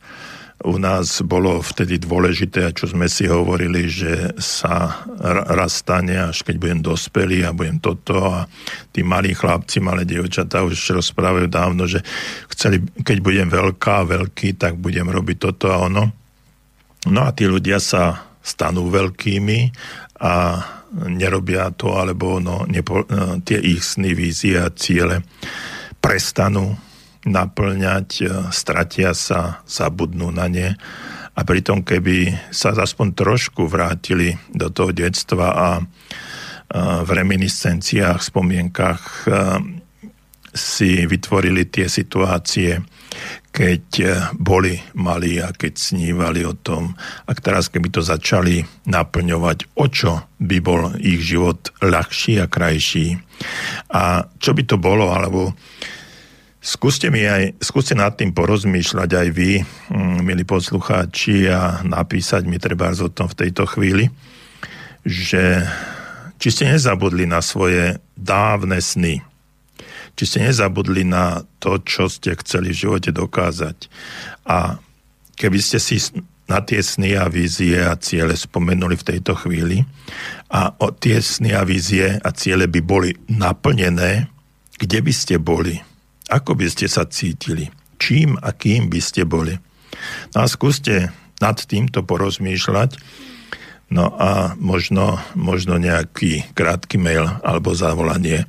u 0.59 0.75
nás 0.75 1.23
bolo 1.23 1.63
vtedy 1.63 2.03
dôležité, 2.03 2.67
a 2.67 2.75
čo 2.75 2.91
sme 2.91 3.07
si 3.07 3.31
hovorili, 3.31 3.87
že 3.87 4.35
sa 4.43 5.07
raz 5.55 5.87
stane, 5.87 6.19
až 6.19 6.43
keď 6.43 6.57
budem 6.59 6.81
dospelý 6.83 7.47
a 7.47 7.55
budem 7.55 7.79
toto 7.79 8.19
a 8.27 8.51
tí 8.91 9.07
malí 9.07 9.39
chlapci, 9.39 9.79
malé 9.79 10.03
dievčatá 10.03 10.67
už 10.67 10.99
rozprávajú 10.99 11.47
dávno, 11.47 11.87
že 11.87 12.03
chceli, 12.51 12.83
keď 13.07 13.19
budem 13.23 13.47
veľká, 13.47 14.03
veľký, 14.03 14.59
tak 14.59 14.83
budem 14.83 15.07
robiť 15.07 15.37
toto 15.39 15.71
a 15.71 15.87
ono. 15.87 16.11
No 17.07 17.21
a 17.23 17.31
tí 17.31 17.47
ľudia 17.47 17.79
sa 17.79 18.35
stanú 18.43 18.91
veľkými 18.91 19.59
a 20.19 20.35
nerobia 21.07 21.71
to, 21.71 21.95
alebo 21.95 22.43
no, 22.43 22.67
nepo, 22.67 23.07
tie 23.47 23.63
ich 23.63 23.95
sny, 23.95 24.11
vízie 24.11 24.59
a 24.59 24.75
ciele 24.75 25.23
prestanú 26.03 26.88
naplňať, 27.29 28.09
e, 28.21 28.27
stratia 28.51 29.13
sa, 29.13 29.61
zabudnú 29.69 30.33
na 30.33 30.49
ne 30.49 30.69
a 31.39 31.41
pritom 31.47 31.87
keby 31.87 32.35
sa 32.51 32.75
aspoň 32.75 33.15
trošku 33.15 33.71
vrátili 33.71 34.35
do 34.51 34.73
toho 34.75 34.91
detstva 34.91 35.47
a 35.55 35.69
v 36.77 37.11
reminiscenciách, 37.11 38.21
spomienkach 38.21 39.25
e, 39.25 39.31
si 40.53 41.09
vytvorili 41.09 41.65
tie 41.73 41.89
situácie, 41.89 42.77
keď 43.49 43.85
e, 44.01 44.07
boli 44.37 44.77
malí 44.93 45.41
a 45.41 45.49
keď 45.57 45.73
snívali 45.81 46.45
o 46.45 46.53
tom. 46.53 46.93
A 47.25 47.33
teraz, 47.33 47.73
keby 47.73 47.89
to 47.89 48.05
začali 48.05 48.61
naplňovať, 48.85 49.81
o 49.81 49.87
čo 49.89 50.29
by 50.37 50.59
bol 50.61 50.93
ich 51.01 51.25
život 51.25 51.73
ľahší 51.81 52.45
a 52.45 52.47
krajší. 52.53 53.17
A 53.89 54.29
čo 54.37 54.53
by 54.53 54.63
to 54.69 54.77
bolo, 54.77 55.09
alebo 55.09 55.57
Skúste, 56.69 57.09
mi 57.09 57.25
aj, 57.25 57.57
skúste 57.65 57.97
nad 57.97 58.13
tým 58.13 58.37
porozmýšľať 58.37 59.11
aj 59.17 59.29
vy, 59.33 59.65
mm, 59.89 60.21
milí 60.21 60.45
poslucháči, 60.45 61.49
a 61.49 61.81
napísať 61.81 62.45
mi 62.45 62.61
treba 62.61 62.93
o 62.93 63.09
tom 63.09 63.25
v 63.25 63.39
tejto 63.41 63.65
chvíli, 63.65 64.13
že 65.01 65.65
či 66.37 66.49
ste 66.53 66.69
nezabudli 66.69 67.25
na 67.25 67.41
svoje 67.41 67.97
dávne 68.13 68.85
sny, 68.85 69.25
či 70.13 70.25
ste 70.29 70.45
nezabudli 70.45 71.09
na 71.09 71.41
to, 71.57 71.81
čo 71.81 72.05
ste 72.05 72.37
chceli 72.37 72.77
v 72.77 72.81
živote 72.85 73.17
dokázať. 73.17 73.89
A 74.45 74.77
keby 75.41 75.65
ste 75.65 75.81
si 75.81 75.97
na 76.53 76.61
tie 76.61 76.85
sny 76.85 77.17
a 77.17 77.33
vízie 77.33 77.81
a 77.81 77.97
ciele 77.97 78.37
spomenuli 78.37 78.93
v 79.01 79.07
tejto 79.17 79.41
chvíli 79.41 79.89
a 80.53 80.69
o 80.85 80.93
tie 80.93 81.17
sny 81.17 81.57
a 81.57 81.65
vízie 81.65 82.21
a 82.21 82.29
ciele 82.37 82.69
by 82.69 82.81
boli 82.85 83.17
naplnené, 83.33 84.29
kde 84.77 84.99
by 85.01 85.13
ste 85.17 85.41
boli? 85.41 85.88
Ako 86.29 86.55
by 86.55 86.69
ste 86.69 86.87
sa 86.87 87.09
cítili? 87.09 87.73
Čím 87.99 88.39
a 88.39 88.55
kým 88.55 88.93
by 88.93 89.01
ste 89.01 89.25
boli? 89.25 89.57
No 90.37 90.45
a 90.45 90.47
skúste 90.47 91.11
nad 91.41 91.57
týmto 91.59 92.05
porozmýšľať 92.05 93.01
No 93.89 94.13
a 94.21 94.53
možno, 94.61 95.17
možno 95.33 95.81
nejaký 95.81 96.45
krátky 96.53 97.01
mail 97.01 97.25
alebo 97.41 97.73
zavolanie 97.73 98.45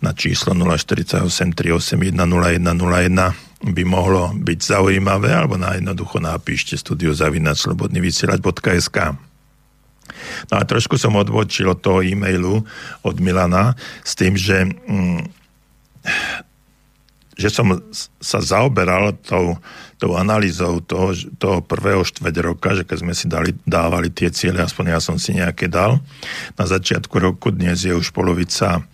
na 0.00 0.16
číslo 0.16 0.56
048 0.56 1.28
381 1.28 2.16
0101 2.16 3.36
by 3.62 3.84
mohlo 3.86 4.34
byť 4.34 4.58
zaujímavé, 4.58 5.30
alebo 5.30 5.54
na 5.54 5.78
jednoducho 5.78 6.18
napíšte 6.18 6.74
studio 6.74 7.14
zavinačslobodnyvysielať.sk 7.14 8.98
No 10.50 10.54
a 10.58 10.62
trošku 10.66 10.98
som 10.98 11.14
odbočil 11.14 11.70
od 11.70 11.78
toho 11.78 12.02
e-mailu 12.02 12.66
od 13.06 13.16
Milana 13.22 13.78
s 14.02 14.18
tým, 14.18 14.34
že, 14.34 14.66
mm, 14.66 15.22
že 17.32 17.48
som 17.48 17.72
sa 18.20 18.38
zaoberal 18.44 19.16
tou, 19.24 19.56
tou 19.96 20.12
analýzou 20.16 20.84
toho, 20.84 21.16
toho 21.40 21.64
prvého 21.64 22.04
štveť 22.04 22.34
roka, 22.44 22.76
že 22.76 22.84
keď 22.84 22.96
sme 23.00 23.14
si 23.16 23.26
dali, 23.28 23.56
dávali 23.64 24.12
tie 24.12 24.28
ciele, 24.28 24.60
aspoň 24.60 24.96
ja 24.96 25.00
som 25.00 25.16
si 25.16 25.36
nejaké 25.36 25.68
dal. 25.72 26.00
Na 26.60 26.64
začiatku 26.68 27.16
roku 27.16 27.48
dnes 27.48 27.88
je 27.88 27.94
už 27.96 28.12
polovica 28.12 28.84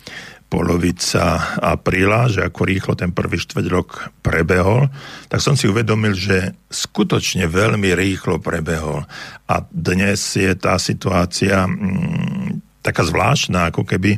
polovica 0.48 1.60
apríla, 1.60 2.32
že 2.32 2.40
ako 2.40 2.60
rýchlo 2.64 2.92
ten 2.96 3.12
prvý 3.12 3.36
štveť 3.36 3.66
rok 3.68 4.08
prebehol, 4.24 4.88
tak 5.28 5.44
som 5.44 5.52
si 5.52 5.68
uvedomil, 5.68 6.16
že 6.16 6.56
skutočne 6.72 7.44
veľmi 7.44 7.92
rýchlo 7.92 8.40
prebehol. 8.40 9.04
A 9.44 9.54
dnes 9.68 10.24
je 10.32 10.48
tá 10.56 10.80
situácia 10.80 11.68
mm, 11.68 12.80
taká 12.80 13.04
zvláštna, 13.04 13.68
ako 13.68 13.84
keby 13.84 14.16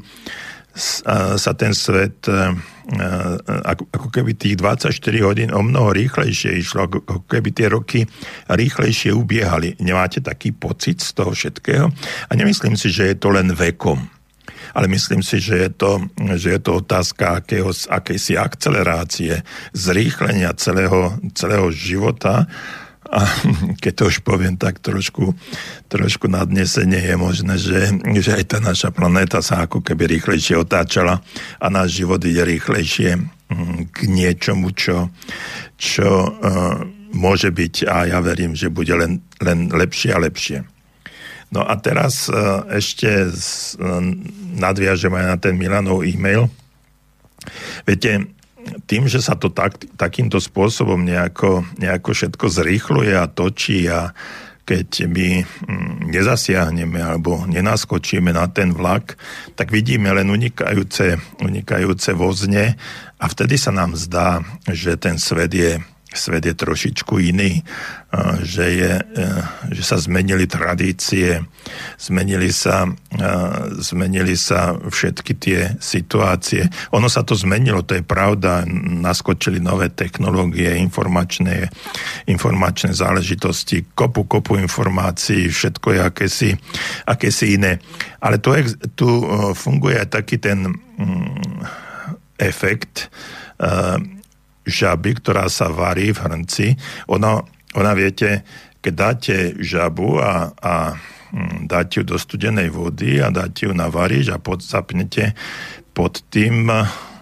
sa 1.37 1.53
ten 1.55 1.76
svet 1.76 2.24
e, 2.26 2.57
ako, 3.47 3.87
ako 3.93 4.09
keby 4.11 4.35
tých 4.35 4.59
24 4.59 4.91
hodín 5.22 5.51
o 5.55 5.62
mnoho 5.62 5.95
rýchlejšie 5.95 6.59
išlo, 6.59 6.91
ako 6.91 7.22
keby 7.28 7.49
tie 7.55 7.68
roky 7.70 8.01
rýchlejšie 8.51 9.14
ubiehali. 9.14 9.78
Nemáte 9.78 10.18
taký 10.24 10.51
pocit 10.51 10.99
z 10.99 11.14
toho 11.14 11.31
všetkého? 11.31 11.87
A 12.28 12.33
nemyslím 12.35 12.74
si, 12.74 12.91
že 12.91 13.14
je 13.14 13.16
to 13.20 13.31
len 13.31 13.55
vekom 13.55 14.20
ale 14.74 14.87
myslím 14.87 15.22
si, 15.22 15.43
že 15.43 15.66
je 15.66 15.70
to, 15.74 15.93
že 16.39 16.49
je 16.55 16.61
to 16.62 16.78
otázka 16.78 17.43
akého, 17.43 17.74
akejsi 17.74 18.39
akcelerácie, 18.39 19.43
zrýchlenia 19.74 20.55
celého, 20.55 21.18
celého 21.35 21.74
života 21.74 22.47
a 23.11 23.27
keď 23.83 23.93
to 23.93 24.05
už 24.07 24.23
poviem 24.23 24.55
tak 24.55 24.79
trošku, 24.79 25.35
trošku 25.91 26.31
nadnesenie 26.31 27.03
je 27.03 27.17
možné, 27.19 27.55
že, 27.59 27.91
že 28.23 28.31
aj 28.39 28.45
tá 28.47 28.59
naša 28.63 28.95
planéta 28.95 29.43
sa 29.43 29.67
ako 29.67 29.83
keby 29.83 30.19
rýchlejšie 30.19 30.55
otáčala 30.55 31.19
a 31.59 31.67
náš 31.67 31.99
život 31.99 32.23
ide 32.23 32.47
rýchlejšie 32.47 33.19
mm, 33.19 33.91
k 33.91 33.99
niečomu, 34.07 34.71
čo, 34.71 35.11
čo 35.75 36.09
uh, 36.31 36.87
môže 37.11 37.51
byť 37.51 37.91
a 37.91 38.15
ja 38.15 38.19
verím, 38.23 38.55
že 38.55 38.71
bude 38.71 38.95
len, 38.95 39.19
len 39.43 39.75
lepšie 39.75 40.15
a 40.15 40.23
lepšie. 40.23 40.63
No 41.51 41.67
a 41.67 41.75
teraz 41.83 42.31
uh, 42.31 42.63
ešte 42.71 43.27
z, 43.35 43.75
uh, 43.83 43.99
nadviažem 44.55 45.11
aj 45.11 45.27
na 45.27 45.37
ten 45.37 45.59
Milanov 45.59 46.07
e-mail. 46.07 46.47
Viete, 47.83 48.31
tým, 48.87 49.07
že 49.07 49.23
sa 49.23 49.35
to 49.37 49.51
tak, 49.51 49.79
takýmto 49.99 50.39
spôsobom 50.39 51.01
nejako, 51.03 51.64
nejako 51.79 52.11
všetko 52.12 52.47
zrýchluje 52.47 53.12
a 53.16 53.31
točí 53.31 53.87
a 53.91 54.14
keď 54.71 55.11
my 55.11 55.29
mm, 55.43 56.14
nezasiahneme 56.14 57.03
alebo 57.03 57.43
nenaskočíme 57.51 58.31
na 58.31 58.47
ten 58.47 58.71
vlak, 58.71 59.18
tak 59.59 59.75
vidíme 59.75 60.14
len 60.14 60.31
unikajúce, 60.31 61.18
unikajúce 61.43 62.14
vozne 62.14 62.79
a 63.18 63.25
vtedy 63.27 63.59
sa 63.59 63.75
nám 63.75 63.99
zdá, 63.99 64.39
že 64.71 64.95
ten 64.95 65.18
svet 65.18 65.51
je 65.51 65.83
svet 66.11 66.43
je 66.47 66.55
trošičku 66.55 67.23
iný, 67.23 67.63
že, 68.43 68.67
je, 68.67 68.93
e, 68.99 69.27
že 69.71 69.83
sa 69.87 69.95
zmenili 69.95 70.51
tradície, 70.51 71.39
zmenili 71.95 72.51
sa, 72.51 72.91
zmenili 73.79 74.35
sa 74.35 74.75
všetky 74.75 75.33
tie 75.39 75.61
situácie. 75.79 76.67
Ono 76.91 77.07
sa 77.07 77.23
to 77.23 77.39
zmenilo, 77.39 77.87
to 77.87 77.95
je 77.95 78.03
pravda, 78.03 78.67
naskočili 78.99 79.63
nové 79.63 79.95
technológie, 79.95 80.75
informačné, 80.83 81.71
informačné 82.27 82.91
záležitosti, 82.91 83.95
kopu, 83.95 84.27
kopu 84.27 84.59
informácií, 84.59 85.47
všetko 85.47 85.95
je 85.95 86.01
akési, 86.03 86.51
akési 87.07 87.55
iné. 87.55 87.79
Ale 88.19 88.43
tu, 88.43 88.51
tu 88.99 89.07
e, 89.07 89.55
funguje 89.55 90.03
aj 90.03 90.09
taký 90.11 90.43
ten 90.43 90.67
mm, 90.99 91.63
efekt, 92.41 93.13
uh, 93.61 94.01
žaby, 94.67 95.21
ktorá 95.21 95.49
sa 95.49 95.73
varí 95.73 96.13
v 96.13 96.23
hrnci. 96.23 96.67
Ona, 97.09 97.41
ona 97.77 97.93
viete, 97.97 98.45
keď 98.81 98.93
dáte 98.93 99.37
žabu 99.61 100.21
a, 100.21 100.53
a 100.57 100.97
hm, 101.33 101.69
dáte 101.69 102.01
ju 102.01 102.05
do 102.05 102.17
studenej 102.17 102.73
vody 102.73 103.21
a 103.21 103.29
dáte 103.33 103.69
ju 103.69 103.73
na 103.73 103.89
varič 103.93 104.33
a 104.33 104.41
podzapnete 104.41 105.37
pod 105.93 106.25
tým, 106.33 106.69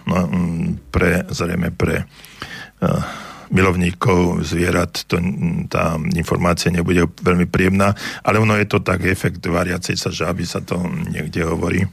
no, 0.07 0.15
hm, 0.15 0.91
pre, 0.91 1.27
zrejme 1.27 1.71
pre 1.75 2.05
uh, 2.05 3.03
milovníkov 3.49 4.45
zvierat, 4.45 5.09
to, 5.09 5.19
hm, 5.19 5.67
tá 5.67 5.99
informácia 6.15 6.71
nebude 6.71 7.07
veľmi 7.19 7.49
príjemná, 7.49 7.91
ale 8.23 8.39
ono 8.39 8.55
je 8.55 8.67
to 8.69 8.79
tak, 8.79 9.03
efekt 9.03 9.43
variacej 9.43 9.95
sa 9.99 10.09
žaby 10.13 10.47
sa 10.47 10.63
to 10.63 10.79
niekde 11.11 11.43
hovorí 11.43 11.83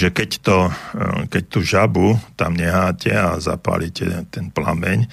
že 0.00 0.08
keď, 0.08 0.30
to, 0.40 0.58
eh, 0.72 1.28
keď 1.28 1.42
tú 1.52 1.60
žabu 1.60 2.16
tam 2.40 2.56
neháte 2.56 3.12
a 3.12 3.36
zapálite 3.36 4.08
ten 4.32 4.48
plameň, 4.48 5.04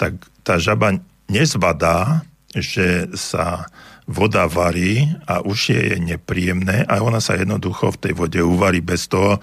tak 0.00 0.16
tá 0.40 0.56
žaba 0.56 0.96
nezbadá, 1.28 2.24
že 2.56 3.12
sa 3.14 3.68
voda 4.10 4.50
varí 4.50 5.06
a 5.28 5.38
už 5.44 5.76
je 5.76 5.82
nepríjemné 6.02 6.82
a 6.88 6.98
ona 6.98 7.22
sa 7.22 7.38
jednoducho 7.38 7.94
v 7.94 8.00
tej 8.08 8.12
vode 8.18 8.40
uvarí 8.42 8.82
bez 8.82 9.06
toho, 9.06 9.38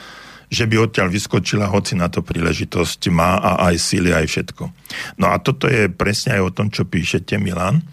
že 0.51 0.67
by 0.67 0.75
odtiaľ 0.79 1.07
vyskočila, 1.11 1.71
hoci 1.71 1.95
na 1.95 2.11
to 2.11 2.19
príležitosť 2.19 3.07
má 3.11 3.39
a 3.39 3.71
aj 3.71 3.75
síly, 3.79 4.11
aj 4.11 4.27
všetko. 4.27 4.63
No 5.19 5.31
a 5.31 5.39
toto 5.39 5.71
je 5.71 5.87
presne 5.91 6.39
aj 6.39 6.41
o 6.43 6.55
tom, 6.55 6.67
čo 6.67 6.87
píšete, 6.87 7.35
Milan, 7.39 7.79
e, 7.79 7.83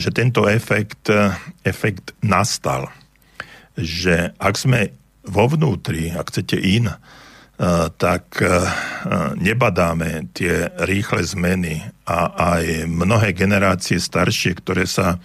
že 0.00 0.12
tento 0.12 0.44
efekt, 0.48 1.08
e, 1.08 1.32
efekt 1.64 2.12
nastal. 2.20 2.92
Že 3.76 4.36
ak 4.36 4.54
sme 4.56 4.80
vo 5.26 5.44
vnútri, 5.50 6.10
ak 6.14 6.30
chcete 6.30 6.56
in, 6.58 6.90
e, 6.90 6.96
tak 7.98 8.38
nebadáme 9.36 10.30
tie 10.36 10.70
rýchle 10.86 11.24
zmeny 11.24 11.82
a 12.06 12.18
aj 12.56 12.86
mnohé 12.86 13.32
generácie 13.32 13.98
staršie, 13.98 14.58
ktoré 14.60 14.84
sa 14.86 15.18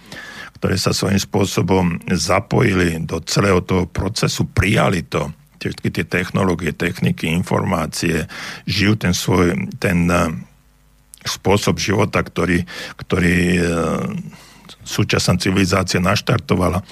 ktoré 0.62 0.78
sa 0.78 0.94
svojím 0.94 1.18
spôsobom 1.18 1.86
zapojili 2.06 3.02
do 3.02 3.18
celého 3.26 3.66
toho 3.66 3.90
procesu, 3.90 4.46
prijali 4.46 5.02
to, 5.02 5.34
všetky 5.58 5.90
tie 5.90 6.06
technológie, 6.06 6.70
techniky, 6.70 7.26
informácie, 7.30 8.30
žijú 8.62 8.94
ten 8.94 9.10
svoj, 9.10 9.74
ten 9.82 10.06
uh, 10.06 10.30
spôsob 11.22 11.78
života, 11.78 12.22
ktorý, 12.22 12.66
ktorý 12.98 13.38
súčasná 14.82 15.38
civilizácia 15.38 16.02
naštartovala, 16.02 16.82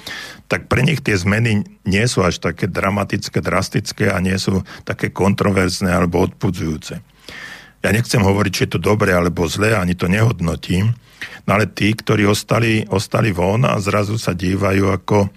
tak 0.47 0.67
pre 0.67 0.83
nich 0.83 0.99
tie 0.99 1.15
zmeny 1.15 1.63
nie 1.87 2.05
sú 2.07 2.23
až 2.23 2.43
také 2.43 2.67
dramatické, 2.67 3.39
drastické 3.39 4.11
a 4.11 4.19
nie 4.19 4.35
sú 4.35 4.63
také 4.83 5.09
kontroverzné 5.11 5.91
alebo 5.91 6.23
odpudzujúce. 6.27 6.99
Ja 7.81 7.89
nechcem 7.89 8.21
hovoriť, 8.21 8.51
či 8.53 8.63
je 8.67 8.71
to 8.77 8.79
dobré 8.79 9.15
alebo 9.15 9.49
zlé, 9.49 9.73
ani 9.73 9.97
to 9.97 10.05
nehodnotím, 10.05 10.93
No 11.45 11.57
ale 11.57 11.69
tí, 11.69 11.93
ktorí 11.93 12.25
ostali, 12.25 12.85
ostali 12.89 13.33
von 13.33 13.65
a 13.65 13.77
zrazu 13.81 14.17
sa 14.17 14.33
dívajú 14.33 14.93
ako 14.93 15.29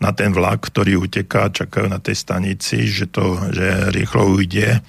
na 0.00 0.10
ten 0.16 0.32
vlak, 0.32 0.72
ktorý 0.72 1.04
uteká, 1.04 1.52
čakajú 1.52 1.88
na 1.88 2.00
tej 2.00 2.16
stanici, 2.16 2.88
že 2.88 3.08
to 3.08 3.36
že 3.52 3.92
rýchlo 3.92 4.32
ujde 4.32 4.80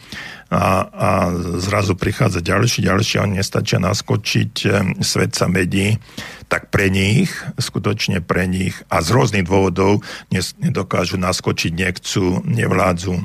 a, 0.53 0.85
a 0.85 1.09
zrazu 1.57 1.97
prichádza 1.97 2.45
ďalší, 2.45 2.85
ďalší 2.85 3.25
oni 3.25 3.41
nestačia 3.41 3.81
naskočiť, 3.81 4.53
svet 5.01 5.33
sa 5.33 5.49
medí, 5.49 5.97
tak 6.45 6.69
pre 6.69 6.93
nich, 6.93 7.33
skutočne 7.57 8.21
pre 8.21 8.45
nich 8.45 8.77
a 8.93 9.01
z 9.01 9.09
rôznych 9.09 9.49
dôvodov 9.49 10.05
nedokážu 10.61 11.17
naskočiť, 11.17 11.73
nechcú, 11.73 12.45
nevládzu, 12.45 13.17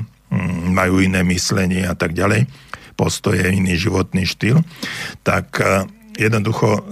majú 0.73 0.95
iné 1.05 1.21
myslenie 1.21 1.85
a 1.85 1.93
tak 1.93 2.17
ďalej, 2.17 2.49
postoje, 2.97 3.45
iný 3.45 3.77
životný 3.77 4.25
štýl, 4.25 4.65
tak 5.21 5.61
jednoducho 6.17 6.83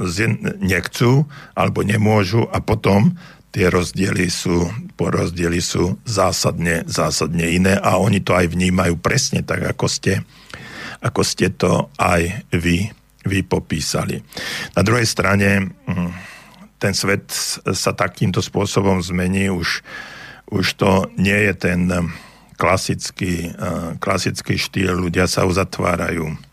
nechcú 0.62 1.26
alebo 1.58 1.82
nemôžu 1.82 2.46
a 2.48 2.62
potom 2.62 3.18
tie 3.52 3.74
rozdiely 3.74 4.30
sú, 4.30 4.70
rozdiely 4.98 5.62
sú 5.62 6.02
zásadne, 6.02 6.82
zásadne 6.90 7.46
iné 7.46 7.78
a 7.78 8.02
oni 8.02 8.26
to 8.26 8.34
aj 8.34 8.50
vnímajú 8.50 8.98
presne 8.98 9.46
tak, 9.46 9.62
ako 9.70 9.86
ste, 9.86 10.26
ako 11.06 11.22
ste 11.22 11.54
to 11.54 11.94
aj 12.02 12.50
vy, 12.50 12.90
vy 13.22 13.40
popísali. 13.46 14.26
Na 14.74 14.82
druhej 14.82 15.06
strane 15.06 15.70
hm, 15.86 16.12
ten 16.82 16.94
svet 16.98 17.30
sa 17.62 17.94
takýmto 17.94 18.42
spôsobom 18.42 19.02
zmení, 19.06 19.54
už, 19.54 19.86
už 20.50 20.66
to 20.78 21.10
nie 21.18 21.38
je 21.50 21.54
ten 21.54 21.82
klasický, 22.58 23.54
klasický 24.02 24.58
štýl, 24.58 24.98
ľudia 24.98 25.30
sa 25.30 25.46
uzatvárajú 25.46 26.47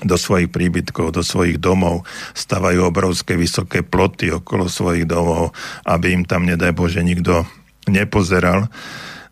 do 0.00 0.16
svojich 0.16 0.48
príbytkov, 0.48 1.12
do 1.12 1.22
svojich 1.24 1.60
domov, 1.60 2.08
stavajú 2.32 2.88
obrovské 2.88 3.36
vysoké 3.36 3.84
ploty 3.84 4.32
okolo 4.32 4.66
svojich 4.66 5.04
domov, 5.04 5.52
aby 5.84 6.16
im 6.16 6.24
tam, 6.24 6.48
nedaj 6.48 6.72
Bože, 6.72 7.04
nikto 7.04 7.44
nepozeral. 7.88 8.68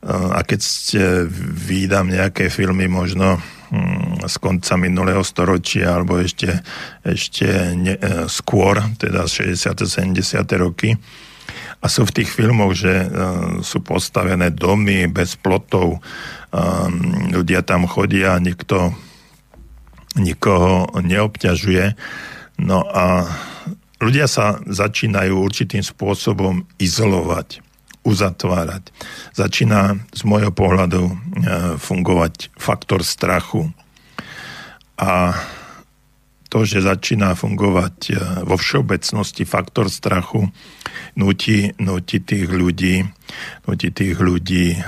A 0.07 0.41
keď 0.47 0.61
ste, 0.63 1.03
vydám 1.43 2.07
nejaké 2.07 2.53
filmy 2.55 2.87
možno 2.87 3.43
hm, 3.73 4.29
z 4.31 4.37
konca 4.39 4.79
minulého 4.79 5.25
storočia 5.27 5.99
alebo 5.99 6.23
ešte, 6.23 6.63
ešte 7.03 7.75
ne, 7.75 7.99
e, 7.99 8.31
skôr, 8.31 8.79
teda 8.95 9.27
60. 9.27 9.59
70. 9.59 10.15
roky, 10.63 10.95
a 11.79 11.87
sú 11.87 12.03
v 12.03 12.15
tých 12.23 12.31
filmoch, 12.35 12.75
že 12.75 13.07
uh, 13.07 13.63
sú 13.63 13.79
postavené 13.87 14.51
domy 14.51 15.07
bez 15.07 15.39
plotov, 15.39 16.03
um, 16.51 16.93
ľudia 17.31 17.63
tam 17.63 17.87
chodia, 17.87 18.35
nikto 18.43 18.99
nikoho 20.17 20.89
neobťažuje. 20.97 21.99
No 22.63 22.87
a 22.87 23.29
ľudia 24.01 24.31
sa 24.31 24.63
začínajú 24.65 25.35
určitým 25.37 25.85
spôsobom 25.85 26.65
izolovať, 26.81 27.61
uzatvárať. 28.07 28.89
Začína 29.37 30.01
z 30.15 30.23
môjho 30.25 30.55
pohľadu 30.55 31.03
e, 31.05 31.13
fungovať 31.77 32.55
faktor 32.57 33.05
strachu. 33.05 33.69
A 34.99 35.37
to, 36.49 36.65
že 36.65 36.81
začína 36.81 37.37
fungovať 37.37 37.97
e, 38.09 38.13
vo 38.49 38.57
všeobecnosti 38.57 39.45
faktor 39.45 39.93
strachu, 39.93 40.49
nutí, 41.21 41.77
nutí 41.77 42.25
tých 42.25 42.49
ľudí, 42.49 43.05
nutí 43.69 43.89
tých 43.93 44.17
ľudí 44.17 44.73
e, 44.73 44.79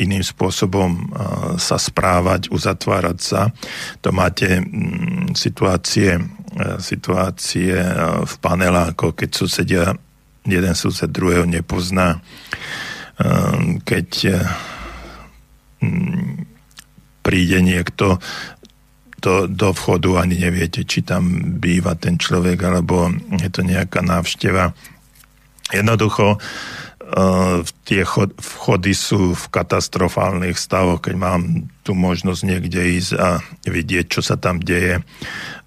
iným 0.00 0.24
spôsobom 0.24 0.90
e, 0.90 1.02
sa 1.60 1.76
správať, 1.76 2.48
uzatvárať 2.48 3.18
sa. 3.20 3.52
To 4.00 4.16
máte 4.16 4.64
situácie, 5.36 6.16
situácie 6.80 7.78
v 8.26 8.34
panelákoch, 8.42 9.14
keď 9.14 9.30
susedia 9.30 9.84
jeden 10.42 10.74
sused 10.74 11.12
druhého 11.12 11.44
nepozná, 11.44 12.18
keď 13.84 14.10
príde 17.20 17.58
niekto 17.60 18.18
do, 19.20 19.46
do 19.46 19.70
vchodu 19.76 20.24
ani 20.24 20.40
neviete, 20.40 20.82
či 20.82 21.04
tam 21.04 21.56
býva 21.60 21.94
ten 21.94 22.16
človek, 22.16 22.58
alebo 22.64 23.12
je 23.36 23.50
to 23.52 23.62
nejaká 23.62 24.00
návšteva. 24.00 24.72
Jednoducho 25.70 26.36
uh, 26.36 27.62
tie 27.84 28.02
chod, 28.02 28.34
vchody 28.40 28.92
sú 28.96 29.36
v 29.36 29.44
katastrofálnych 29.52 30.58
stavoch, 30.58 31.04
keď 31.04 31.14
mám 31.14 31.70
tu 31.84 31.94
možnosť 31.94 32.40
niekde 32.42 32.80
ísť 32.98 33.12
a 33.20 33.38
vidieť, 33.68 34.06
čo 34.10 34.20
sa 34.24 34.34
tam 34.40 34.58
deje, 34.58 35.02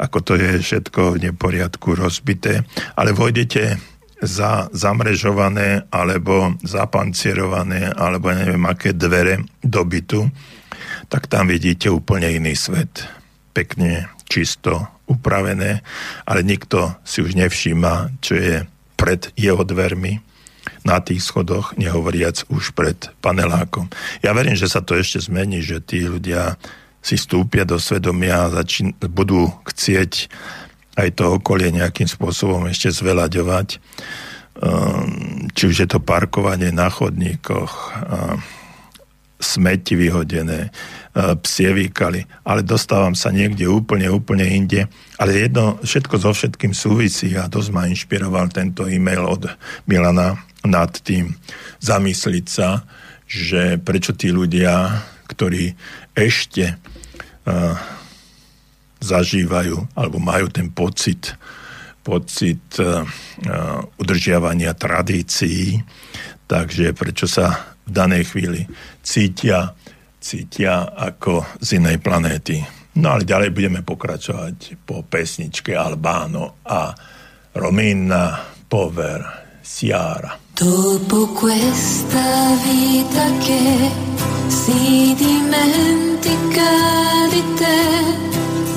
ako 0.01 0.17
to 0.25 0.33
je 0.35 0.59
všetko 0.59 1.15
v 1.15 1.31
neporiadku 1.31 1.95
rozbité. 1.95 2.67
Ale 2.97 3.15
vojdete 3.15 3.79
za 4.23 4.71
zamrežované 4.71 5.83
alebo 5.91 6.55
zapancierované 6.63 7.91
alebo 7.91 8.31
neviem 8.31 8.63
aké 8.63 8.95
dvere 8.95 9.43
do 9.59 9.83
bytu, 9.83 10.31
tak 11.11 11.27
tam 11.27 11.51
vidíte 11.51 11.91
úplne 11.91 12.31
iný 12.31 12.55
svet 12.55 13.22
pekne, 13.53 14.09
čisto 14.27 14.89
upravené, 15.05 15.85
ale 16.25 16.41
nikto 16.41 16.97
si 17.05 17.21
už 17.21 17.37
nevšíma, 17.37 18.19
čo 18.19 18.33
je 18.35 18.55
pred 18.97 19.29
jeho 19.37 19.61
dvermi 19.61 20.19
na 20.83 20.99
tých 20.99 21.23
schodoch, 21.23 21.75
nehovoriac 21.75 22.47
už 22.47 22.75
pred 22.75 22.97
panelákom. 23.19 23.91
Ja 24.23 24.35
verím, 24.35 24.55
že 24.55 24.71
sa 24.71 24.79
to 24.83 24.95
ešte 24.95 25.23
zmení, 25.23 25.63
že 25.63 25.83
tí 25.83 26.03
ľudia 26.07 26.55
si 27.03 27.19
stúpia 27.19 27.67
do 27.67 27.75
svedomia 27.79 28.47
a 28.47 28.53
začín, 28.63 28.95
budú 28.95 29.51
chcieť 29.67 30.31
aj 30.95 31.09
to 31.19 31.35
okolie 31.35 31.67
nejakým 31.73 32.07
spôsobom 32.07 32.63
ešte 32.71 32.95
zvelaďovať. 32.95 33.75
Ehm, 34.63 35.51
či 35.51 35.63
už 35.67 35.75
je 35.83 35.87
to 35.89 35.99
parkovanie 35.99 36.71
na 36.71 36.87
chodníkoch, 36.87 37.71
smeti 39.43 39.99
vyhodené, 39.99 40.71
psie 41.13 41.69
výkali, 41.77 42.25
ale 42.41 42.65
dostávam 42.65 43.13
sa 43.13 43.29
niekde 43.29 43.69
úplne, 43.69 44.09
úplne 44.09 44.49
inde. 44.49 44.89
Ale 45.21 45.45
jedno, 45.45 45.77
všetko 45.85 46.15
so 46.17 46.33
všetkým 46.33 46.73
súvisí 46.73 47.37
a 47.37 47.45
dosť 47.45 47.69
ma 47.69 47.85
inšpiroval 47.85 48.49
tento 48.49 48.89
e-mail 48.89 49.21
od 49.29 49.45
Milana 49.85 50.41
nad 50.65 50.89
tým 51.05 51.37
zamysliť 51.85 52.45
sa, 52.49 52.81
že 53.29 53.77
prečo 53.77 54.17
tí 54.17 54.33
ľudia, 54.33 55.05
ktorí 55.29 55.77
ešte 56.17 56.73
uh, 56.73 57.77
zažívajú 58.97 59.93
alebo 59.93 60.17
majú 60.17 60.49
ten 60.49 60.73
pocit, 60.73 61.37
pocit 62.01 62.63
uh, 62.81 63.05
udržiavania 64.01 64.73
tradícií, 64.73 65.77
takže 66.49 66.97
prečo 66.97 67.29
sa 67.29 67.77
v 67.85 67.91
danej 67.91 68.33
chvíli 68.33 68.65
cítia 69.05 69.77
cítia 70.23 70.95
ako 70.95 71.43
z 71.59 71.83
inej 71.83 71.99
planéty. 71.99 72.63
No 72.95 73.11
ale 73.11 73.27
ďalej 73.27 73.51
budeme 73.51 73.83
pokračovať 73.83 74.79
po 74.87 75.03
pesničke 75.03 75.75
Albano 75.75 76.63
a 76.63 76.95
Romina 77.51 78.55
Pover 78.71 79.19
Siara. 79.59 80.39
Dopo 80.53 81.33
questa 81.33 82.55
vita 82.63 83.25
che 83.41 83.89
si 84.47 85.17
dimentica 85.17 86.71
di 87.33 87.43
te, 87.57 87.81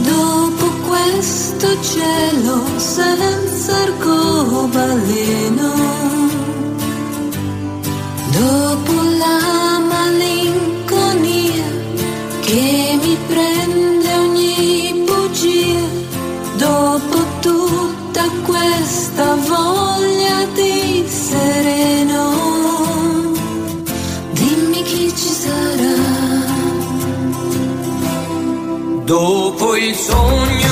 dopo 0.09 0.67
questo 0.89 1.69
cielo 1.85 2.65
senza 2.81 3.77
arcobaleno, 3.77 5.73
dopo 8.33 8.95
la 9.21 9.77
maligna 9.85 10.46
questa 18.87 19.35
voglia 19.35 20.45
di 20.55 21.05
sereno. 21.09 22.23
Dimmi 24.31 24.83
chi 24.83 25.09
ci 25.09 25.29
sarà. 25.43 25.95
Dopo 29.05 29.75
il 29.75 29.95
sogno. 29.95 30.66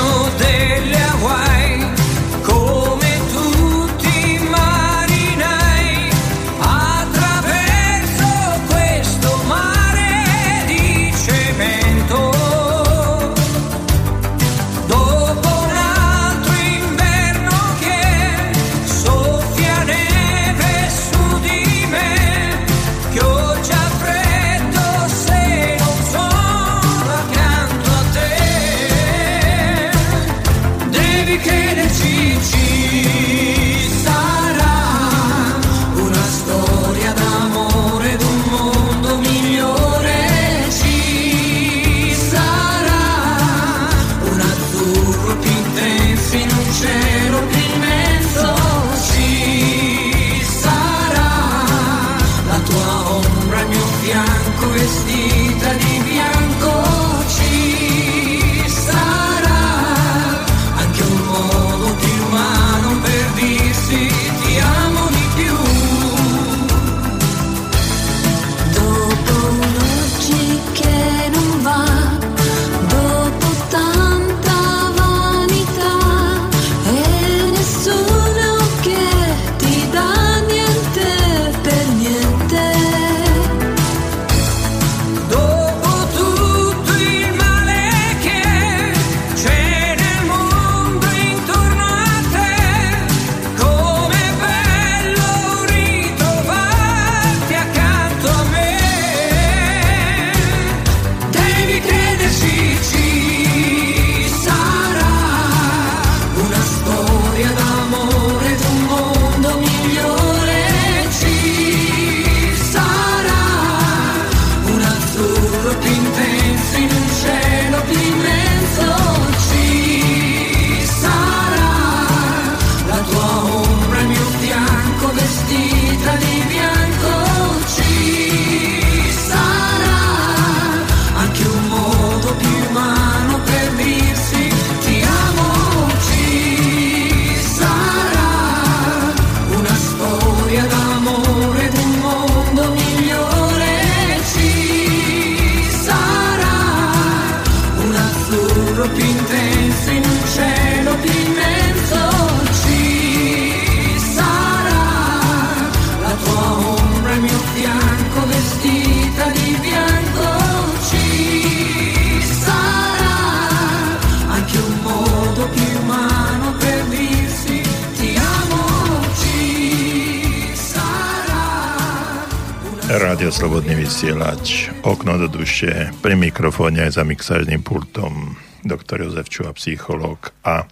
Vysielač 173.84 174.72
Okno 174.84 175.18
do 175.20 175.28
duše 175.28 175.90
pri 176.04 176.16
mikrofóne 176.18 176.82
aj 176.88 176.92
za 177.00 177.04
mixážnym 177.06 177.62
pultom 177.64 178.36
doktor 178.64 179.00
Jozef 179.00 179.28
Čuha, 179.28 179.52
psychológ. 179.56 180.32
A 180.44 180.64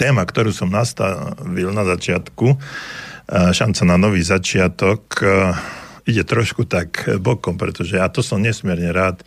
téma, 0.00 0.24
ktorú 0.24 0.52
som 0.54 0.70
nastavil 0.72 1.72
na 1.76 1.84
začiatku, 1.84 2.56
šanca 3.28 3.84
na 3.88 3.96
nový 4.00 4.22
začiatok, 4.24 5.20
ide 6.08 6.24
trošku 6.24 6.64
tak 6.64 7.04
bokom, 7.18 7.58
pretože 7.60 7.96
ja 8.00 8.08
to 8.08 8.22
som 8.22 8.40
nesmierne 8.40 8.92
rád 8.94 9.24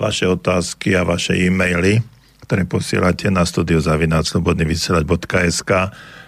vaše 0.00 0.28
otázky 0.30 0.96
a 0.96 1.04
vaše 1.04 1.36
e-maily, 1.36 2.02
ktoré 2.46 2.64
posielate 2.64 3.30
na 3.32 3.44
studiozavináčslobodnyvysielať.sk 3.48 5.70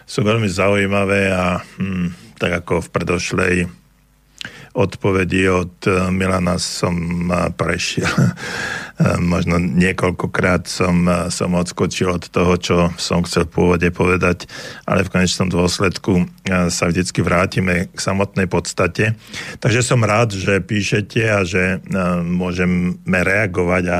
sú 0.02 0.22
veľmi 0.24 0.48
zaujímavé 0.48 1.32
a 1.32 1.60
hm, 1.60 2.08
tak 2.40 2.52
ako 2.64 2.80
v 2.84 2.90
predošlej 2.92 3.68
odpovedi 4.76 5.48
od 5.48 5.72
eh, 5.88 6.12
Milana 6.12 6.60
som 6.60 6.94
eh, 7.32 7.48
prešiel. 7.56 8.12
Eh, 8.96 9.20
možno 9.20 9.60
niekoľkokrát 9.60 10.64
som, 10.72 11.04
som 11.28 11.52
odskočil 11.52 12.16
od 12.16 12.32
toho, 12.32 12.56
čo 12.56 12.76
som 12.96 13.20
chcel 13.28 13.44
pôvode 13.44 13.84
povedať, 13.92 14.48
ale 14.88 15.04
v 15.04 15.12
konečnom 15.12 15.52
dôsledku 15.52 16.24
sa 16.72 16.88
vždycky 16.88 17.20
vrátime 17.20 17.92
k 17.92 17.98
samotnej 18.00 18.48
podstate. 18.48 19.12
Takže 19.60 19.84
som 19.84 20.00
rád, 20.00 20.32
že 20.32 20.64
píšete 20.64 21.20
a 21.28 21.44
že 21.44 21.84
môžeme 22.24 22.96
reagovať 23.04 23.84
a 23.84 23.98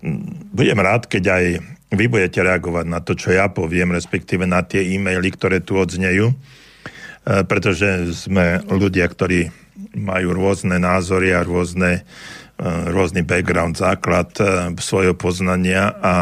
mm, 0.00 0.56
budem 0.56 0.78
rád, 0.80 1.04
keď 1.04 1.24
aj 1.36 1.44
vy 1.92 2.04
budete 2.08 2.40
reagovať 2.40 2.86
na 2.88 3.04
to, 3.04 3.12
čo 3.20 3.36
ja 3.36 3.52
poviem, 3.52 3.92
respektíve 3.92 4.48
na 4.48 4.64
tie 4.64 4.80
e-maily, 4.96 5.36
ktoré 5.36 5.60
tu 5.60 5.76
odznejú, 5.76 6.32
pretože 7.28 8.08
sme 8.16 8.64
ľudia, 8.72 9.04
ktorí 9.04 9.52
majú 9.94 10.34
rôzne 10.34 10.78
názory 10.78 11.34
a 11.34 11.42
rôzne, 11.42 12.02
e, 12.58 12.66
rôzny 12.90 13.26
background, 13.26 13.78
základ 13.78 14.30
e, 14.38 14.74
svojho 14.78 15.14
poznania 15.18 15.94
a 15.98 16.14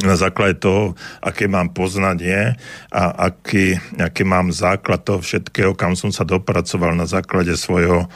na 0.00 0.16
základe 0.16 0.56
toho, 0.56 0.96
aké 1.20 1.52
mám 1.52 1.68
poznanie 1.68 2.56
a 2.88 3.28
aký, 3.28 3.76
aký 4.00 4.24
mám 4.24 4.48
základ 4.48 5.04
toho 5.04 5.20
všetkého, 5.20 5.76
kam 5.76 5.92
som 5.92 6.08
sa 6.08 6.24
dopracoval 6.24 6.96
na 6.96 7.04
základe 7.04 7.52
svojho 7.60 8.08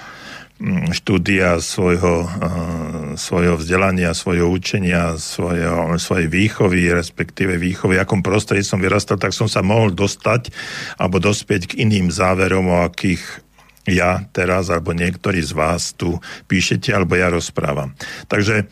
mm, 0.56 0.96
štúdia, 0.96 1.60
svojho, 1.60 2.24
e, 2.24 2.28
svojho 3.20 3.60
vzdelania, 3.60 4.16
svojho 4.16 4.48
učenia, 4.48 5.20
svojho, 5.20 6.00
svojej 6.00 6.32
výchovy, 6.32 6.96
respektíve 6.96 7.60
výchovy, 7.60 8.00
akom 8.00 8.24
prostredí 8.24 8.64
som 8.64 8.80
vyrastal, 8.80 9.20
tak 9.20 9.36
som 9.36 9.48
sa 9.48 9.60
mohol 9.60 9.92
dostať 9.92 10.48
alebo 10.96 11.20
dospieť 11.20 11.76
k 11.76 11.84
iným 11.84 12.08
záverom, 12.08 12.72
o 12.72 12.88
akých 12.88 13.45
ja 13.86 14.26
teraz, 14.34 14.66
alebo 14.68 14.90
niektorí 14.90 15.38
z 15.38 15.54
vás 15.54 15.94
tu 15.94 16.18
píšete, 16.50 16.90
alebo 16.90 17.14
ja 17.14 17.30
rozprávam. 17.30 17.94
Takže 18.26 18.62
e, 18.62 18.64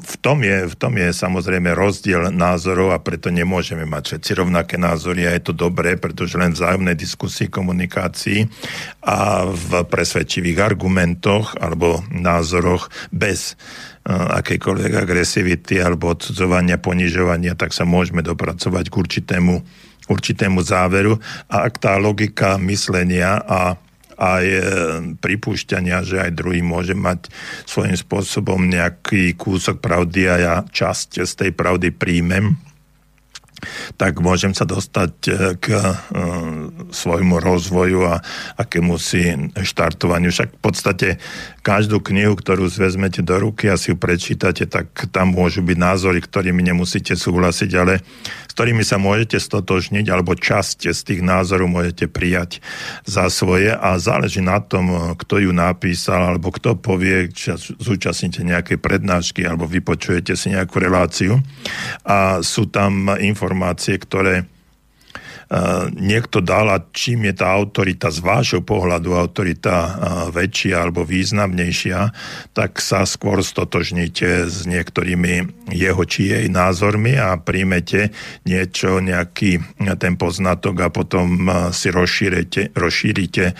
v 0.00 0.14
tom, 0.24 0.40
je, 0.40 0.72
v 0.72 0.76
tom 0.76 0.96
je 0.96 1.12
samozrejme 1.12 1.76
rozdiel 1.76 2.32
názorov 2.32 2.96
a 2.96 3.02
preto 3.04 3.28
nemôžeme 3.28 3.84
mať 3.84 4.16
všetci 4.16 4.30
rovnaké 4.40 4.80
názory 4.80 5.28
a 5.28 5.36
je 5.36 5.52
to 5.52 5.54
dobré, 5.54 6.00
pretože 6.00 6.40
len 6.40 6.56
vzájomnej 6.56 6.96
diskusii, 6.96 7.52
komunikácii 7.52 8.48
a 9.04 9.44
v 9.44 9.84
presvedčivých 9.84 10.64
argumentoch 10.64 11.60
alebo 11.60 12.00
názoroch 12.08 12.88
bez 13.12 13.52
e, 13.52 14.16
akejkoľvek 14.16 14.92
agresivity 14.96 15.76
alebo 15.76 16.16
odsudzovania, 16.16 16.80
ponižovania, 16.80 17.52
tak 17.52 17.76
sa 17.76 17.84
môžeme 17.84 18.24
dopracovať 18.24 18.88
k 18.88 18.94
určitému, 18.96 19.54
určitému 20.08 20.64
záveru. 20.64 21.20
A 21.52 21.68
ak 21.68 21.76
tá 21.76 22.00
logika 22.00 22.56
myslenia 22.56 23.44
a 23.44 23.76
aj 24.22 24.44
pripúšťania, 25.18 26.06
že 26.06 26.22
aj 26.22 26.38
druhý 26.38 26.62
môže 26.62 26.94
mať 26.94 27.26
svojím 27.66 27.98
spôsobom 27.98 28.62
nejaký 28.62 29.34
kúsok 29.34 29.82
pravdy 29.82 30.30
a 30.30 30.36
ja 30.38 30.54
časť 30.62 31.26
z 31.26 31.32
tej 31.34 31.50
pravdy 31.50 31.90
príjmem 31.90 32.54
tak 33.96 34.18
môžem 34.18 34.52
sa 34.52 34.66
dostať 34.66 35.12
e, 35.26 35.30
k 35.58 35.66
e, 35.70 35.82
svojmu 36.90 37.38
rozvoju 37.38 38.00
a 38.06 38.20
akému 38.58 38.98
si 38.98 39.32
štartovaniu. 39.54 40.34
Však 40.34 40.58
v 40.58 40.60
podstate 40.60 41.08
každú 41.62 42.02
knihu, 42.02 42.34
ktorú 42.34 42.66
zvezmete 42.66 43.22
do 43.22 43.38
ruky 43.38 43.70
a 43.70 43.78
si 43.78 43.94
ju 43.94 43.96
prečítate, 43.96 44.66
tak 44.66 44.90
tam 45.14 45.32
môžu 45.32 45.62
byť 45.62 45.78
názory, 45.78 46.18
ktorými 46.18 46.60
nemusíte 46.60 47.14
súhlasiť, 47.14 47.70
ale 47.78 48.02
s 48.50 48.52
ktorými 48.52 48.84
sa 48.84 49.00
môžete 49.00 49.40
stotožniť, 49.40 50.12
alebo 50.12 50.36
časť 50.36 50.92
z 50.92 51.00
tých 51.00 51.20
názorov 51.24 51.72
môžete 51.72 52.10
prijať 52.10 52.60
za 53.08 53.30
svoje 53.32 53.72
a 53.72 53.96
záleží 53.96 54.44
na 54.44 54.60
tom, 54.60 55.16
kto 55.16 55.48
ju 55.48 55.56
napísal, 55.56 56.34
alebo 56.34 56.52
kto 56.52 56.76
povie, 56.76 57.32
či 57.32 57.54
zúčastníte 57.56 58.44
nejaké 58.44 58.76
prednášky, 58.76 59.46
alebo 59.46 59.64
vypočujete 59.64 60.36
si 60.36 60.52
nejakú 60.52 60.82
reláciu. 60.82 61.40
A 62.04 62.44
sú 62.44 62.68
tam 62.68 63.08
informácie, 63.16 63.51
ktoré 63.98 64.44
niekto 65.96 66.44
dal 66.44 66.70
a 66.70 66.78
čím 66.92 67.28
je 67.30 67.34
tá 67.40 67.50
autorita 67.52 68.12
z 68.12 68.20
vášho 68.20 68.60
pohľadu 68.62 69.16
autorita 69.16 69.74
väčšia 70.30 70.84
alebo 70.84 71.02
významnejšia, 71.02 72.00
tak 72.56 72.78
sa 72.78 73.04
skôr 73.08 73.40
stotožníte 73.44 74.48
s 74.48 74.64
niektorými 74.68 75.68
jeho 75.72 76.02
či 76.04 76.32
jej 76.32 76.46
názormi 76.52 77.16
a 77.16 77.36
príjmete 77.40 78.14
niečo, 78.44 79.00
nejaký 79.02 79.60
ten 79.98 80.14
poznatok 80.16 80.76
a 80.84 80.88
potom 80.88 81.48
si 81.72 81.92
rozšírite, 81.92 82.72
rozšírite 82.76 83.52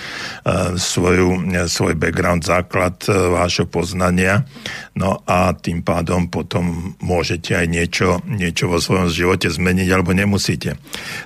svoju, 0.77 1.29
svoj 1.69 1.95
background, 1.97 2.45
základ 2.47 3.01
vášho 3.09 3.69
poznania. 3.69 4.45
No 4.93 5.25
a 5.25 5.57
tým 5.57 5.81
pádom 5.81 6.29
potom 6.29 6.97
môžete 7.01 7.57
aj 7.57 7.67
niečo, 7.69 8.09
niečo 8.29 8.69
vo 8.69 8.81
svojom 8.81 9.09
živote 9.09 9.49
zmeniť 9.49 9.89
alebo 9.89 10.13
nemusíte. 10.13 10.77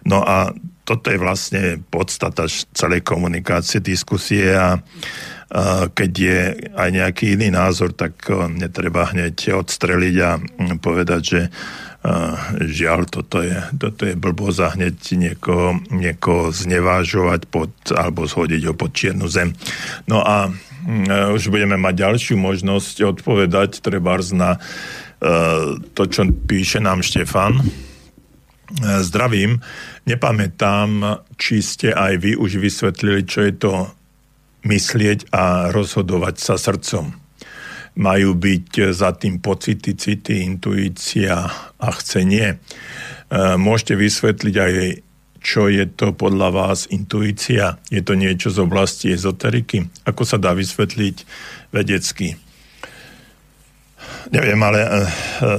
No 0.07 0.23
a 0.23 0.55
toto 0.87 1.11
je 1.11 1.19
vlastne 1.19 1.83
podstata 1.91 2.47
celej 2.73 3.03
komunikácie, 3.03 3.83
diskusie 3.83 4.55
a 4.55 4.79
keď 5.91 6.11
je 6.15 6.41
aj 6.75 6.91
nejaký 6.91 7.35
iný 7.39 7.55
názor, 7.55 7.95
tak 7.95 8.31
netreba 8.55 9.11
hneď 9.11 9.59
odstreliť 9.59 10.17
a 10.23 10.31
povedať, 10.79 11.23
že 11.23 11.41
žiaľ, 12.63 13.11
toto 13.11 13.43
je, 13.43 13.59
toto 13.75 14.07
je 14.07 14.15
blbosť 14.15 14.59
a 14.63 14.71
niekoho, 15.19 15.83
niekoho 15.91 16.55
znevážovať 16.55 17.51
pod, 17.51 17.75
alebo 17.91 18.31
zhodiť 18.31 18.63
ho 18.71 18.75
pod 18.79 18.95
čiernu 18.95 19.27
zem. 19.27 19.55
No 20.07 20.23
a 20.23 20.51
už 21.35 21.51
budeme 21.51 21.75
mať 21.75 21.95
ďalšiu 21.99 22.39
možnosť 22.39 23.19
odpovedať 23.19 23.83
trebárs 23.83 24.31
na 24.31 24.63
to, 25.95 26.03
čo 26.07 26.31
píše 26.47 26.79
nám 26.79 27.03
Štefan. 27.03 27.59
Zdravím. 29.03 29.63
Nepamätám, 30.07 31.19
či 31.35 31.59
ste 31.59 31.91
aj 31.91 32.23
vy 32.23 32.33
už 32.39 32.63
vysvetlili, 32.63 33.27
čo 33.27 33.43
je 33.43 33.55
to 33.59 33.73
myslieť 34.63 35.35
a 35.35 35.75
rozhodovať 35.75 36.35
sa 36.39 36.55
srdcom. 36.55 37.11
Majú 37.99 38.31
byť 38.39 38.95
za 38.95 39.19
tým 39.19 39.43
pocity, 39.43 39.99
city, 39.99 40.47
intuícia 40.47 41.51
a 41.75 41.89
chcenie. 41.99 42.55
E, 42.55 42.57
môžete 43.59 43.99
vysvetliť 43.99 44.55
aj, 44.55 44.73
čo 45.43 45.67
je 45.67 45.87
to 45.91 46.15
podľa 46.15 46.55
vás 46.55 46.87
intuícia? 46.91 47.79
Je 47.91 48.03
to 48.03 48.15
niečo 48.15 48.55
z 48.55 48.63
oblasti 48.63 49.11
ezoteriky? 49.11 50.07
Ako 50.07 50.23
sa 50.23 50.39
dá 50.39 50.55
vysvetliť 50.55 51.17
vedecky? 51.75 52.39
Neviem, 54.31 54.61
ale 54.63 54.81
e, 54.83 54.91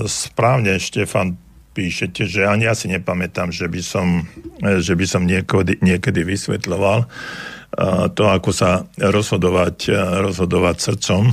správne 0.08 0.80
Štefan 0.80 1.47
píšete, 1.78 2.26
že 2.26 2.50
ani 2.50 2.66
ja 2.66 2.74
si 2.74 2.90
nepamätám, 2.90 3.54
že 3.54 3.70
by 3.70 3.82
som, 3.86 4.26
že 4.82 4.98
by 4.98 5.06
som 5.06 5.30
niekedy, 5.30 5.78
niekedy 5.86 6.26
vysvetľoval 6.26 7.06
to, 8.18 8.24
ako 8.26 8.50
sa 8.50 8.90
rozhodovať, 8.98 9.94
rozhodovať 10.26 10.76
srdcom. 10.82 11.30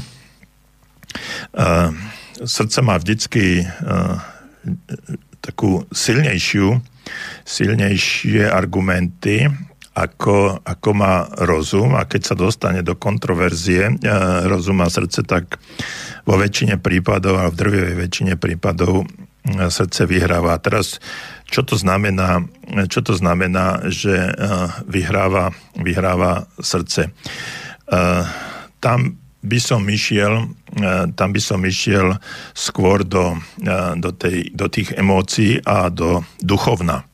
Srdce 2.45 2.79
má 2.85 3.01
vždycky 3.01 3.65
takú 5.41 5.89
silnejšiu, 5.89 6.77
silnejšie 7.49 8.45
argumenty, 8.45 9.49
ako, 9.95 10.59
ako 10.67 10.91
má 10.91 11.25
rozum 11.47 11.95
a 11.95 12.03
keď 12.05 12.23
sa 12.27 12.35
dostane 12.35 12.83
do 12.83 12.99
kontroverzie 12.99 13.95
rozum 14.45 14.83
a 14.83 14.91
srdce, 14.91 15.23
tak 15.23 15.63
vo 16.27 16.35
väčšine 16.35 16.83
prípadov 16.83 17.39
a 17.39 17.47
v 17.47 17.57
drvivej 17.57 17.95
väčšine 17.95 18.35
prípadov 18.35 19.07
srdce 19.45 20.09
vyhráva. 20.09 20.57
A 20.57 20.63
teraz, 20.63 21.01
čo 21.45 21.61
to 21.63 21.77
znamená, 21.77 22.49
čo 22.89 23.05
to 23.05 23.13
znamená 23.13 23.85
že 23.93 24.17
eh, 24.17 24.33
vyhráva, 24.89 25.53
vyhráva 25.77 26.49
srdce? 26.57 27.13
Eh, 27.13 28.25
tam 28.81 29.21
by 29.45 29.59
som 29.61 29.85
išiel, 29.85 30.49
eh, 30.81 31.05
tam 31.13 31.29
by 31.37 31.41
som 31.41 31.61
išiel 31.61 32.17
skôr 32.57 33.05
do, 33.05 33.37
do, 34.01 34.11
tej, 34.17 34.49
do 34.57 34.67
tých 34.73 34.97
emócií 34.97 35.61
a 35.61 35.93
do 35.93 36.25
duchovna. 36.41 37.05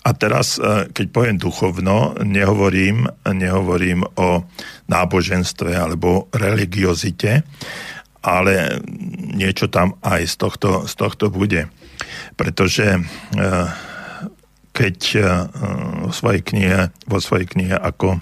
A 0.00 0.16
teraz, 0.16 0.56
keď 0.96 1.06
poviem 1.12 1.36
duchovno, 1.36 2.16
nehovorím, 2.24 3.04
nehovorím 3.28 4.00
o 4.16 4.48
náboženstve 4.88 5.76
alebo 5.76 6.32
religiozite, 6.32 7.44
ale 8.28 8.84
niečo 9.32 9.72
tam 9.72 9.96
aj 10.04 10.28
z 10.28 10.34
tohto, 10.36 10.70
z 10.84 10.94
tohto 10.94 11.32
bude. 11.32 11.72
Pretože 12.36 12.98
e, 12.98 13.00
keď 14.78 14.98
e, 15.14 15.20
vo 16.06 16.12
svojej 16.14 16.42
knihe, 16.46 16.94
vo 17.10 17.18
svojej 17.18 17.50
knihe 17.50 17.74
ako 17.74 18.18
e, 18.18 18.20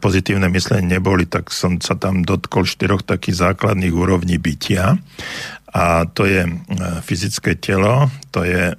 pozitívne 0.00 0.48
myslenie 0.48 0.96
neboli, 0.96 1.28
tak 1.28 1.52
som 1.52 1.76
sa 1.84 1.98
tam 2.00 2.24
dotkol 2.24 2.64
štyroch 2.64 3.04
takých 3.04 3.52
základných 3.52 3.92
úrovní 3.92 4.40
bytia 4.40 4.96
a 5.76 6.08
to 6.08 6.24
je 6.24 6.48
e, 6.48 6.52
fyzické 7.04 7.52
telo, 7.60 8.08
to 8.32 8.48
je 8.48 8.72
e, 8.72 8.74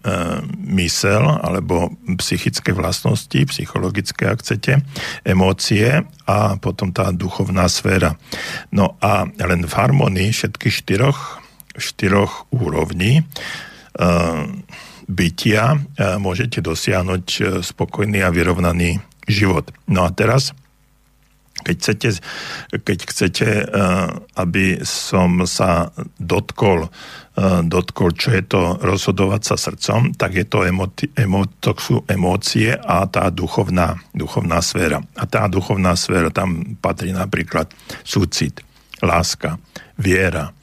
mysel 0.74 1.22
alebo 1.46 1.94
psychické 2.18 2.74
vlastnosti, 2.74 3.38
psychologické, 3.54 4.26
ak 4.26 4.42
chcete, 4.42 4.82
emócie 5.22 6.02
a 6.26 6.58
potom 6.58 6.90
tá 6.90 7.14
duchovná 7.14 7.70
sféra. 7.70 8.18
No 8.74 8.98
a 8.98 9.30
len 9.30 9.70
v 9.70 9.74
harmonii 9.78 10.34
všetkých 10.34 10.74
štyroch, 10.74 11.38
štyroch 11.78 12.50
úrovní 12.50 13.22
e, 13.22 13.24
bytia 15.08 15.80
môžete 16.20 16.60
dosiahnuť 16.60 17.64
spokojný 17.64 18.28
a 18.28 18.34
vyrovnaný 18.34 19.00
život. 19.24 19.72
No 19.88 20.04
a 20.04 20.12
teraz 20.12 20.52
keď 21.64 21.76
chcete, 21.78 22.10
keď 22.86 22.98
chcete 23.10 23.48
eh, 23.48 24.08
aby 24.38 24.82
som 24.86 25.44
sa 25.50 25.90
dotkol, 26.22 26.88
eh, 26.88 27.62
dotkol, 27.66 28.14
čo 28.14 28.34
je 28.36 28.44
to 28.46 28.62
rozhodovať 28.80 29.42
sa 29.44 29.56
srdcom, 29.58 30.14
tak 30.14 30.38
je 30.38 30.46
to, 30.46 30.64
emoti, 30.64 31.10
emo, 31.18 31.50
to 31.60 31.74
sú 31.78 32.06
emócie 32.06 32.74
a 32.74 33.06
tá 33.10 33.30
duchovná, 33.34 33.98
duchovná 34.14 34.62
sféra. 34.62 35.02
A 35.18 35.24
tá 35.26 35.50
duchovná 35.50 35.98
sféra, 35.98 36.30
tam 36.30 36.78
patrí 36.78 37.12
napríklad 37.12 37.72
súcit, 38.06 38.62
láska, 39.02 39.58
viera, 39.98 40.54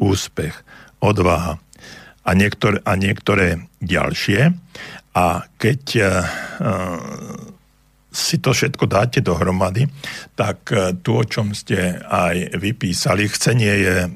úspech, 0.00 0.54
odvaha 1.02 1.58
a 2.22 2.30
niektoré, 2.38 2.78
a 2.86 2.92
niektoré 2.94 3.66
ďalšie. 3.82 4.54
A 5.12 5.44
keď 5.60 5.82
uh, 6.00 6.08
si 8.12 8.38
to 8.38 8.52
všetko 8.52 8.84
dáte 8.86 9.24
dohromady, 9.24 9.88
tak 10.36 10.68
e, 10.68 10.92
tu, 11.00 11.16
o 11.16 11.24
čom 11.24 11.56
ste 11.56 11.96
aj 12.04 12.60
vypísali, 12.60 13.24
chcenie 13.26 13.72
je 13.72 13.96
e, 14.04 14.08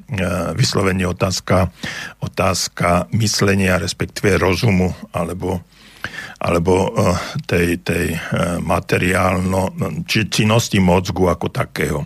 vyslovene 0.53 1.09
otázka, 1.09 1.72
otázka 2.20 3.09
myslenia, 3.16 3.80
respektíve 3.80 4.36
rozumu, 4.36 4.92
alebo 5.16 5.64
alebo 6.36 6.92
e, 6.92 7.16
tej, 7.49 7.80
tej 7.80 8.07
materiálno, 8.61 9.72
či 10.05 10.28
činnosti 10.28 10.76
mozgu 10.78 11.32
ako 11.32 11.49
takého. 11.49 12.05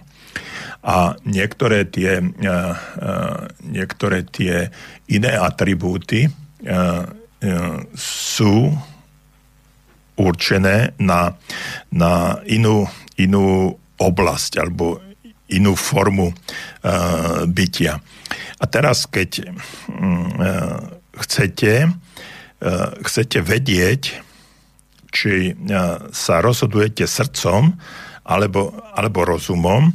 A 0.86 1.12
niektoré 1.28 1.84
tie, 1.90 2.24
niektoré 3.68 4.24
tie 4.24 4.70
iné 5.12 5.32
atribúty 5.36 6.30
sú 7.92 8.54
určené 10.20 10.92
na, 11.00 11.32
na 11.88 12.44
inú, 12.44 12.84
inú 13.16 13.74
oblasť 13.96 14.60
alebo 14.60 15.00
inú 15.50 15.74
formu 15.74 16.30
uh, 16.30 17.42
bytia. 17.48 17.98
A 18.60 18.64
teraz, 18.68 19.08
keď 19.08 19.50
uh, 19.50 20.78
chcete, 21.26 21.90
uh, 21.90 22.88
chcete 23.02 23.38
vedieť, 23.40 24.02
či 25.10 25.56
uh, 25.56 26.06
sa 26.14 26.38
rozhodujete 26.38 27.02
srdcom 27.08 27.74
alebo, 28.22 28.78
alebo 28.94 29.26
rozumom, 29.26 29.90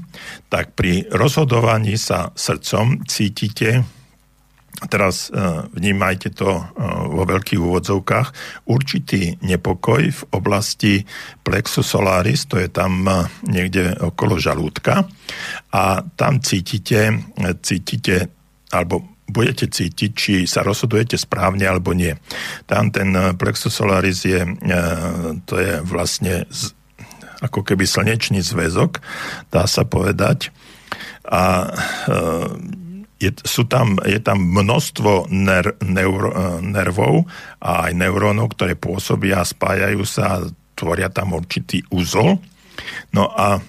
tak 0.52 0.76
pri 0.76 1.08
rozhodovaní 1.08 1.96
sa 1.96 2.36
srdcom 2.36 3.08
cítite 3.08 3.88
teraz 4.84 5.32
e, 5.32 5.40
vnímajte 5.72 6.36
to 6.36 6.60
e, 6.60 6.64
vo 7.08 7.24
veľkých 7.24 7.62
úvodzovkách, 7.62 8.28
určitý 8.68 9.40
nepokoj 9.40 10.04
v 10.04 10.22
oblasti 10.36 11.08
plexus 11.48 11.88
solaris, 11.88 12.44
to 12.44 12.60
je 12.60 12.68
tam 12.68 13.08
e, 13.08 13.32
niekde 13.48 13.96
okolo 14.04 14.36
žalúdka 14.36 15.08
a 15.72 16.04
tam 16.20 16.44
cítite, 16.44 17.24
cítite 17.64 18.28
alebo 18.76 19.16
budete 19.26 19.72
cítiť, 19.72 20.12
či 20.14 20.34
sa 20.46 20.62
rozhodujete 20.62 21.18
správne 21.18 21.66
alebo 21.66 21.96
nie. 21.96 22.14
Tam 22.70 22.92
ten 22.92 23.16
plexus 23.40 23.74
solaris 23.74 24.22
je, 24.22 24.46
to 25.50 25.56
je 25.58 25.82
vlastne 25.82 26.46
ako 27.42 27.66
keby 27.66 27.90
slnečný 27.90 28.46
zväzok, 28.46 29.02
dá 29.50 29.66
sa 29.66 29.82
povedať. 29.82 30.54
A 31.26 31.74
je, 33.20 33.32
sú 33.48 33.64
tam, 33.66 33.96
je 34.04 34.20
tam 34.20 34.44
množstvo 34.44 35.32
ner, 35.32 35.80
neur, 35.80 36.22
eh, 36.30 36.36
nervov 36.62 37.28
a 37.64 37.90
aj 37.90 37.92
neurónov, 37.96 38.54
ktoré 38.56 38.76
pôsobia, 38.76 39.44
spájajú 39.44 40.04
sa 40.04 40.44
tvoria 40.76 41.08
tam 41.08 41.34
určitý 41.34 41.82
úzol. 41.88 42.38
No 43.16 43.32
a 43.32 43.56
e, 43.56 43.62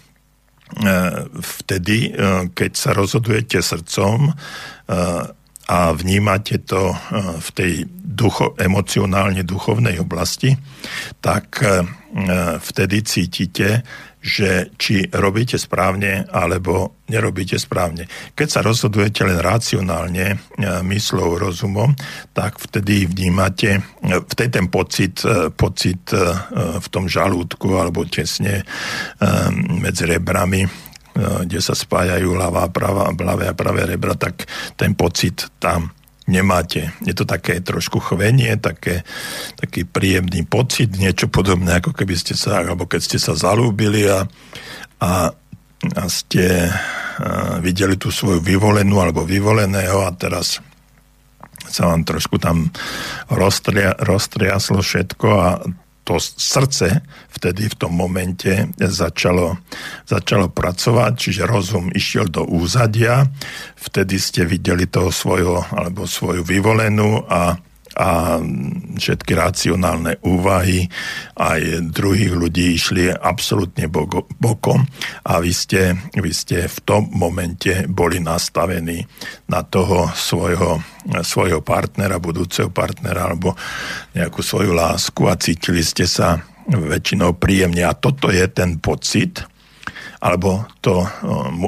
vtedy, 1.39 2.11
e, 2.11 2.51
keď 2.51 2.71
sa 2.75 2.91
rozhodujete 2.91 3.63
srdcom 3.63 4.35
a 5.67 5.79
vnímate 5.95 6.63
to 6.63 6.95
v 7.43 7.49
tej 7.55 7.73
ducho, 7.91 8.55
emocionálne 8.55 9.43
duchovnej 9.43 9.99
oblasti, 9.99 10.55
tak 11.19 11.59
vtedy 12.63 13.03
cítite, 13.03 13.83
že 14.27 14.75
či 14.75 15.07
robíte 15.15 15.55
správne 15.55 16.27
alebo 16.27 16.99
nerobíte 17.07 17.55
správne. 17.63 18.11
Keď 18.35 18.49
sa 18.51 18.61
rozhodujete 18.67 19.23
len 19.23 19.39
racionálne, 19.39 20.35
e, 20.35 20.37
myslou, 20.91 21.39
rozumom, 21.39 21.95
tak 22.35 22.59
vtedy 22.59 23.07
vnímate, 23.07 23.79
e, 23.79 24.19
vtedy 24.27 24.51
ten 24.51 24.67
pocit, 24.67 25.23
e, 25.23 25.55
pocit 25.55 26.11
v 26.77 26.87
tom 26.91 27.07
žalúdku 27.07 27.79
alebo 27.79 28.03
tesne 28.11 28.67
medzi 29.79 30.05
rebrami 30.09 30.67
kde 31.17 31.61
sa 31.65 31.73
spájajú 31.73 32.37
ľavá, 32.37 32.69
pravá, 32.69 33.09
ľavé 33.09 33.49
a 33.49 33.57
pravé 33.57 33.89
rebra, 33.89 34.13
tak 34.21 34.45
ten 34.77 34.93
pocit 34.93 35.49
tam 35.57 35.89
nemáte. 36.27 36.91
Je 37.07 37.15
to 37.15 37.23
také 37.23 37.63
trošku 37.63 38.03
chvenie, 38.03 38.59
také, 38.59 39.07
taký 39.57 39.87
príjemný 39.87 40.43
pocit, 40.43 40.91
niečo 40.99 41.31
podobné, 41.31 41.79
ako 41.79 41.95
keby 41.95 42.15
ste 42.19 42.35
sa, 42.35 42.63
alebo 42.63 42.85
keď 42.87 43.01
ste 43.03 43.19
sa 43.23 43.39
zalúbili 43.39 44.11
a, 44.11 44.27
a, 45.03 45.31
a 45.95 46.05
ste 46.11 46.67
a, 46.67 46.71
videli 47.63 47.95
tú 47.95 48.11
svoju 48.11 48.43
vyvolenú 48.43 48.99
alebo 48.99 49.23
vyvoleného 49.23 50.03
a 50.03 50.11
teraz 50.19 50.59
sa 51.67 51.91
vám 51.91 52.07
trošku 52.07 52.39
tam 52.39 52.71
roztria, 53.31 53.95
roztriaslo 53.99 54.83
všetko 54.83 55.29
a 55.31 55.49
to 56.07 56.23
srdce 56.23 57.03
vtedy 57.35 57.67
v 57.67 57.75
tom 57.75 57.99
momente 57.99 58.71
začalo, 58.79 59.59
začalo 60.07 60.47
pracovať, 60.55 61.13
čiže 61.19 61.51
rozum 61.51 61.91
išiel 61.91 62.31
do 62.31 62.47
úzadia, 62.47 63.27
vtedy 63.75 64.23
ste 64.23 64.47
videli 64.47 64.87
toho 64.87 65.11
svojho, 65.11 65.67
alebo 65.75 66.07
svoju 66.07 66.47
vyvolenú 66.47 67.27
a 67.27 67.59
a 67.97 68.37
všetky 69.01 69.33
racionálne 69.33 70.21
úvahy 70.21 70.85
aj 71.41 71.91
druhých 71.97 72.37
ľudí 72.37 72.77
išli 72.77 73.09
absolútne 73.09 73.89
bokom 74.37 74.85
a 75.25 75.41
vy 75.41 75.53
ste, 75.57 75.97
vy 76.13 76.33
ste 76.37 76.69
v 76.69 76.79
tom 76.85 77.09
momente 77.17 77.89
boli 77.89 78.21
nastavení 78.21 79.01
na 79.49 79.65
toho 79.65 80.13
svojho, 80.13 80.85
svojho 81.25 81.65
partnera, 81.65 82.21
budúceho 82.21 82.69
partnera 82.69 83.33
alebo 83.33 83.57
nejakú 84.13 84.45
svoju 84.45 84.77
lásku 84.77 85.25
a 85.25 85.41
cítili 85.41 85.81
ste 85.81 86.05
sa 86.05 86.37
väčšinou 86.69 87.39
príjemne. 87.39 87.87
A 87.87 87.95
toto 87.95 88.29
je 88.29 88.45
ten 88.51 88.77
pocit, 88.83 89.41
alebo 90.21 90.65
to, 90.81 91.05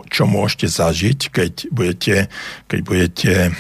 čo 0.08 0.24
môžete 0.24 0.68
zažiť, 0.72 1.18
keď 1.28 1.52
budete, 1.68 2.16
keď 2.64 2.80
budete 2.80 3.32
e, 3.48 3.50
e, 3.50 3.54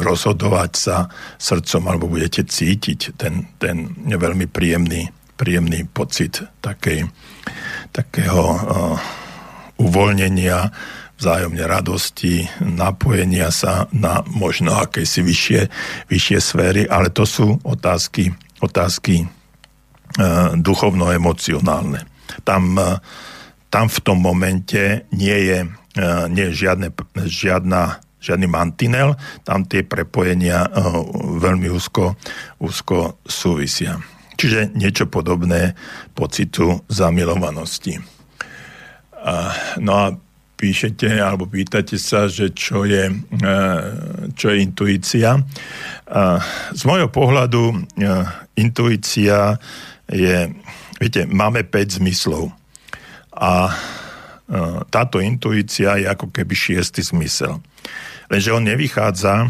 rozhodovať 0.00 0.70
sa 0.72 0.96
srdcom 1.36 1.82
alebo 1.92 2.08
budete 2.08 2.48
cítiť 2.48 3.20
ten, 3.20 3.52
ten 3.60 3.92
veľmi 4.08 4.48
príjemný, 4.48 5.12
príjemný 5.36 5.84
pocit 5.84 6.40
takej, 6.64 7.12
takého 7.92 8.44
e, 8.56 8.58
uvoľnenia, 9.84 10.72
vzájomne 11.14 11.64
radosti, 11.68 12.48
napojenia 12.64 13.52
sa 13.52 13.86
na 13.94 14.24
možno 14.32 14.80
akési 14.80 15.22
vyššie, 15.22 15.60
vyššie 16.10 16.38
sféry, 16.40 16.82
ale 16.88 17.12
to 17.12 17.22
sú 17.22 17.54
otázky, 17.62 18.34
otázky 18.58 19.22
duchovno-emocionálne. 20.54 22.06
Tam 22.46 22.78
tam 23.74 23.90
v 23.90 23.98
tom 24.06 24.22
momente 24.22 25.02
nie 25.10 25.50
je, 25.50 25.58
e, 25.66 26.08
nie 26.30 26.46
je 26.54 26.62
žiadne, 26.62 26.94
žiadna, 27.26 27.98
žiadny 28.22 28.46
mantinel, 28.46 29.18
tam 29.42 29.66
tie 29.66 29.82
prepojenia 29.82 30.62
e, 30.62 30.70
veľmi 31.42 31.66
úzko, 31.74 32.14
úzko 32.62 33.18
súvisia. 33.26 33.98
Čiže 34.38 34.78
niečo 34.78 35.10
podobné 35.10 35.74
pocitu 36.14 36.86
zamilovanosti. 36.90 38.02
No 39.78 39.92
a 39.94 40.10
píšete 40.58 41.06
alebo 41.22 41.46
pýtate 41.46 41.96
sa, 42.02 42.26
že 42.26 42.50
čo 42.54 42.86
je, 42.86 43.10
e, 43.10 43.52
čo 44.38 44.54
je 44.54 44.56
intuícia. 44.62 45.42
Z 46.70 46.82
môjho 46.86 47.10
pohľadu 47.10 47.90
intuícia 48.54 49.58
je, 50.06 50.50
viete, 51.02 51.26
máme 51.26 51.66
5 51.66 51.98
zmyslov 51.98 52.54
a 53.34 53.68
e, 53.68 53.72
táto 54.88 55.18
intuícia 55.18 55.98
je 55.98 56.06
ako 56.06 56.30
keby 56.30 56.54
šiestý 56.54 57.02
zmysel. 57.02 57.58
Lenže 58.30 58.54
on 58.54 58.64
nevychádza, 58.64 59.34
e, 59.44 59.48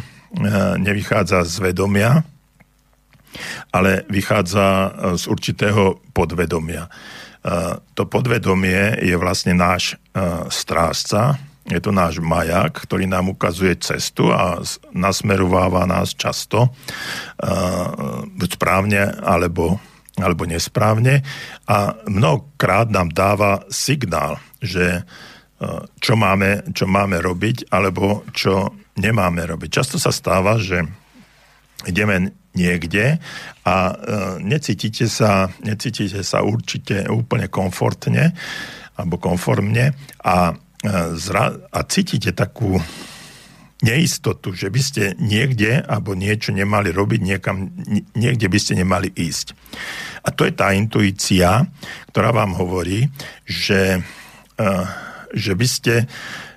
nevychádza 0.81 1.45
z 1.45 1.55
vedomia, 1.61 2.25
ale 3.71 4.09
vychádza 4.09 4.65
e, 4.65 4.89
z 5.21 5.25
určitého 5.29 6.01
podvedomia. 6.17 6.89
To 7.93 8.09
podvedomie 8.09 9.05
je 9.05 9.13
vlastne 9.21 9.53
náš 9.53 10.01
strážca, 10.49 11.37
je 11.69 11.77
to 11.77 11.93
náš 11.93 12.17
majak, 12.17 12.73
ktorý 12.89 13.05
nám 13.05 13.37
ukazuje 13.37 13.77
cestu 13.85 14.33
a 14.33 14.65
nasmerováva 14.97 15.85
nás 15.85 16.17
často 16.17 16.73
buď 18.33 18.49
správne 18.49 19.13
alebo 19.21 19.77
alebo 20.19 20.47
nesprávne 20.47 21.27
a 21.67 21.99
mnohokrát 22.07 22.87
nám 22.87 23.11
dáva 23.11 23.67
signál, 23.67 24.39
že 24.63 25.01
e, 25.01 25.03
čo 25.99 26.15
máme, 26.15 26.71
čo 26.71 26.87
máme 26.87 27.19
robiť 27.19 27.67
alebo 27.75 28.23
čo 28.31 28.71
nemáme 28.95 29.43
robiť. 29.43 29.71
Často 29.75 29.99
sa 29.99 30.15
stáva, 30.15 30.55
že 30.63 30.87
ideme 31.83 32.31
niekde 32.55 33.19
a 33.67 33.75
e, 33.91 33.95
necítite 34.47 35.11
sa, 35.11 35.51
necítite 35.67 36.23
sa 36.23 36.47
určite 36.47 37.11
úplne 37.11 37.51
komfortne 37.51 38.31
alebo 38.95 39.19
konformne 39.19 39.91
a, 40.23 40.55
e, 40.55 40.95
zra, 41.19 41.51
a 41.75 41.81
cítite 41.91 42.31
takú 42.31 42.79
neistotu, 43.85 44.57
že 44.57 44.73
by 44.73 44.81
ste 44.81 45.03
niekde 45.21 45.85
alebo 45.85 46.17
niečo 46.17 46.57
nemali 46.57 46.89
robiť, 46.89 47.21
niekam, 47.21 47.69
niekde 48.17 48.49
by 48.49 48.59
ste 48.59 48.81
nemali 48.81 49.13
ísť. 49.13 49.53
A 50.25 50.33
to 50.33 50.49
je 50.49 50.57
tá 50.57 50.73
intuícia, 50.73 51.69
ktorá 52.09 52.33
vám 52.33 52.57
hovorí, 52.57 53.13
že, 53.45 54.01
uh, 54.57 54.85
že 55.37 55.53
by 55.53 55.69
ste 55.69 55.95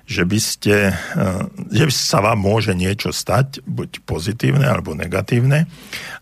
že 0.08 0.24
by, 0.24 0.40
ste, 0.40 0.88
uh, 0.96 1.44
že 1.68 1.84
by 1.84 1.92
sa 1.92 2.24
vám 2.24 2.40
môže 2.40 2.72
niečo 2.72 3.12
stať, 3.12 3.60
buď 3.68 4.08
pozitívne 4.08 4.64
alebo 4.64 4.96
negatívne, 4.96 5.68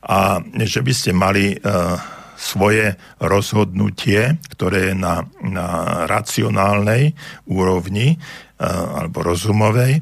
a 0.03 0.43
že 0.67 0.83
by 0.83 0.91
ste 0.91 1.15
mali 1.15 1.55
uh, 1.55 1.95
svoje 2.35 2.99
rozhodnutie, 3.23 4.43
ktoré 4.53 4.91
je 4.91 4.95
na, 4.99 5.25
na 5.39 5.67
racionálnej 6.11 7.17
úrovni, 7.47 8.21
alebo 8.61 9.21
rozumovej, 9.21 10.01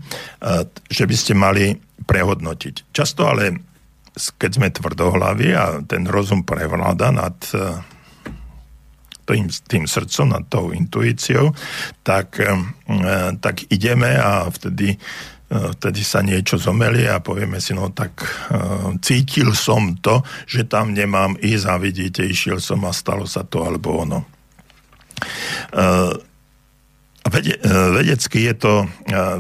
že 0.87 1.05
by 1.05 1.17
ste 1.19 1.35
mali 1.35 1.75
prehodnotiť. 2.07 2.95
Často 2.95 3.27
ale, 3.27 3.59
keď 4.15 4.51
sme 4.55 4.69
tvrdohlaví 4.71 5.51
a 5.55 5.83
ten 5.83 6.07
rozum 6.07 6.47
prevláda 6.47 7.11
nad 7.11 7.35
tým, 9.25 9.49
tým 9.49 9.85
srdcom, 9.91 10.27
nad 10.31 10.45
tou 10.47 10.71
intuíciou, 10.71 11.51
tak, 12.07 12.39
tak 13.43 13.57
ideme 13.73 14.15
a 14.15 14.47
vtedy 14.53 14.95
vtedy 15.55 16.03
sa 16.03 16.19
niečo 16.25 16.59
zomelie 16.59 17.07
a 17.07 17.23
povieme 17.23 17.63
si, 17.63 17.77
no 17.77 17.93
tak 17.95 18.27
cítil 19.05 19.55
som 19.55 19.95
to, 20.03 20.25
že 20.51 20.67
tam 20.67 20.97
nemám 20.97 21.39
ísť 21.39 21.67
a 21.69 21.75
vidíte, 21.79 22.27
išiel 22.27 22.59
som 22.59 22.83
a 22.83 22.91
stalo 22.91 23.23
sa 23.29 23.47
to 23.47 23.63
alebo 23.63 24.03
ono. 24.03 24.27
Vedecky 27.97 28.45
je 28.45 28.55
to, 28.55 28.75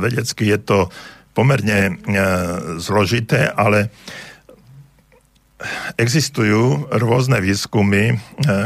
vedecky 0.01 0.45
je 0.49 0.59
to 0.59 0.79
pomerne 1.35 1.99
zložité, 2.79 3.51
ale 3.51 3.91
existujú 5.97 6.89
rôzne 6.93 7.41
výskumy, 7.41 8.19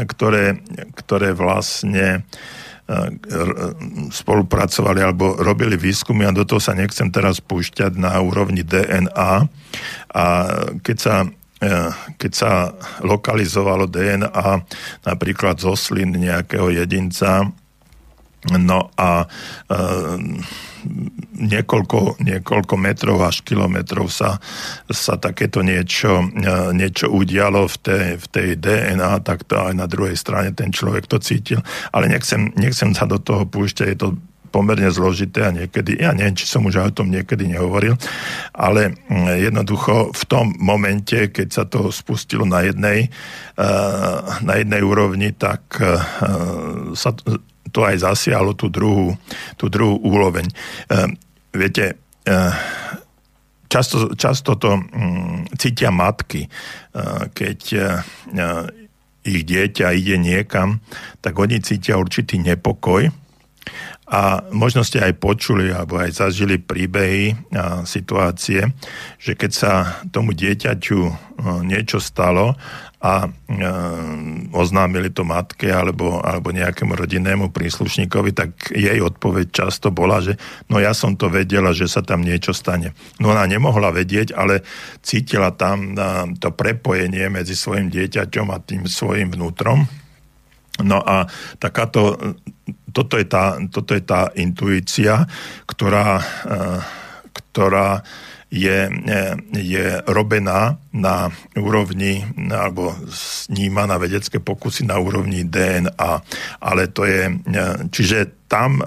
ktoré, 0.07 0.61
ktoré 0.95 1.33
vlastne 1.33 2.23
spolupracovali 4.09 4.99
alebo 5.05 5.37
robili 5.37 5.77
výskumy 5.77 6.25
a 6.25 6.33
do 6.33 6.41
toho 6.41 6.57
sa 6.57 6.73
nechcem 6.73 7.13
teraz 7.13 7.37
púšťať 7.37 7.93
na 7.93 8.17
úrovni 8.17 8.65
DNA. 8.65 9.45
A 10.09 10.25
keď 10.81 10.97
sa 10.97 11.15
e, 11.61 11.69
keď 12.17 12.31
sa 12.33 12.51
lokalizovalo 13.05 13.85
DNA 13.85 14.65
napríklad 15.05 15.61
zo 15.61 15.77
slin 15.77 16.17
nejakého 16.17 16.73
jedinca, 16.73 17.53
no 18.47 18.87
a 18.95 19.27
e, 19.67 19.75
niekoľko, 21.35 22.23
niekoľko 22.23 22.75
metrov 22.79 23.19
až 23.19 23.43
kilometrov 23.43 24.07
sa, 24.07 24.39
sa 24.87 25.19
takéto 25.19 25.59
niečo, 25.59 26.23
e, 26.23 26.71
niečo 26.71 27.11
udialo 27.11 27.67
v 27.67 27.77
tej, 27.83 28.07
v 28.15 28.25
tej 28.31 28.49
DNA, 28.55 29.19
tak 29.27 29.43
to 29.43 29.59
aj 29.59 29.75
na 29.75 29.91
druhej 29.91 30.15
strane 30.15 30.55
ten 30.55 30.71
človek 30.71 31.11
to 31.11 31.19
cítil. 31.19 31.59
Ale 31.91 32.07
nechcem, 32.07 32.55
nechcem 32.55 32.95
sa 32.95 33.03
do 33.03 33.19
toho 33.19 33.43
púšťať, 33.43 33.87
je 33.91 33.99
to 33.99 34.09
pomerne 34.49 34.89
zložité 34.89 35.45
a 35.45 35.53
niekedy, 35.53 36.01
ja 36.01 36.11
neviem, 36.11 36.33
či 36.33 36.49
som 36.49 36.65
už 36.65 36.81
o 36.81 36.89
tom 36.89 37.13
niekedy 37.13 37.45
nehovoril, 37.45 37.93
ale 38.57 38.97
mm, 39.07 39.45
jednoducho 39.45 40.09
v 40.09 40.23
tom 40.25 40.57
momente, 40.57 41.29
keď 41.29 41.47
sa 41.53 41.63
to 41.69 41.93
spustilo 41.93 42.43
na 42.49 42.65
jednej, 42.65 43.07
e, 43.55 43.67
na 44.41 44.53
jednej 44.57 44.81
úrovni, 44.81 45.31
tak 45.37 45.61
e, 45.77 46.01
sa 46.97 47.13
to 47.69 47.85
aj 47.85 48.01
zasiahlo 48.03 48.57
tú 48.57 48.67
druhú, 48.69 49.15
tú 49.55 49.69
druhú 49.69 49.97
úroveň. 50.01 50.49
Viete, 51.49 51.97
eh, 52.29 52.53
často, 53.65 54.13
často 54.13 54.53
to 54.57 54.77
mm, 54.77 55.57
cítia 55.57 55.89
matky, 55.89 56.45
eh, 56.45 57.23
keď 57.33 57.59
eh, 57.73 58.65
ich 59.25 59.41
dieťa 59.45 59.93
ide 59.97 60.17
niekam, 60.21 60.81
tak 61.21 61.33
oni 61.37 61.61
cítia 61.61 61.97
určitý 61.97 62.37
nepokoj, 62.37 63.09
a 64.09 64.41
možno 64.49 64.81
ste 64.81 64.97
aj 64.97 65.21
počuli 65.21 65.69
alebo 65.69 66.01
aj 66.01 66.25
zažili 66.25 66.57
príbehy 66.57 67.53
a 67.53 67.85
situácie, 67.85 68.73
že 69.21 69.37
keď 69.37 69.51
sa 69.53 69.71
tomu 70.09 70.33
dieťaťu 70.33 70.99
niečo 71.61 72.01
stalo 72.01 72.57
a 72.99 73.23
e, 73.23 73.29
oznámili 74.51 75.07
to 75.07 75.23
matke 75.23 75.71
alebo, 75.71 76.19
alebo 76.19 76.51
nejakému 76.51 76.99
rodinnému 76.99 77.47
príslušníkovi, 77.55 78.35
tak 78.35 78.75
jej 78.75 78.99
odpoveď 78.99 79.47
často 79.55 79.87
bola, 79.87 80.19
že 80.19 80.35
no 80.67 80.83
ja 80.83 80.91
som 80.91 81.15
to 81.15 81.31
vedela, 81.31 81.71
že 81.71 81.87
sa 81.87 82.03
tam 82.03 82.27
niečo 82.27 82.51
stane. 82.51 82.91
No 83.23 83.31
ona 83.31 83.47
nemohla 83.47 83.95
vedieť, 83.95 84.35
ale 84.35 84.67
cítila 84.99 85.55
tam 85.55 85.95
e, 85.95 86.01
to 86.43 86.51
prepojenie 86.51 87.31
medzi 87.31 87.55
svojim 87.55 87.87
dieťaťom 87.87 88.47
a 88.51 88.59
tým 88.59 88.83
svojim 88.83 89.31
vnútrom. 89.31 89.87
No 90.83 90.99
a 91.03 91.27
takáto, 91.59 92.19
toto 92.99 93.15
je 93.15 93.23
tá, 93.23 93.55
toto 93.71 93.95
je 93.95 94.03
tá 94.03 94.27
intuícia, 94.35 95.23
ktorá, 95.63 96.19
e, 96.19 96.63
ktorá 97.31 98.03
je, 98.51 98.89
je 99.55 99.87
robená 100.09 100.81
na 100.91 101.31
úrovni, 101.55 102.25
alebo 102.49 102.97
sníma 103.07 103.85
na 103.85 104.01
vedecké 104.01 104.41
pokusy 104.41 104.89
na 104.89 104.97
úrovni 104.97 105.45
DNA. 105.45 106.11
Ale 106.59 106.89
to 106.89 107.05
je, 107.05 107.29
čiže 107.93 108.49
tam 108.49 108.81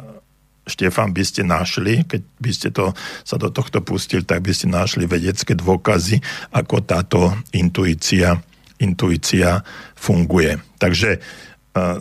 Štefan, 0.62 1.10
by 1.10 1.24
ste 1.26 1.42
našli, 1.42 2.06
keď 2.06 2.22
by 2.38 2.50
ste 2.54 2.68
to, 2.70 2.94
sa 3.26 3.34
do 3.34 3.50
tohto 3.50 3.82
pustili, 3.82 4.22
tak 4.22 4.46
by 4.46 4.54
ste 4.54 4.70
našli 4.70 5.10
vedecké 5.10 5.58
dôkazy, 5.58 6.22
ako 6.54 6.86
táto 6.86 7.34
intuícia, 7.50 8.38
intuícia 8.78 9.58
funguje. 9.98 10.62
Takže 10.78 11.18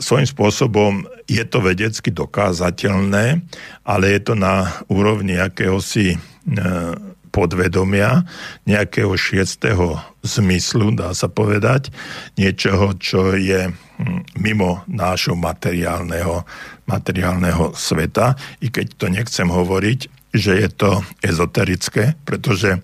svojím 0.04 0.28
spôsobom 0.28 1.08
je 1.32 1.44
to 1.48 1.64
vedecky 1.64 2.12
dokázateľné, 2.12 3.40
ale 3.88 4.06
je 4.12 4.20
to 4.20 4.34
na 4.36 4.68
úrovni 4.92 5.40
akéhosi 5.40 6.20
uh, 6.20 6.92
podvedomia, 7.32 8.28
nejakého 8.68 9.16
šiestého 9.16 9.96
zmyslu, 10.22 10.92
dá 10.92 11.16
sa 11.16 11.32
povedať, 11.32 11.90
niečoho, 12.36 12.94
čo 13.00 13.34
je 13.40 13.72
hm, 13.72 14.36
mimo 14.38 14.84
nášho 14.92 15.40
materiálneho, 15.40 16.44
materiálneho 16.86 17.72
sveta, 17.72 18.36
i 18.60 18.68
keď 18.68 18.88
to 19.00 19.08
nechcem 19.08 19.48
hovoriť, 19.48 20.00
že 20.36 20.60
je 20.60 20.70
to 20.76 21.00
ezoterické, 21.24 22.20
pretože 22.28 22.84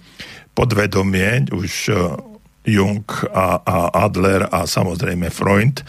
podvedomie 0.56 1.52
už 1.52 1.92
Jung 2.68 3.08
a, 3.32 3.64
a 3.64 3.78
Adler 4.04 4.52
a 4.52 4.68
samozrejme 4.68 5.32
Freund, 5.32 5.80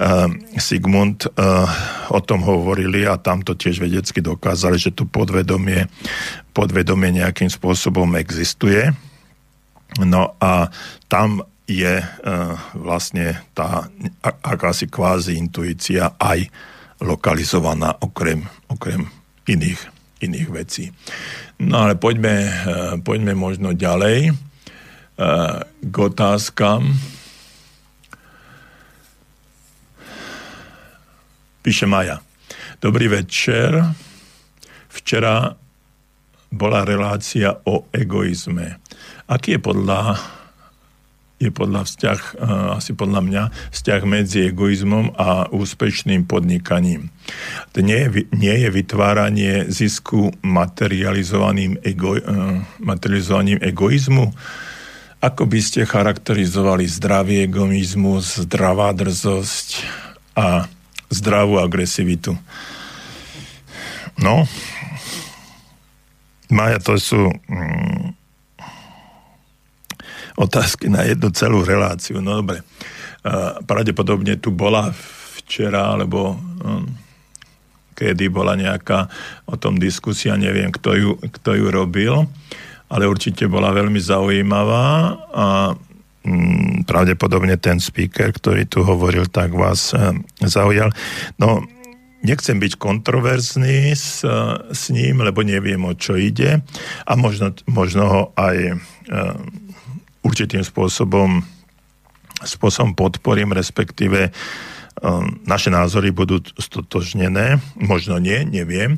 uh, 0.00 0.32
Sigmund 0.56 1.28
uh, 1.36 1.68
o 2.08 2.18
tom 2.24 2.40
hovorili 2.40 3.04
a 3.04 3.20
tam 3.20 3.44
to 3.44 3.52
tiež 3.52 3.84
vedecky 3.84 4.24
dokázali, 4.24 4.80
že 4.80 4.96
to 4.96 5.04
podvedomie, 5.04 5.84
podvedomie 6.56 7.20
nejakým 7.20 7.52
spôsobom 7.52 8.16
existuje. 8.16 8.88
No 10.00 10.32
a 10.40 10.72
tam 11.12 11.44
je 11.68 12.00
uh, 12.00 12.56
vlastne 12.72 13.44
tá 13.52 13.92
akási 14.24 14.88
kvázi 14.88 15.36
intuícia 15.36 16.16
aj 16.16 16.48
lokalizovaná 17.04 18.00
okrem, 18.00 18.48
okrem 18.72 19.12
iných, 19.44 19.80
iných 20.24 20.48
vecí. 20.48 20.88
No 21.60 21.84
ale 21.84 22.00
poďme, 22.00 22.50
poďme 23.04 23.36
možno 23.36 23.76
ďalej 23.76 24.32
k 25.80 25.96
otázkam. 25.98 26.90
Píše 31.62 31.86
Maja. 31.86 32.18
Dobrý 32.82 33.08
večer. 33.08 33.94
Včera 34.90 35.54
bola 36.50 36.86
relácia 36.86 37.54
o 37.66 37.86
egoizme. 37.94 38.78
Aký 39.30 39.56
je 39.56 39.60
podľa, 39.62 40.18
je 41.38 41.50
podľa 41.50 41.82
vzťah, 41.86 42.20
asi 42.78 42.92
podľa 42.94 43.20
mňa, 43.24 43.42
vzťah 43.74 44.02
medzi 44.06 44.50
egoizmom 44.50 45.14
a 45.18 45.48
úspešným 45.50 46.26
podnikaním? 46.28 47.10
Nie 47.78 48.10
nie 48.34 48.54
je 48.60 48.68
vytváranie 48.70 49.66
zisku 49.70 50.30
materializovaným, 50.42 51.80
ego, 51.82 52.18
materializovaným 52.82 53.62
egoizmu? 53.62 54.30
Ako 55.24 55.48
by 55.48 55.56
ste 55.64 55.88
charakterizovali 55.88 56.84
zdravý 56.84 57.48
egoizmus, 57.48 58.44
zdravá 58.44 58.92
drzosť 58.92 59.80
a 60.36 60.68
zdravú 61.08 61.56
agresivitu? 61.64 62.36
No, 64.20 64.44
Maja, 66.52 66.76
to 66.76 67.00
sú 67.00 67.32
mm, 67.32 68.12
otázky 70.36 70.92
na 70.92 71.08
jednu 71.08 71.32
celú 71.32 71.64
reláciu. 71.64 72.20
No 72.20 72.44
dobre, 72.44 72.60
pravdepodobne 73.64 74.36
tu 74.36 74.52
bola 74.52 74.92
včera, 75.40 75.88
alebo 75.96 76.36
um, 76.36 76.84
kedy 77.96 78.28
bola 78.28 78.60
nejaká 78.60 79.08
o 79.48 79.56
tom 79.56 79.80
diskusia, 79.80 80.36
neviem, 80.36 80.68
kto 80.68 80.90
ju, 80.92 81.10
kto 81.16 81.56
ju 81.56 81.66
robil 81.72 82.28
ale 82.88 83.08
určite 83.08 83.48
bola 83.48 83.72
veľmi 83.72 83.96
zaujímavá 83.96 84.86
a 85.32 85.46
mm, 86.24 86.84
pravdepodobne 86.84 87.56
ten 87.56 87.80
speaker, 87.80 88.30
ktorý 88.30 88.68
tu 88.68 88.84
hovoril, 88.84 89.28
tak 89.28 89.56
vás 89.56 89.96
e, 89.96 90.12
zaujal. 90.44 90.92
No, 91.40 91.64
nechcem 92.20 92.60
byť 92.60 92.76
kontroverzný 92.76 93.92
s, 93.96 94.20
e, 94.24 94.32
s 94.72 94.92
ním, 94.92 95.24
lebo 95.24 95.40
neviem, 95.40 95.80
o 95.84 95.96
čo 95.96 96.16
ide 96.16 96.60
a 97.08 97.12
možno, 97.16 97.56
možno 97.64 98.02
ho 98.04 98.22
aj 98.36 98.56
e, 98.56 98.74
určitým 100.24 100.64
spôsobom, 100.64 101.44
spôsobom 102.44 102.96
podporím, 102.96 103.52
respektíve 103.52 104.32
naše 105.44 105.68
názory 105.68 106.14
budú 106.14 106.40
stotožnené, 106.56 107.60
možno 107.76 108.16
nie, 108.16 108.46
neviem. 108.46 108.96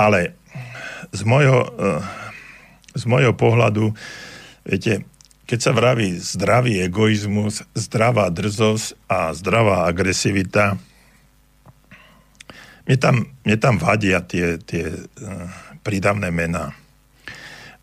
Ale 0.00 0.39
z 1.10 1.22
mojho, 1.26 1.60
eh, 1.66 2.02
z 2.94 3.04
mojho 3.06 3.34
pohľadu, 3.34 3.94
viete, 4.66 5.06
keď 5.50 5.58
sa 5.58 5.72
vraví 5.74 6.14
zdravý 6.18 6.78
egoizmus, 6.86 7.66
zdravá 7.74 8.30
drzosť 8.30 8.94
a 9.10 9.34
zdravá 9.34 9.90
agresivita, 9.90 10.78
mne 12.86 12.96
tam, 12.98 13.16
mne 13.46 13.56
tam 13.58 13.74
vadia 13.78 14.18
tie, 14.22 14.58
tie 14.58 14.90
uh, 14.90 15.46
prídavné 15.86 16.34
mená. 16.34 16.74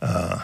Uh, 0.03 0.35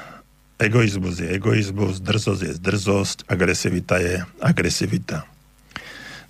egoizmus 0.56 1.20
je 1.20 1.32
egoizmus, 1.36 2.00
drzosť 2.00 2.42
je 2.44 2.54
drzosť, 2.60 3.18
agresivita 3.28 4.00
je 4.00 4.24
agresivita. 4.40 5.28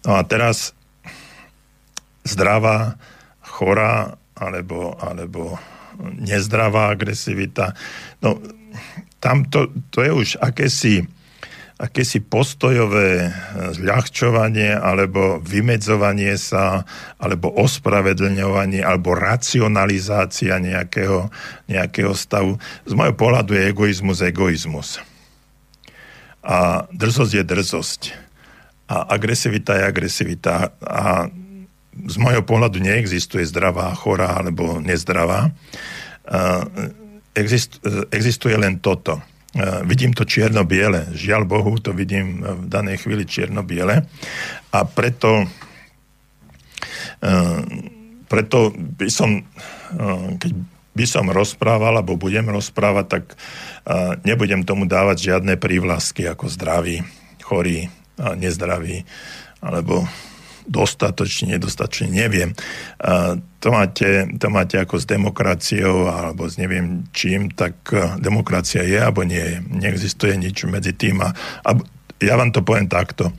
No 0.05 0.17
a 0.17 0.25
teraz 0.25 0.73
zdravá, 2.25 2.97
chorá 3.41 4.17
alebo, 4.33 4.97
alebo 4.97 5.61
nezdravá 6.17 6.93
agresivita. 6.93 7.73
No, 8.21 8.39
tam 9.23 9.47
to, 9.47 9.71
to 9.93 10.03
je 10.03 10.11
už 10.11 10.29
akési, 10.43 11.07
akési 11.79 12.19
postojové 12.19 13.31
zľahčovanie 13.71 14.75
alebo 14.75 15.39
vymedzovanie 15.39 16.35
sa, 16.35 16.83
alebo 17.19 17.53
ospravedlňovanie, 17.55 18.83
alebo 18.83 19.15
racionalizácia 19.15 20.59
nejakého, 20.59 21.31
nejakého 21.71 22.11
stavu. 22.11 22.59
Z 22.83 22.93
môjho 22.97 23.15
pohľadu 23.15 23.55
je 23.55 23.71
egoizmus 23.71 24.19
egoizmus. 24.19 24.99
A 26.43 26.83
drzosť 26.91 27.31
je 27.39 27.43
drzosť. 27.47 28.01
A 28.91 29.15
agresivita 29.15 29.79
je 29.79 29.83
agresivita. 29.87 30.75
A 30.83 31.31
z 31.93 32.15
môjho 32.17 32.41
pohľadu 32.41 32.81
neexistuje 32.81 33.45
zdravá, 33.45 33.93
chorá 33.93 34.41
alebo 34.41 34.81
nezdravá. 34.81 35.53
Existuje 38.09 38.55
len 38.57 38.81
toto. 38.81 39.21
Vidím 39.85 40.17
to 40.17 40.25
čierno-biele. 40.25 41.13
Žiaľ 41.13 41.41
Bohu, 41.45 41.77
to 41.77 41.93
vidím 41.93 42.41
v 42.41 42.65
danej 42.65 43.05
chvíli 43.05 43.29
čierno-biele. 43.29 44.05
A 44.73 44.79
preto 44.89 45.45
preto 48.27 48.73
by 48.75 49.07
som, 49.07 49.45
keď 50.41 50.51
by 50.93 51.05
som 51.07 51.31
rozprával, 51.31 51.95
alebo 51.97 52.19
budem 52.19 52.49
rozprávať, 52.49 53.05
tak 53.07 53.23
nebudem 54.27 54.67
tomu 54.67 54.89
dávať 54.89 55.31
žiadne 55.31 55.55
prívlasky 55.55 56.27
ako 56.27 56.51
zdravý, 56.51 57.05
chorý, 57.39 57.87
nezdravý, 58.17 59.07
alebo 59.63 60.03
dostatočne, 60.67 61.55
nedostatočne, 61.57 62.11
neviem. 62.11 62.55
To, 63.59 63.67
máte, 63.71 64.27
to 64.37 64.47
máte 64.51 64.75
ako 64.79 64.99
s 64.99 65.05
demokraciou 65.07 66.11
alebo 66.11 66.47
s 66.47 66.59
neviem 66.59 67.07
čím, 67.15 67.47
tak 67.47 67.79
e, 67.95 68.19
demokracia 68.19 68.83
je 68.83 68.99
alebo 68.99 69.23
nie 69.23 69.39
je. 69.39 69.57
Neexistuje 69.63 70.35
nič 70.35 70.67
medzi 70.67 70.91
tým. 70.91 71.23
A, 71.23 71.31
a 71.63 71.69
ja 72.19 72.35
vám 72.35 72.51
to 72.51 72.59
poviem 72.59 72.91
takto. 72.91 73.31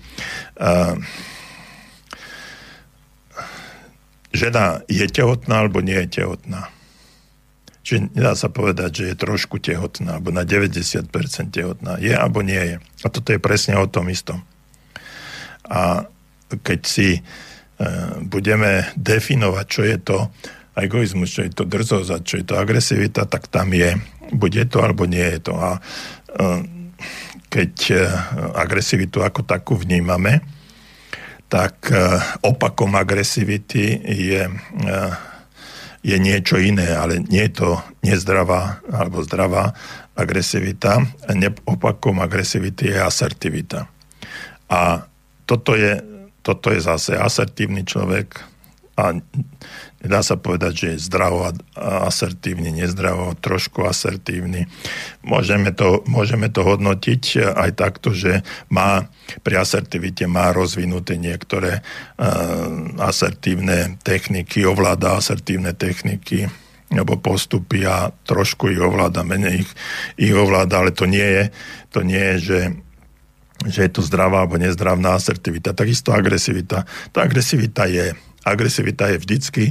Žena 4.34 4.80
je 4.88 5.06
tehotná 5.12 5.64
alebo 5.64 5.84
nie 5.84 6.00
je 6.04 6.24
tehotná. 6.24 6.72
Čiže 7.84 8.16
nedá 8.16 8.32
sa 8.32 8.48
povedať, 8.48 8.90
že 8.96 9.04
je 9.12 9.16
trošku 9.20 9.60
tehotná, 9.60 10.16
alebo 10.16 10.32
na 10.32 10.48
90% 10.48 11.04
tehotná. 11.52 12.00
Je 12.00 12.16
alebo 12.16 12.40
nie 12.40 12.56
je. 12.56 12.76
A 13.04 13.06
toto 13.12 13.28
je 13.28 13.36
presne 13.36 13.76
o 13.76 13.84
tom 13.84 14.08
istom. 14.08 14.40
A 15.68 16.08
keď 16.50 16.80
si 16.84 17.16
e, 17.16 17.20
budeme 18.24 18.90
definovať, 18.98 19.66
čo 19.66 19.82
je 19.82 19.98
to 20.02 20.18
egoizmus, 20.74 21.30
čo 21.30 21.42
je 21.46 21.52
to 21.54 21.64
drzosť 21.64 22.08
a 22.10 22.18
čo 22.22 22.34
je 22.42 22.44
to 22.46 22.54
agresivita, 22.58 23.24
tak 23.30 23.46
tam 23.48 23.70
je, 23.72 23.94
bude 24.34 24.62
to 24.66 24.82
alebo 24.82 25.06
nie 25.06 25.22
je 25.22 25.40
to. 25.40 25.54
A 25.54 25.70
e, 25.76 25.80
keď 27.48 27.72
e, 27.90 27.96
agresivitu 28.58 29.22
ako 29.22 29.46
takú 29.46 29.78
vnímame, 29.78 30.42
tak 31.44 31.86
opakom 32.42 32.98
agresivity 32.98 34.02
je, 34.02 34.42
je 36.02 36.16
niečo 36.18 36.58
iné, 36.58 36.98
ale 36.98 37.22
nie 37.30 37.46
je 37.46 37.62
to 37.62 37.78
nezdravá 38.02 38.82
alebo 38.90 39.22
zdravá 39.22 39.70
agresivita. 40.18 40.98
Opakom 41.62 42.18
agresivity 42.18 42.90
je 42.90 42.98
asertivita. 42.98 43.86
A 44.66 45.06
toto 45.46 45.78
je 45.78 46.13
toto 46.44 46.68
je 46.68 46.84
zase 46.84 47.16
asertívny 47.16 47.88
človek 47.88 48.54
a 48.94 49.10
nedá 50.06 50.22
sa 50.22 50.38
povedať, 50.38 50.72
že 50.76 50.86
je 50.94 51.04
zdravo 51.10 51.50
asertívny, 52.06 52.70
nezdravo, 52.70 53.34
trošku 53.42 53.82
asertívny. 53.82 54.70
Môžeme 55.26 55.74
to, 55.74 56.06
môžeme 56.06 56.46
to 56.46 56.62
hodnotiť 56.62 57.42
aj 57.58 57.70
takto, 57.74 58.14
že 58.14 58.46
má 58.70 59.10
pri 59.42 59.66
asertivite 59.66 60.30
má 60.30 60.54
rozvinuté 60.54 61.18
niektoré 61.18 61.80
uh, 61.80 62.22
asertívne 63.02 63.98
techniky, 64.06 64.62
ovláda 64.62 65.18
asertívne 65.18 65.74
techniky 65.74 66.46
alebo 66.94 67.18
postupy 67.18 67.82
a 67.82 68.14
trošku 68.22 68.70
ich 68.70 68.78
ovláda, 68.78 69.26
menej 69.26 69.66
ich, 69.66 69.70
ich 70.14 70.34
ovláda, 70.36 70.84
ale 70.84 70.94
to 70.94 71.10
nie 71.10 71.24
je, 71.24 71.44
to 71.90 72.06
nie 72.06 72.20
je, 72.20 72.36
že 72.38 72.58
že 73.64 73.88
je 73.88 73.90
to 73.90 74.02
zdravá 74.04 74.44
alebo 74.44 74.60
nezdravná 74.60 75.16
asertivita. 75.16 75.76
Takisto 75.76 76.12
agresivita. 76.12 76.84
Tá 77.10 77.24
agresivita 77.24 77.88
je, 77.88 78.12
agresivita 78.44 79.08
je 79.12 79.16
vždycky, 79.20 79.64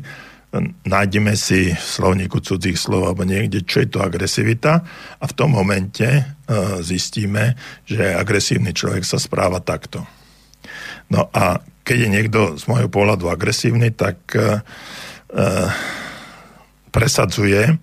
nájdeme 0.85 1.33
si 1.33 1.73
v 1.73 1.81
slovníku 1.81 2.37
cudzích 2.37 2.77
slov 2.77 3.09
alebo 3.09 3.25
niekde, 3.25 3.65
čo 3.65 3.81
je 3.81 3.89
to 3.89 4.05
agresivita 4.05 4.85
a 5.17 5.25
v 5.25 5.33
tom 5.33 5.57
momente 5.57 6.05
uh, 6.05 6.77
zistíme, 6.85 7.57
že 7.89 8.13
agresívny 8.13 8.69
človek 8.69 9.01
sa 9.01 9.17
správa 9.17 9.57
takto. 9.57 10.05
No 11.09 11.29
a 11.33 11.57
keď 11.83 11.97
je 12.05 12.09
niekto 12.09 12.39
z 12.55 12.63
môjho 12.69 12.87
pohľadu 12.87 13.33
agresívny, 13.33 13.89
tak 13.89 14.17
uh, 14.37 14.61
uh, 15.33 15.69
presadzuje 16.93 17.73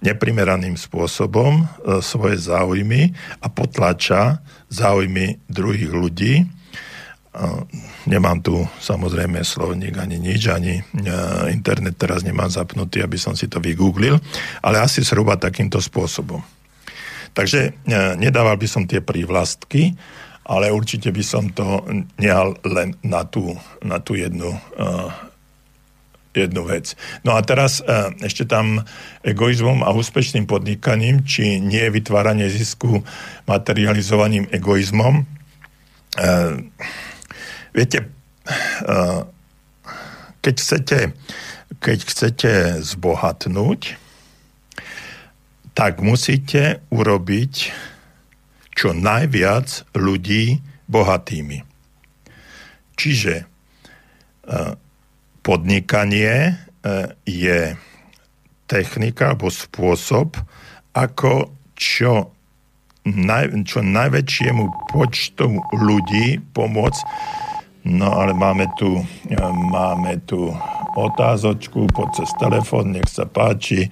neprimeraným 0.00 0.80
spôsobom 0.80 1.68
svoje 2.00 2.40
záujmy 2.40 3.12
a 3.44 3.52
potlača 3.52 4.40
záujmy 4.70 5.42
druhých 5.50 5.90
ľudí. 5.90 6.46
Nemám 8.06 8.42
tu 8.42 8.66
samozrejme 8.82 9.42
slovník 9.42 9.94
ani 10.02 10.18
nič, 10.18 10.50
ani 10.50 10.82
e, 10.82 10.82
internet 11.54 11.94
teraz 11.94 12.26
nemám 12.26 12.50
zapnutý, 12.50 13.06
aby 13.06 13.14
som 13.14 13.38
si 13.38 13.46
to 13.46 13.62
vygooglil, 13.62 14.18
ale 14.66 14.82
asi 14.82 15.06
zhruba 15.06 15.38
takýmto 15.38 15.78
spôsobom. 15.78 16.42
Takže 17.30 17.70
e, 17.70 17.98
nedával 18.18 18.58
by 18.58 18.66
som 18.66 18.82
tie 18.82 18.98
prívlastky, 18.98 19.94
ale 20.50 20.74
určite 20.74 21.14
by 21.14 21.22
som 21.22 21.46
to 21.54 21.86
nehal 22.18 22.58
len 22.66 22.98
na 23.06 23.22
tú, 23.22 23.54
na 23.86 24.02
tú 24.02 24.18
jednu, 24.18 24.50
uh, 24.50 25.06
jednu 26.34 26.62
vec. 26.66 26.94
No 27.26 27.34
a 27.34 27.42
teraz 27.42 27.82
uh, 27.82 28.14
ešte 28.22 28.46
tam 28.46 28.86
egoizmom 29.26 29.82
a 29.82 29.90
úspešným 29.90 30.46
podnikaním, 30.46 31.26
či 31.26 31.58
nie 31.58 31.82
vytváranie 31.90 32.46
zisku 32.46 33.02
materializovaným 33.50 34.46
egoizmom. 34.54 35.26
Uh, 36.14 36.64
viete, 37.74 38.06
uh, 38.86 39.26
keď 40.40 40.54
chcete, 40.56 40.98
keď 41.82 41.98
chcete 42.06 42.52
zbohatnúť, 42.80 43.98
tak 45.74 46.02
musíte 46.02 46.82
urobiť 46.90 47.72
čo 48.74 48.96
najviac 48.96 49.92
ľudí 49.92 50.60
bohatými. 50.90 51.62
Čiže 52.96 53.48
podnikanie 55.42 56.56
je 57.26 57.74
technika 58.70 59.34
alebo 59.34 59.50
spôsob, 59.50 60.38
ako 60.94 61.50
čo 61.74 62.30
naj, 63.04 63.50
čo 63.66 63.80
najväčšiemu 63.82 64.92
počtu 64.92 65.58
ľudí 65.74 66.38
pomôcť. 66.52 67.02
No 67.80 68.12
ale 68.12 68.36
máme 68.36 68.68
tu, 68.76 69.00
máme 69.72 70.20
tu 70.28 70.52
otázočku, 70.94 71.88
poď 71.88 72.22
cez 72.22 72.30
telefón, 72.36 72.92
nech 72.92 73.08
sa 73.08 73.24
páči. 73.24 73.88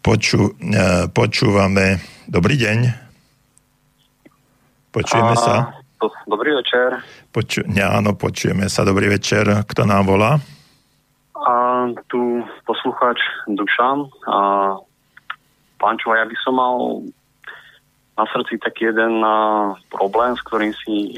Poču, 0.00 0.56
e, 0.56 1.08
počúvame. 1.12 2.00
Dobrý 2.28 2.56
deň. 2.56 2.78
Počujeme 4.92 5.34
A, 5.36 5.40
sa? 5.40 5.56
Dobrý 6.24 6.56
večer. 6.56 7.04
Poču, 7.28 7.60
ne, 7.68 7.84
áno, 7.84 8.16
počujeme 8.16 8.64
sa. 8.72 8.88
Dobrý 8.88 9.12
večer. 9.12 9.44
Kto 9.68 9.84
nám 9.84 10.08
volá? 10.08 10.40
A 11.36 11.52
tu 12.08 12.40
poslucháč 12.64 13.20
Dušan. 13.48 14.08
A 14.28 14.36
pán 15.76 15.96
Čuva, 16.00 16.24
ja 16.24 16.26
by 16.28 16.36
som 16.40 16.56
mal 16.56 17.04
na 18.16 18.24
srdci 18.32 18.60
taký 18.60 18.92
jeden 18.92 19.24
uh, 19.24 19.76
problém, 19.88 20.36
s 20.36 20.44
ktorým 20.44 20.72
si 20.84 21.16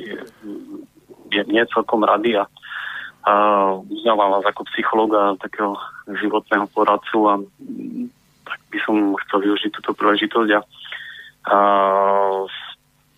je 1.35 1.43
nie 1.51 1.65
celkom 1.75 2.07
rady 2.07 2.39
a 2.39 2.47
uh, 2.47 3.83
uznávam 3.91 4.39
vás 4.39 4.47
ako 4.47 4.63
psychologa, 4.71 5.35
takého 5.43 5.75
životného 6.07 6.71
poradcu 6.71 7.19
a 7.27 7.35
tak 8.47 8.59
by 8.71 8.79
som 8.87 9.19
chcel 9.27 9.51
využiť 9.51 9.71
túto 9.83 9.97
príležitosť 9.99 10.51
a 10.53 10.63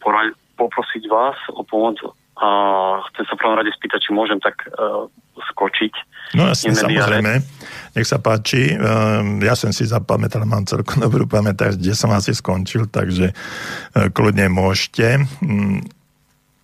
porad, 0.00 0.32
poprosiť 0.56 1.02
vás 1.10 1.38
o 1.52 1.62
pomoc 1.66 1.98
a 2.34 2.48
chcem 3.10 3.24
sa 3.30 3.34
v 3.38 3.40
prvom 3.40 3.58
rade 3.58 3.70
spýtať, 3.78 4.00
či 4.02 4.10
môžem 4.10 4.42
tak 4.42 4.66
uh, 4.74 5.06
skočiť. 5.54 5.92
No 6.34 6.50
jasne, 6.50 6.74
samozrejme. 6.74 7.32
Nech 7.94 8.08
sa 8.10 8.18
páči. 8.18 8.74
Um, 8.74 9.38
ja 9.38 9.54
som 9.54 9.70
si 9.70 9.86
zapamätal, 9.86 10.42
mám 10.42 10.66
celkom 10.66 10.98
dobrú 10.98 11.30
pamäť, 11.30 11.78
kde 11.78 11.94
som 11.94 12.10
asi 12.10 12.34
skončil, 12.34 12.90
takže 12.90 13.30
uh, 13.30 14.10
kľudne 14.10 14.50
môžete. 14.50 15.22
Um, 15.46 15.78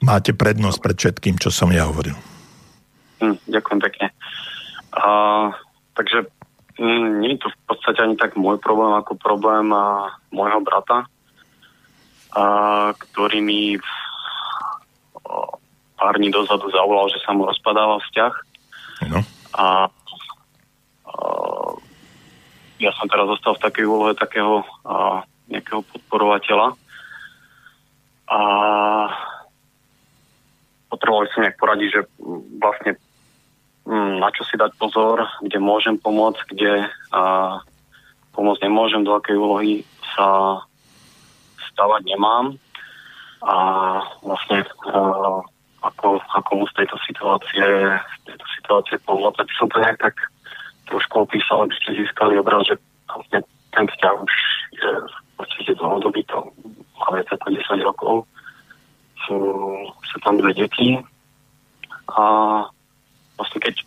máte 0.02 0.34
prednosť 0.34 0.78
pred 0.80 0.96
všetkým, 0.96 1.36
čo 1.38 1.52
som 1.52 1.70
ja 1.70 1.86
hovoril. 1.86 2.16
Hm, 3.20 3.36
ďakujem 3.46 3.80
pekne. 3.84 4.06
A, 4.96 5.06
takže 5.94 6.26
hm, 6.80 7.20
nie 7.20 7.36
je 7.36 7.46
to 7.46 7.48
v 7.52 7.58
podstate 7.68 8.00
ani 8.00 8.16
tak 8.16 8.34
môj 8.34 8.56
problém 8.58 8.96
ako 8.96 9.14
problém 9.20 9.70
a, 9.70 10.16
môjho 10.32 10.64
brata, 10.64 11.06
a, 12.34 12.44
ktorý 12.94 13.38
mi 13.42 13.60
pár 16.00 16.16
dní 16.16 16.32
dozadu 16.32 16.72
zavolal, 16.72 17.12
že 17.12 17.20
sa 17.20 17.36
mu 17.36 17.44
rozpadáva 17.44 18.00
vzťah. 18.00 18.34
No. 19.12 19.20
A, 19.52 19.64
a 21.04 21.14
ja 22.80 22.90
som 22.96 23.06
teraz 23.12 23.28
zostal 23.36 23.60
v 23.60 23.64
takej 23.68 23.84
úlohe 23.84 24.12
takého 24.16 24.64
a, 24.88 25.26
nejakého 25.52 25.84
podporovateľa. 25.84 26.72
A 28.30 28.40
potrebovali 30.88 31.28
som 31.34 31.42
nejak 31.44 31.60
poradiť, 31.60 31.88
že 31.92 32.02
vlastne 32.62 32.96
na 33.90 34.28
čo 34.30 34.46
si 34.46 34.54
dať 34.54 34.70
pozor, 34.78 35.26
kde 35.42 35.58
môžem 35.58 35.98
pomôcť, 35.98 36.40
kde 36.54 36.88
a, 37.12 37.22
pomôcť 38.32 38.62
nemôžem, 38.64 39.02
do 39.04 39.12
akej 39.18 39.36
úlohy 39.36 39.74
sa 40.16 40.62
stavať 41.80 42.02
nemám 42.04 42.60
a 43.40 43.56
vlastne 44.20 44.68
a, 44.92 45.00
ako, 45.80 46.20
ako 46.36 46.68
z 46.68 46.84
tejto 46.84 46.96
situácie, 47.08 47.64
z 47.96 48.20
tejto 48.28 48.46
situácie 48.60 48.96
pomôcť. 49.08 49.40
Aby 49.40 49.52
som 49.56 49.72
to 49.72 49.80
nejak 49.80 49.96
tak 49.96 50.16
trošku 50.92 51.24
opísal, 51.24 51.64
aby 51.64 51.74
ste 51.80 52.04
získali 52.04 52.36
obraz, 52.36 52.68
že 52.68 52.76
vlastne 53.08 53.40
ten 53.72 53.88
vzťah 53.88 54.14
už 54.20 54.34
je 54.76 54.90
podstate 55.40 55.72
dlhodobý, 55.80 56.20
to 56.28 56.52
má 57.00 57.16
viac 57.16 57.28
ako 57.32 57.48
10 57.48 57.88
rokov. 57.88 58.14
Sú, 59.24 59.36
sú 60.04 60.16
tam 60.20 60.36
dve 60.36 60.52
deti 60.52 61.00
a 62.12 62.24
vlastne 63.40 63.60
keď 63.60 63.80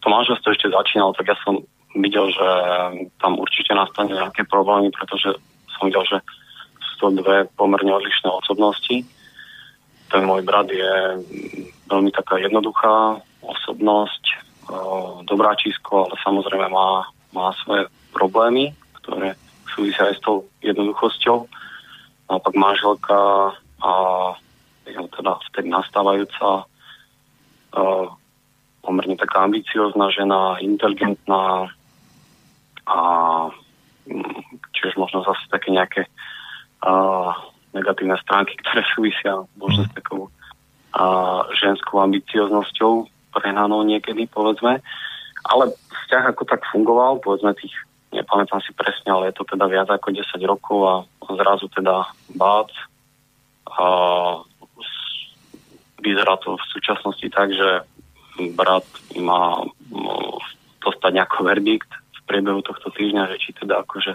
to 0.00 0.06
manželstvo 0.08 0.48
ešte 0.52 0.72
začínalo, 0.72 1.12
tak 1.16 1.28
ja 1.28 1.36
som 1.44 1.60
videl, 1.96 2.28
že 2.32 2.48
tam 3.20 3.36
určite 3.36 3.72
nastane 3.76 4.16
nejaké 4.16 4.44
problémy, 4.48 4.92
pretože 4.92 5.36
som 5.76 5.88
videl, 5.88 6.04
že 6.08 6.20
to 7.04 7.20
dve 7.20 7.44
pomerne 7.60 7.92
odlišné 7.92 8.32
osobnosti. 8.32 9.04
Ten 10.08 10.22
môj 10.24 10.40
brat 10.40 10.72
je 10.72 11.20
veľmi 11.92 12.08
taká 12.16 12.40
jednoduchá 12.40 13.20
osobnosť, 13.44 14.40
dobrá 15.28 15.52
čísko, 15.60 16.08
ale 16.08 16.16
samozrejme 16.24 16.72
má, 16.72 17.04
má 17.36 17.52
svoje 17.60 17.92
problémy, 18.16 18.72
ktoré 19.04 19.36
súvisia 19.68 20.08
aj 20.08 20.16
s 20.16 20.24
tou 20.24 20.48
jednoduchosťou. 20.64 21.44
Naopak 22.32 22.54
manželka 22.56 23.52
a 23.84 23.92
teda 24.88 25.32
vtedy 25.52 25.68
nastávajúca 25.68 26.64
pomerne 28.80 29.16
taká 29.20 29.44
ambiciozná 29.44 30.08
žena, 30.08 30.56
inteligentná 30.60 31.68
a 32.84 32.98
mm, 34.08 34.44
možno 34.96 35.24
zase 35.24 35.44
také 35.48 35.72
nejaké 35.72 36.06
a, 36.84 36.92
negatívne 37.72 38.14
stránky, 38.20 38.54
ktoré 38.60 38.84
súvisia 38.92 39.40
možno 39.56 39.88
s 39.88 39.90
mhm. 39.90 39.96
takou 39.96 40.22
a, 40.92 41.04
ženskou 41.56 42.04
ambicioznosťou 42.04 43.08
prehnanou 43.34 43.82
niekedy, 43.82 44.28
povedzme. 44.30 44.84
Ale 45.44 45.64
vzťah 45.72 46.24
ako 46.32 46.42
tak 46.46 46.62
fungoval, 46.70 47.20
povedzme 47.20 47.52
tých, 47.58 47.74
nepamätám 48.14 48.62
si 48.62 48.70
presne, 48.76 49.10
ale 49.10 49.32
je 49.32 49.40
to 49.40 49.44
teda 49.44 49.66
viac 49.66 49.88
ako 49.90 50.14
10 50.14 50.24
rokov 50.46 50.78
a 50.86 50.94
zrazu 51.34 51.66
teda 51.72 52.08
bác. 52.38 52.70
A 53.74 53.84
vyzerá 56.04 56.36
to 56.38 56.60
v 56.60 56.64
súčasnosti 56.70 57.26
tak, 57.32 57.48
že 57.50 57.82
brat 58.54 58.84
má 59.16 59.64
dostať 60.84 61.10
nejaký 61.16 61.40
verdikt 61.40 61.90
v 61.90 62.20
priebehu 62.28 62.60
tohto 62.60 62.92
týždňa, 62.92 63.32
že 63.34 63.36
či 63.40 63.50
teda 63.56 63.82
akože 63.82 64.12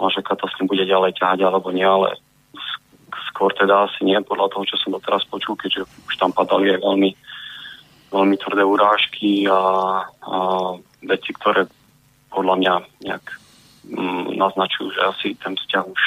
manželka 0.00 0.36
to 0.36 0.46
s 0.48 0.56
ním 0.60 0.68
bude 0.68 0.84
ďalej 0.84 1.18
ťahať 1.18 1.38
alebo 1.44 1.68
nie, 1.70 1.84
ale 1.84 2.16
skôr 3.32 3.52
teda 3.56 3.88
asi 3.88 4.04
nie, 4.04 4.16
podľa 4.20 4.52
toho, 4.52 4.64
čo 4.68 4.76
som 4.76 4.92
doteraz 4.92 5.24
počul, 5.26 5.56
keďže 5.56 5.88
už 6.08 6.14
tam 6.20 6.30
padali 6.30 6.76
aj 6.76 6.84
veľmi, 6.84 7.10
veľmi 8.12 8.36
tvrdé 8.36 8.62
urážky 8.62 9.48
a, 9.48 9.60
a 10.04 10.36
veci, 11.02 11.30
ktoré 11.32 11.64
podľa 12.28 12.54
mňa 12.60 12.74
nejak 13.08 13.24
mm, 13.88 14.36
naznačujú, 14.36 14.88
že 14.92 15.00
asi 15.00 15.28
ten 15.40 15.56
vzťah 15.56 15.84
už 15.88 16.02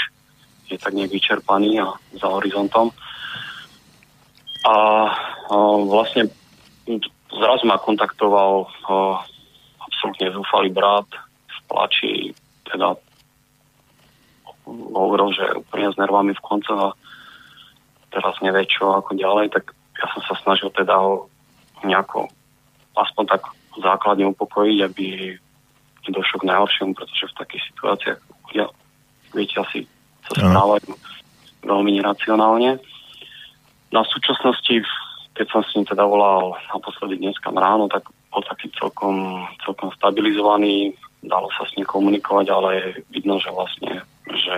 je 0.70 0.78
tak 0.82 0.94
nejak 0.98 1.14
vyčerpaný 1.14 1.82
a 1.82 1.94
za 2.18 2.28
horizontom. 2.30 2.90
A, 4.66 4.76
a 5.49 5.56
vlastne 5.86 6.26
zrazu 7.30 7.64
ma 7.70 7.78
kontaktoval 7.78 8.66
a, 8.66 9.22
absolútne 9.86 10.34
zúfalý 10.34 10.70
brat 10.74 11.10
v 11.45 11.57
plači, 11.70 12.14
teda 12.66 12.98
hovoril, 14.67 15.29
že 15.33 15.43
je 15.45 15.59
úplne 15.61 15.93
s 15.93 15.97
nervami 15.97 16.33
v 16.33 16.45
koncoch 16.45 16.79
a 16.91 16.97
teraz 18.09 18.35
nevie 18.41 18.65
čo 18.65 18.91
ako 18.95 19.13
ďalej, 19.13 19.53
tak 19.53 19.71
ja 19.95 20.05
som 20.11 20.21
sa 20.25 20.35
snažil 20.41 20.69
teda 20.73 20.97
ho 20.97 21.29
nejako 21.85 22.27
aspoň 22.95 23.23
tak 23.37 23.41
základne 23.79 24.31
upokojiť, 24.31 24.77
aby 24.87 25.05
došlo 26.09 26.45
k 26.45 26.49
najhoršiemu, 26.53 26.91
pretože 26.93 27.25
v 27.27 27.39
takých 27.41 27.63
situáciách 27.73 28.19
ľudia, 28.47 28.65
viete, 29.33 29.55
asi 29.57 29.79
sa 30.29 30.33
správajú 30.37 30.93
veľmi 31.65 31.91
neracionálne. 31.97 32.77
Na 33.89 34.03
súčasnosti, 34.05 34.85
keď 35.33 35.45
som 35.49 35.61
s 35.65 35.73
ním 35.75 35.85
teda 35.89 36.05
volal 36.05 36.55
naposledy 36.71 37.17
dneska 37.19 37.49
ráno, 37.49 37.89
tak 37.89 38.05
bol 38.29 38.43
taký 38.45 38.69
celkom, 38.77 39.47
celkom 39.65 39.89
stabilizovaný, 39.97 40.93
dalo 41.27 41.49
sa 41.57 41.65
s 41.65 41.73
ním 41.76 41.85
komunikovať, 41.85 42.45
ale 42.49 42.69
vidno, 43.11 43.38
že 43.41 43.53
vlastne, 43.53 44.02
že 44.30 44.56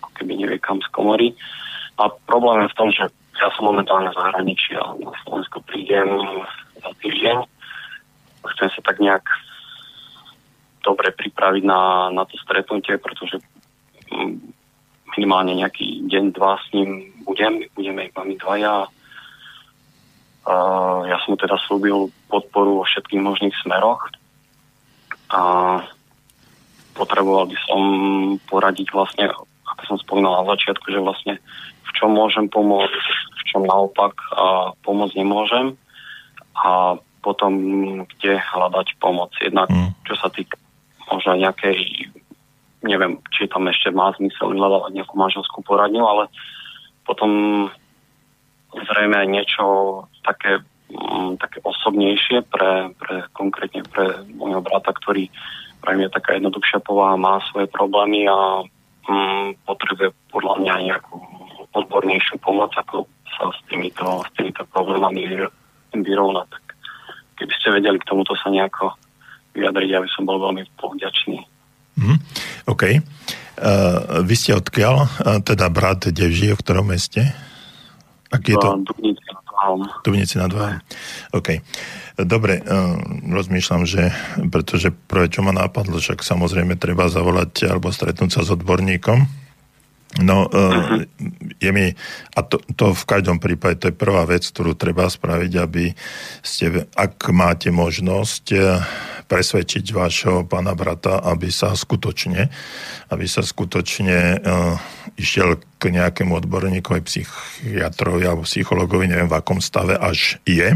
ako 0.00 0.08
keby 0.16 0.32
nevie 0.38 0.58
kam 0.58 0.82
z 0.82 0.88
komory. 0.90 1.28
A 1.96 2.12
problém 2.28 2.66
je 2.66 2.72
v 2.72 2.78
tom, 2.78 2.88
že 2.92 3.04
ja 3.36 3.48
som 3.56 3.68
momentálne 3.68 4.08
v 4.12 4.18
zahraničí 4.18 4.76
a 4.76 4.96
na 4.96 5.12
Slovensko 5.24 5.60
prídem 5.64 6.08
za 6.80 6.90
týždeň. 7.00 7.36
Chcem 8.56 8.68
sa 8.72 8.80
tak 8.84 9.00
nejak 9.02 9.26
dobre 10.86 11.10
pripraviť 11.10 11.62
na, 11.66 12.14
na 12.14 12.22
to 12.24 12.38
stretnutie, 12.38 12.94
pretože 12.96 13.42
mm, 14.14 14.38
minimálne 15.18 15.58
nejaký 15.58 16.06
deň, 16.06 16.24
dva 16.36 16.60
s 16.62 16.66
ním 16.70 17.10
budem, 17.26 17.66
budeme 17.74 18.06
iba 18.06 18.22
my 18.22 18.34
dvaja. 18.38 18.74
Uh, 20.46 21.02
ja 21.10 21.18
som 21.26 21.34
mu 21.34 21.36
teda 21.42 21.58
slúbil 21.66 22.06
podporu 22.30 22.78
vo 22.78 22.84
všetkých 22.86 23.18
možných 23.18 23.56
smeroch 23.66 24.06
a 25.34 25.42
potreboval 26.96 27.46
by 27.46 27.56
som 27.68 27.80
poradiť 28.48 28.88
vlastne, 28.90 29.28
ako 29.68 29.82
som 29.84 29.96
spomínal 30.00 30.42
na 30.42 30.56
začiatku, 30.56 30.88
že 30.88 31.04
vlastne 31.04 31.34
v 31.86 31.90
čom 31.92 32.16
môžem 32.16 32.48
pomôcť, 32.48 33.04
v 33.36 33.42
čom 33.52 33.62
naopak 33.68 34.16
a 34.32 34.72
pomôcť 34.82 35.14
nemôžem 35.20 35.76
a 36.56 36.96
potom 37.20 37.52
kde 38.16 38.40
hľadať 38.40 38.96
pomoc. 39.02 39.30
Jednak 39.42 39.68
mm. 39.68 39.92
čo 40.08 40.14
sa 40.16 40.32
týka 40.32 40.56
možno 41.10 41.38
nejakej, 41.38 42.08
neviem, 42.82 43.18
či 43.34 43.46
tam 43.46 43.66
ešte 43.68 43.90
má 43.92 44.10
zmysel 44.16 44.54
vyhľadávať 44.54 44.90
nejakú 44.94 45.14
manželskú 45.14 45.62
poradňu, 45.62 46.02
ale 46.02 46.24
potom 47.06 47.30
zrejme 48.74 49.26
niečo 49.30 49.64
také, 50.26 50.62
um, 50.90 51.38
také 51.38 51.62
osobnejšie 51.62 52.42
pre, 52.50 52.90
pre 52.98 53.14
konkrétne 53.32 53.86
pre 53.86 54.26
môjho 54.34 54.60
brata, 54.62 54.90
ktorý 54.90 55.30
pre 55.80 55.92
mňa 55.96 56.08
taká 56.12 56.36
jednoduchšia 56.36 56.80
povaha, 56.82 57.20
má 57.20 57.40
svoje 57.52 57.70
problémy 57.70 58.26
a 58.26 58.64
um, 59.08 59.54
potrebuje 59.64 60.12
podľa 60.32 60.54
mňa 60.62 60.74
nejakú 60.92 61.16
odbornejšiu 61.76 62.40
pomoc, 62.40 62.72
ako 62.74 63.04
sa 63.36 63.52
s 63.52 63.60
týmito, 63.68 64.24
s 64.24 64.30
týmito 64.34 64.64
problémami 64.72 65.28
vyrovnať. 65.96 66.46
Tak 66.48 66.64
keby 67.40 67.52
ste 67.56 67.68
vedeli 67.72 67.96
k 68.00 68.08
tomuto 68.08 68.32
sa 68.36 68.48
nejako 68.48 68.96
vyjadriť, 69.56 69.90
aby 69.96 70.08
som 70.12 70.28
bol 70.28 70.40
veľmi 70.40 70.64
povďačný. 70.76 71.38
Mm, 71.96 72.18
OK. 72.68 72.82
Uh, 73.56 74.20
vy 74.20 74.34
ste 74.36 74.52
odkiaľ? 74.52 74.94
Uh, 75.00 75.40
teda 75.40 75.72
brat, 75.72 76.12
kde 76.12 76.28
žije, 76.28 76.52
v 76.52 76.60
ktorom 76.60 76.92
meste? 76.92 77.24
Aký 78.28 78.52
je 78.52 78.60
to? 78.60 78.84
Dubnici 78.84 79.24
nad 79.32 79.45
Váhom. 79.56 79.80
Dubnici 80.04 80.36
nad 80.36 80.52
Váhom. 80.52 80.78
OK. 81.32 81.64
Dobre, 82.16 82.60
uh, 82.60 82.96
rozmýšľam, 83.32 83.88
že 83.88 84.12
pretože 84.52 84.92
prvé, 84.92 85.32
čo 85.32 85.40
ma 85.40 85.52
napadlo, 85.52 85.96
však 86.00 86.20
samozrejme 86.20 86.76
treba 86.76 87.08
zavolať 87.08 87.72
alebo 87.72 87.92
stretnúť 87.92 88.30
sa 88.30 88.40
s 88.44 88.52
odborníkom, 88.52 89.46
No, 90.16 90.48
uh-huh. 90.48 91.04
je 91.60 91.70
mi, 91.72 91.92
a 92.32 92.40
to, 92.40 92.56
to 92.72 92.96
v 92.96 93.04
každom 93.04 93.36
prípade, 93.36 93.84
to 93.84 93.92
je 93.92 94.00
prvá 94.00 94.24
vec, 94.24 94.48
ktorú 94.48 94.72
treba 94.72 95.12
spraviť, 95.12 95.52
aby 95.60 95.92
ste, 96.40 96.88
ak 96.96 97.20
máte 97.36 97.68
možnosť 97.68 98.44
eh, 98.56 98.80
presvedčiť 99.28 99.84
vášho 99.92 100.46
pána 100.48 100.72
brata, 100.72 101.20
aby 101.20 101.52
sa 101.52 101.76
skutočne, 101.76 102.48
aby 103.10 103.26
sa 103.26 103.42
skutočne 103.42 104.38
uh, 104.38 104.78
išiel 105.18 105.58
k 105.76 105.92
nejakému 105.92 106.32
odborníkovi, 106.40 107.04
psychiatrovi 107.04 108.24
alebo 108.24 108.48
psychologovi, 108.48 109.12
neviem 109.12 109.28
v 109.28 109.36
akom 109.36 109.60
stave 109.60 109.92
až 109.92 110.40
je. 110.48 110.72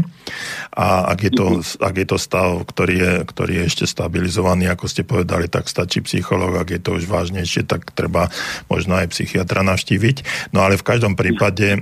A 0.77 1.09
ak 1.09 1.19
je 1.25 1.31
to, 1.33 1.45
ak 1.81 1.95
je 1.97 2.07
to 2.07 2.17
stav, 2.21 2.61
ktorý 2.69 2.95
je, 3.01 3.13
ktorý 3.25 3.53
je 3.61 3.63
ešte 3.65 3.85
stabilizovaný, 3.89 4.69
ako 4.69 4.85
ste 4.85 5.01
povedali, 5.01 5.49
tak 5.49 5.65
stačí 5.65 6.05
psycholog, 6.05 6.53
ak 6.53 6.69
je 6.69 6.81
to 6.81 7.01
už 7.01 7.09
vážnejšie, 7.09 7.65
tak 7.65 7.89
treba 7.97 8.29
možno 8.69 9.01
aj 9.01 9.09
psychiatra 9.09 9.65
navštíviť. 9.65 10.49
No 10.53 10.61
ale 10.61 10.77
v 10.77 10.85
každom 10.85 11.17
prípade 11.17 11.81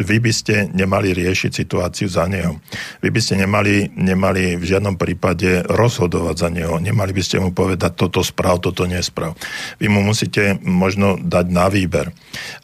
vy 0.00 0.16
by 0.18 0.32
ste 0.32 0.54
nemali 0.72 1.12
riešiť 1.12 1.50
situáciu 1.52 2.08
za 2.08 2.24
neho. 2.24 2.58
Vy 3.04 3.08
by 3.12 3.20
ste 3.20 3.34
nemali, 3.40 3.92
nemali 3.94 4.56
v 4.56 4.64
žiadnom 4.64 4.96
prípade 4.96 5.64
rozhodovať 5.68 6.36
za 6.36 6.48
neho. 6.48 6.80
Nemali 6.80 7.12
by 7.12 7.22
ste 7.22 7.36
mu 7.38 7.52
povedať, 7.52 7.96
toto 7.96 8.24
sprav, 8.24 8.60
toto 8.64 8.88
nesprav. 8.88 9.36
Vy 9.76 9.92
mu 9.92 10.00
musíte 10.00 10.56
možno 10.64 11.20
dať 11.20 11.46
na 11.52 11.68
výber 11.68 12.12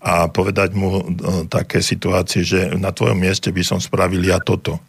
a 0.01 0.33
povedať 0.33 0.71
mu 0.73 1.01
e, 1.01 1.03
také 1.49 1.85
situácie, 1.85 2.43
že 2.43 2.73
na 2.77 2.91
tvojom 2.91 3.19
mieste 3.19 3.53
by 3.53 3.63
som 3.63 3.79
spravil 3.79 4.25
ja 4.25 4.41
toto. 4.41 4.81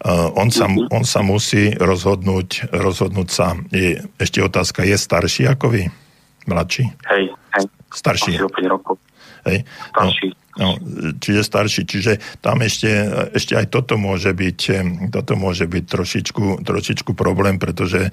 Uh, 0.00 0.32
on, 0.34 0.48
sa, 0.48 0.64
on 0.66 1.04
sa 1.04 1.20
musí 1.20 1.76
rozhodnúť, 1.76 2.72
rozhodnúť 2.72 3.28
sám. 3.28 3.68
Je, 3.68 4.00
ešte 4.16 4.40
otázka, 4.40 4.82
je 4.82 4.96
starší 4.96 5.44
ako 5.52 5.68
vy? 5.68 5.82
Mladší? 6.48 6.88
Hej, 7.06 7.24
hej. 7.30 7.64
Starší. 7.92 8.40
Asi 8.40 8.48
5 8.48 8.72
rokov. 8.72 8.96
Hej. 9.44 9.68
Starší. 9.92 10.28
No, 10.32 10.49
No, 10.60 10.76
čiže 11.16 11.40
starší. 11.40 11.88
Čiže 11.88 12.12
tam 12.44 12.60
ešte, 12.60 12.92
ešte 13.32 13.56
aj 13.56 13.72
toto 13.72 13.96
môže 13.96 14.36
byť, 14.36 14.60
toto 15.08 15.32
môže 15.40 15.64
byť 15.64 15.84
trošičku, 15.88 16.44
trošičku 16.68 17.16
problém, 17.16 17.56
pretože 17.56 18.12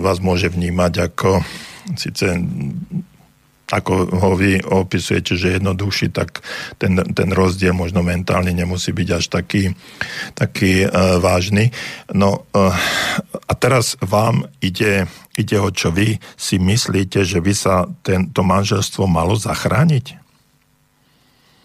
vás 0.00 0.16
môže 0.24 0.48
vnímať 0.48 1.12
ako 1.12 1.44
síce 1.96 2.40
ako 3.70 4.10
ho 4.10 4.34
vy 4.34 4.58
opisujete, 4.66 5.38
že 5.38 5.54
jednoduchší, 5.56 6.10
tak 6.10 6.42
ten, 6.74 6.98
ten 7.14 7.30
rozdiel 7.30 7.70
možno 7.70 8.02
mentálne 8.02 8.50
nemusí 8.50 8.90
byť 8.90 9.08
až 9.14 9.30
taký, 9.30 9.70
taký 10.34 10.90
uh, 10.90 11.22
vážny. 11.22 11.70
No 12.10 12.50
uh, 12.50 12.74
a 13.46 13.52
teraz 13.54 13.94
vám 14.02 14.50
ide, 14.58 15.06
ide 15.38 15.56
o 15.62 15.70
čo 15.70 15.94
vy 15.94 16.18
si 16.34 16.58
myslíte, 16.58 17.22
že 17.22 17.38
by 17.38 17.52
sa 17.54 17.86
tento 18.02 18.42
manželstvo 18.42 19.06
malo 19.06 19.38
zachrániť? 19.38 20.19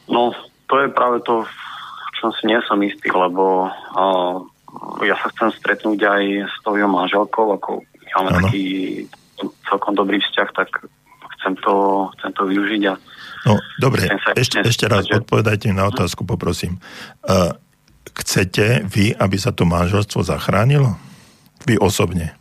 No, 0.09 0.33
to 0.69 0.75
je 0.85 0.87
práve 0.93 1.21
to, 1.25 1.45
v 1.45 2.09
čom 2.21 2.29
si 2.37 2.43
nie 2.49 2.59
som 2.65 2.79
istý, 2.81 3.09
lebo 3.09 3.69
uh, 3.69 4.35
ja 5.05 5.15
sa 5.19 5.29
chcem 5.33 5.49
stretnúť 5.55 5.99
aj 6.05 6.23
s 6.49 6.55
tou 6.61 6.77
jeho 6.77 6.89
manželkou, 6.89 7.55
ako 7.57 7.81
máme 8.15 8.29
ano. 8.31 8.37
taký 8.47 8.63
celkom 9.67 9.93
dobrý 9.93 10.23
vzťah, 10.23 10.49
tak 10.55 10.69
chcem 11.39 11.53
to, 11.61 12.07
chcem 12.17 12.31
to 12.33 12.43
využiť 12.47 12.83
a 12.89 12.95
No, 13.45 13.61
dobre, 13.77 14.09
ešte, 14.33 14.65
ešte 14.65 14.89
raz 14.89 15.05
že... 15.05 15.21
odpovedajte 15.21 15.69
na 15.69 15.85
otázku, 15.85 16.25
poprosím. 16.25 16.81
Uh, 17.21 17.53
chcete 18.17 18.89
vy, 18.89 19.13
aby 19.13 19.37
sa 19.37 19.53
to 19.53 19.69
manželstvo 19.69 20.25
zachránilo? 20.25 20.97
Vy 21.69 21.77
osobne? 21.77 22.33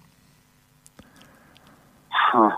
Hm. 2.08 2.56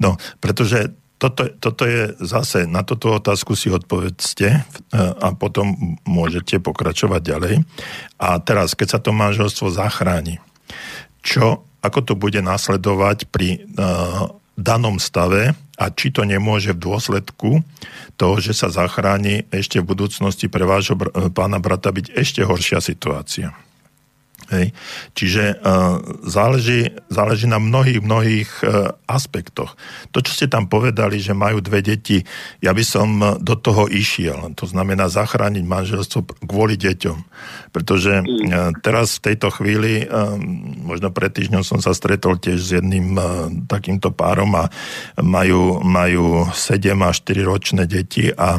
No, 0.00 0.16
pretože 0.40 0.96
toto, 1.20 1.52
toto 1.60 1.84
je 1.84 2.16
zase, 2.24 2.64
na 2.64 2.80
toto 2.80 3.20
otázku 3.20 3.52
si 3.52 3.68
odpovedzte 3.68 4.48
e, 4.48 4.60
a 4.96 5.36
potom 5.36 6.00
môžete 6.08 6.56
pokračovať 6.64 7.20
ďalej. 7.20 7.54
A 8.16 8.40
teraz, 8.40 8.72
keď 8.72 8.88
sa 8.96 8.98
to 9.04 9.12
manželstvo 9.12 9.68
zachráni, 9.68 10.40
čo, 11.20 11.68
ako 11.84 12.00
to 12.00 12.14
bude 12.16 12.40
nasledovať 12.40 13.28
pri 13.28 13.68
uh, 13.76 14.32
danom 14.56 14.96
stave 14.96 15.52
a 15.76 15.84
či 15.88 16.12
to 16.12 16.24
nemôže 16.24 16.76
v 16.76 16.80
dôsledku 16.80 17.64
toho, 18.16 18.36
že 18.40 18.52
sa 18.52 18.68
zachráni 18.72 19.48
ešte 19.48 19.80
v 19.80 19.88
budúcnosti 19.88 20.48
pre 20.48 20.68
vášho 20.68 20.96
br- 20.96 21.12
pána 21.32 21.60
brata 21.60 21.92
byť 21.92 22.12
ešte 22.16 22.40
horšia 22.44 22.80
situácia. 22.84 23.56
Hej. 24.50 24.74
Čiže 25.14 25.62
uh, 25.62 26.02
záleží, 26.26 26.90
záleží 27.06 27.46
na 27.46 27.62
mnohých, 27.62 28.02
mnohých 28.02 28.50
uh, 28.66 28.98
aspektoch. 29.06 29.78
To, 30.10 30.18
čo 30.18 30.34
ste 30.34 30.50
tam 30.50 30.66
povedali, 30.66 31.22
že 31.22 31.38
majú 31.38 31.62
dve 31.62 31.86
deti, 31.86 32.26
ja 32.58 32.74
by 32.74 32.82
som 32.82 33.08
e, 33.22 33.26
do 33.38 33.54
toho 33.54 33.86
išiel. 33.86 34.50
To 34.58 34.66
znamená 34.66 35.06
zachrániť 35.06 35.62
manželstvo 35.62 36.46
kvôli 36.50 36.74
deťom. 36.74 37.18
Pretože 37.70 38.22
uh, 38.22 38.74
teraz 38.82 39.22
v 39.22 39.30
tejto 39.30 39.54
chvíli, 39.54 40.02
uh, 40.02 40.34
možno 40.82 41.14
pred 41.14 41.30
týždňom 41.30 41.62
som 41.62 41.78
sa 41.78 41.94
stretol 41.94 42.34
tiež 42.42 42.58
s 42.58 42.70
jedným 42.74 43.14
uh, 43.14 43.46
takýmto 43.70 44.10
párom 44.10 44.50
a 44.58 44.66
majú, 45.22 45.78
majú 45.78 46.50
7 46.50 46.90
a 47.06 47.10
4 47.14 47.46
ročné 47.46 47.82
deti 47.86 48.34
a 48.34 48.58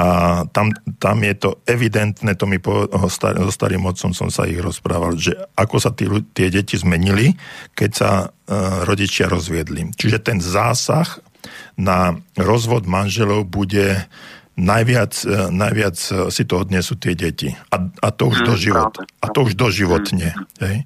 a 0.00 0.04
tam, 0.48 0.72
tam 0.96 1.20
je 1.20 1.34
to 1.36 1.50
evidentné, 1.68 2.32
to 2.32 2.48
mi 2.48 2.56
po, 2.56 2.88
star, 3.12 3.36
so 3.36 3.52
starým 3.52 3.84
otcom 3.84 4.16
som 4.16 4.32
sa 4.32 4.48
ich 4.48 4.56
rozprával, 4.56 5.12
že 5.20 5.36
ako 5.52 5.76
sa 5.76 5.92
tí, 5.92 6.08
tie 6.32 6.48
deti 6.48 6.80
zmenili, 6.80 7.36
keď 7.76 7.90
sa 7.92 8.10
uh, 8.24 8.88
rodičia 8.88 9.28
rozviedli. 9.28 9.92
Čiže 9.92 10.18
ten 10.24 10.38
zásah 10.40 11.20
na 11.76 12.16
rozvod 12.40 12.88
manželov 12.88 13.44
bude 13.44 14.08
najviac, 14.56 15.12
uh, 15.28 15.52
najviac 15.52 15.96
uh, 15.96 16.32
si 16.32 16.48
to 16.48 16.64
odnesú 16.64 16.96
tie 16.96 17.12
deti. 17.12 17.52
A, 17.68 17.76
a 18.00 18.08
to 18.08 18.32
už 18.32 18.40
mm, 18.40 18.46
doživot, 18.48 18.94
a 19.04 19.26
to 19.28 19.38
už 19.44 19.52
doživotne. 19.52 20.32
Mm. 20.32 20.44
Hej. 20.64 20.76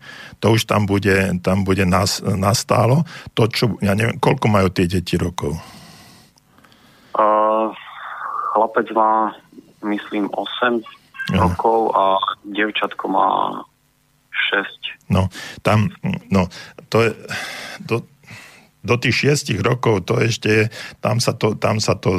To 0.43 0.59
už 0.59 0.67
tam 0.67 0.91
bude, 0.91 1.39
tam 1.39 1.63
bude 1.63 1.87
nas, 1.87 2.19
nastálo. 2.19 3.07
To, 3.39 3.47
čo, 3.47 3.79
ja 3.79 3.95
neviem, 3.95 4.19
koľko 4.19 4.51
majú 4.51 4.75
tie 4.75 4.91
deti 4.91 5.15
rokov? 5.15 5.55
Chlapec 8.55 8.87
má, 8.95 9.35
myslím, 9.83 10.31
8 10.31 10.79
Aha. 11.35 11.43
rokov 11.43 11.91
a 11.99 12.23
devčatko 12.47 13.11
má 13.11 13.29
6. 14.55 15.11
No, 15.11 15.27
tam, 15.67 15.91
no, 16.31 16.47
to 16.87 17.03
je, 17.03 17.11
do, 17.83 18.07
do 18.85 18.95
tých 19.01 19.27
šiestich 19.27 19.59
rokov 19.59 20.07
to 20.07 20.23
ešte, 20.23 20.71
tam 21.03 21.19
sa 21.19 21.35
to, 21.35 21.59
tam 21.59 21.83
sa 21.83 21.99
to 21.99 22.15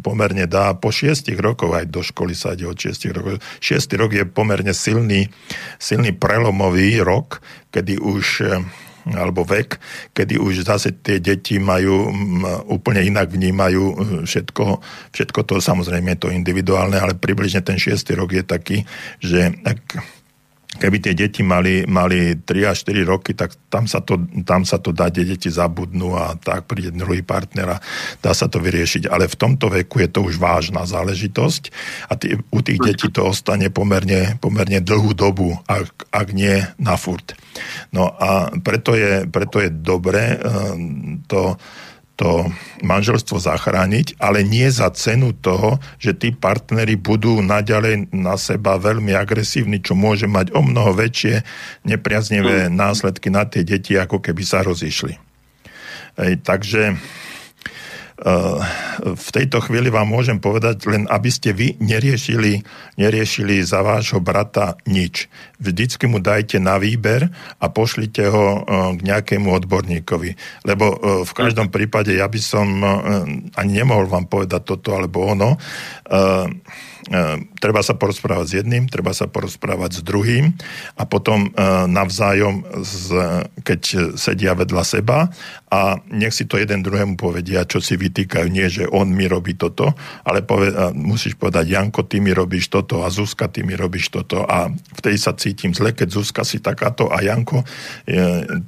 pomerne 0.00 0.48
dá, 0.48 0.72
po 0.72 0.88
šiestich 0.88 1.36
rokov 1.36 1.76
aj 1.76 1.92
do 1.92 2.00
školy 2.00 2.32
sa 2.32 2.56
ide 2.56 2.64
od 2.64 2.78
šiestich 2.78 3.12
rokov. 3.12 3.44
Šiestý 3.60 4.00
rok 4.00 4.16
je 4.16 4.24
pomerne 4.24 4.72
silný, 4.72 5.28
silný 5.76 6.16
prelomový 6.16 7.04
rok, 7.04 7.44
kedy 7.68 8.00
už 8.00 8.26
alebo 9.14 9.46
vek, 9.46 9.78
kedy 10.12 10.36
už 10.36 10.66
zase 10.66 10.98
tie 11.00 11.22
deti 11.22 11.56
majú 11.56 12.10
úplne 12.68 13.04
inak 13.06 13.30
vnímajú 13.30 13.84
e, 13.84 13.94
všetko, 14.26 14.64
všetko 15.14 15.40
to, 15.46 15.54
samozrejme 15.62 16.16
je 16.16 16.20
to 16.26 16.28
individuálne, 16.34 16.98
ale 16.98 17.16
približne 17.16 17.62
ten 17.64 17.80
šiestý 17.80 18.18
rok 18.18 18.34
je 18.34 18.44
taký, 18.44 18.78
že 19.22 19.54
ak 19.64 20.17
keby 20.76 21.00
tie 21.00 21.16
deti 21.16 21.40
mali, 21.40 21.88
mali 21.88 22.36
3 22.44 22.68
až 22.68 22.84
4 22.84 23.08
roky, 23.08 23.32
tak 23.32 23.56
tam 23.72 23.88
sa 23.88 24.04
to, 24.04 24.20
tam 24.44 24.68
sa 24.68 24.76
to 24.76 24.92
dá, 24.92 25.08
tie 25.08 25.24
deti 25.24 25.48
zabudnú 25.48 26.12
a 26.12 26.36
tak 26.36 26.68
príde 26.68 26.92
druhý 26.92 27.24
partner 27.24 27.80
a 27.80 27.82
dá 28.20 28.36
sa 28.36 28.52
to 28.52 28.60
vyriešiť. 28.60 29.08
Ale 29.08 29.32
v 29.32 29.38
tomto 29.40 29.72
veku 29.72 30.04
je 30.04 30.08
to 30.12 30.20
už 30.28 30.36
vážna 30.36 30.84
záležitosť 30.84 31.62
a 32.12 32.20
tý, 32.20 32.36
u 32.52 32.60
tých 32.60 32.84
detí 32.84 33.08
to 33.08 33.32
ostane 33.32 33.72
pomerne, 33.72 34.36
pomerne 34.44 34.84
dlhú 34.84 35.16
dobu, 35.16 35.56
ak, 35.64 36.12
ak 36.12 36.28
nie 36.36 36.60
na 36.76 37.00
furt. 37.00 37.32
No 37.88 38.12
a 38.20 38.52
preto 38.60 38.92
je, 38.92 39.24
preto 39.24 39.64
je 39.64 39.72
dobré 39.72 40.36
eh, 40.36 40.40
to 41.24 41.56
to 42.18 42.50
manželstvo 42.82 43.38
zachrániť, 43.38 44.18
ale 44.18 44.42
nie 44.42 44.66
za 44.74 44.90
cenu 44.90 45.30
toho, 45.38 45.78
že 46.02 46.18
tí 46.18 46.34
partnery 46.34 46.98
budú 46.98 47.38
naďalej 47.38 48.10
na 48.10 48.34
seba 48.34 48.74
veľmi 48.74 49.14
agresívni, 49.14 49.78
čo 49.78 49.94
môže 49.94 50.26
mať 50.26 50.50
o 50.50 50.60
mnoho 50.60 50.98
väčšie 50.98 51.46
nepriaznivé 51.86 52.66
mm. 52.66 52.74
následky 52.74 53.30
na 53.30 53.46
tie 53.46 53.62
deti, 53.62 53.94
ako 53.94 54.18
keby 54.18 54.42
sa 54.42 54.66
rozišli. 54.66 55.14
Ej, 56.18 56.42
takže 56.42 56.98
v 58.98 59.28
tejto 59.30 59.62
chvíli 59.62 59.94
vám 59.94 60.10
môžem 60.10 60.42
povedať, 60.42 60.90
len 60.90 61.06
aby 61.06 61.30
ste 61.30 61.54
vy 61.54 61.78
neriešili, 61.78 62.66
neriešili 62.98 63.62
za 63.62 63.86
vášho 63.86 64.18
brata 64.18 64.74
nič. 64.90 65.30
Vždycky 65.62 66.10
mu 66.10 66.18
dajte 66.18 66.58
na 66.58 66.82
výber 66.82 67.30
a 67.62 67.66
pošlite 67.70 68.26
ho 68.26 68.46
e, 68.58 68.60
k 68.98 69.00
nejakému 69.06 69.54
odborníkovi. 69.62 70.34
Lebo 70.66 70.86
e, 70.90 70.96
v 71.22 71.32
každom 71.34 71.70
prípade 71.70 72.10
ja 72.18 72.26
by 72.26 72.40
som 72.42 72.66
ani 73.54 73.72
nemohol 73.78 74.10
vám 74.10 74.26
povedať 74.26 74.66
toto 74.66 74.98
alebo 74.98 75.22
ono 75.30 75.54
treba 77.58 77.80
sa 77.80 77.96
porozprávať 77.96 78.46
s 78.46 78.56
jedným, 78.62 78.86
treba 78.86 79.16
sa 79.16 79.26
porozprávať 79.26 79.98
s 79.98 80.00
druhým 80.04 80.52
a 80.94 81.02
potom 81.08 81.50
navzájom, 81.88 82.62
keď 83.64 83.80
sedia 84.14 84.52
vedľa 84.52 84.84
seba 84.84 85.32
a 85.68 86.00
nech 86.08 86.32
si 86.32 86.44
to 86.48 86.60
jeden 86.60 86.80
druhému 86.80 87.20
povedia, 87.20 87.68
čo 87.68 87.80
si 87.80 87.96
vytýkajú. 87.96 88.46
Nie, 88.48 88.72
že 88.72 88.88
on 88.88 89.12
mi 89.12 89.28
robí 89.28 89.56
toto, 89.56 89.92
ale 90.24 90.40
poved, 90.40 90.72
musíš 90.96 91.36
povedať, 91.36 91.72
Janko, 91.72 92.08
ty 92.08 92.20
mi 92.20 92.32
robíš 92.32 92.72
toto 92.72 93.04
a 93.04 93.12
Zuzka, 93.12 93.48
ty 93.52 93.64
mi 93.64 93.76
robíš 93.76 94.08
toto 94.12 94.48
a 94.48 94.68
vtedy 94.96 95.16
sa 95.20 95.36
cítim 95.36 95.72
zle, 95.76 95.92
keď 95.92 96.08
Zuzka 96.12 96.44
si 96.44 96.60
takáto 96.60 97.12
a 97.12 97.20
Janko, 97.20 97.64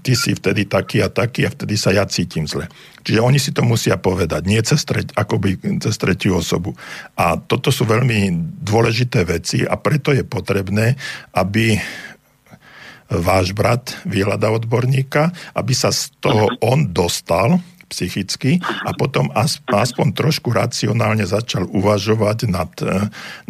ty 0.04 0.12
si 0.12 0.36
vtedy 0.36 0.68
taký 0.68 1.00
a 1.00 1.08
taký 1.08 1.48
a 1.48 1.52
vtedy 1.52 1.76
sa 1.76 1.92
ja 1.92 2.04
cítim 2.04 2.44
zle. 2.44 2.68
Čiže 3.00 3.24
oni 3.24 3.40
si 3.40 3.56
to 3.56 3.64
musia 3.64 3.96
povedať, 3.96 4.44
nie 4.44 4.60
cez, 4.60 4.84
treť, 4.84 5.16
akoby 5.16 5.80
cez 5.80 5.96
tretiu 5.96 6.36
osobu. 6.36 6.76
A 7.16 7.40
toto 7.40 7.72
sú 7.72 7.88
veľmi 7.88 8.29
dôležité 8.60 9.26
veci 9.26 9.62
a 9.66 9.74
preto 9.76 10.14
je 10.14 10.24
potrebné, 10.24 10.94
aby 11.34 11.78
váš 13.10 13.50
brat 13.50 13.98
vyhľadá 14.06 14.54
odborníka, 14.54 15.34
aby 15.58 15.74
sa 15.74 15.90
z 15.90 16.14
toho 16.22 16.54
on 16.62 16.94
dostal 16.94 17.58
psychicky 17.90 18.62
a 18.86 18.94
potom 18.94 19.34
aspoň 19.66 20.14
trošku 20.14 20.54
racionálne 20.54 21.26
začal 21.26 21.66
uvažovať 21.66 22.46
nad, 22.46 22.70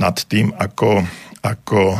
nad 0.01 0.17
tým, 0.25 0.57
ako, 0.57 1.05
ako 1.45 1.81
e, 1.93 1.99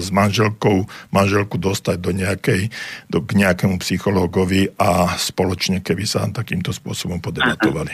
s 0.00 0.08
manželkou 0.08 0.88
manželku 1.12 1.60
dostať 1.60 1.96
do 2.00 2.16
nejakej, 2.16 2.72
do, 3.12 3.20
k 3.20 3.36
nejakému 3.36 3.76
psychológovi 3.84 4.72
a 4.80 5.20
spoločne, 5.20 5.84
keby 5.84 6.08
sa 6.08 6.24
takýmto 6.32 6.72
spôsobom 6.72 7.20
podebatovali. 7.20 7.92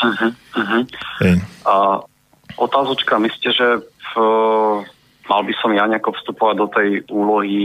Uh-huh, 0.00 0.32
uh-huh. 0.56 0.82
Hey. 1.20 1.36
A 1.68 2.00
otázočka, 2.56 3.20
myslíte, 3.22 3.50
že 3.54 3.66
v, 3.82 4.12
mal 5.30 5.42
by 5.46 5.54
som 5.62 5.70
ja 5.74 5.86
nejako 5.86 6.16
vstupovať 6.18 6.56
do 6.58 6.66
tej 6.70 6.88
úlohy 7.10 7.60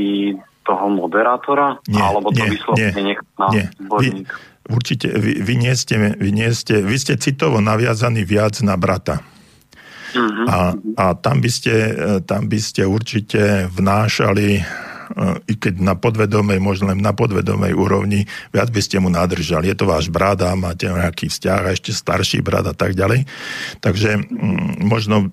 toho 0.65 0.85
moderátora? 0.89 1.77
Nie, 1.85 2.01
alebo 2.01 2.33
to 2.33 2.41
nie, 2.41 2.53
vyslovene 2.57 3.01
nie, 3.01 3.15
na 3.37 3.47
nie. 3.53 3.65
Vy, 3.79 4.07
určite, 4.69 5.13
vy, 5.13 5.41
vy, 5.45 5.53
nie 5.57 5.73
ste, 5.77 6.17
vy, 6.17 6.29
nie 6.33 6.49
ste, 6.53 6.81
vy 6.81 6.97
ste 6.97 7.17
citovo 7.21 7.61
naviazaní 7.61 8.25
viac 8.25 8.57
na 8.65 8.73
brata. 8.75 9.21
Uh-huh. 10.15 10.47
A, 10.47 10.57
a 10.95 11.05
tam, 11.19 11.43
by 11.43 11.49
ste, 11.51 11.73
tam 12.23 12.47
by 12.47 12.59
ste 12.61 12.87
určite 12.87 13.67
vnášali 13.67 14.63
i 15.45 15.53
keď 15.55 15.81
na 15.81 15.93
podvedomej, 15.97 16.59
možno 16.61 16.91
len 16.91 17.01
na 17.01 17.13
podvedomej 17.13 17.73
úrovni, 17.77 18.25
viac 18.49 18.69
by 18.69 18.81
ste 18.81 18.97
mu 19.01 19.09
nadržali. 19.09 19.69
Je 19.69 19.77
to 19.77 19.85
váš 19.89 20.09
brat 20.09 20.41
a 20.41 20.57
máte 20.57 20.89
nejaký 20.89 21.29
vzťah 21.29 21.61
a 21.65 21.73
ešte 21.73 21.91
starší 21.93 22.41
brat 22.41 22.65
a 22.69 22.75
tak 22.75 22.97
ďalej. 22.97 23.25
Takže 23.81 24.17
mm, 24.17 24.85
možno 24.85 25.29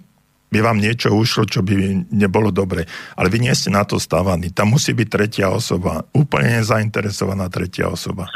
by 0.52 0.60
vám 0.60 0.78
niečo 0.84 1.08
ušlo, 1.16 1.48
čo 1.48 1.64
by 1.64 2.04
nebolo 2.12 2.52
dobre. 2.52 2.84
Ale 3.16 3.32
vy 3.32 3.40
nie 3.40 3.54
ste 3.56 3.72
na 3.72 3.88
to 3.88 3.96
stávaní. 3.96 4.52
Tam 4.52 4.68
musí 4.68 4.92
byť 4.92 5.08
tretia 5.08 5.48
osoba. 5.48 6.04
Úplne 6.12 6.60
nezainteresovaná 6.60 7.48
tretia 7.48 7.88
osoba. 7.88 8.28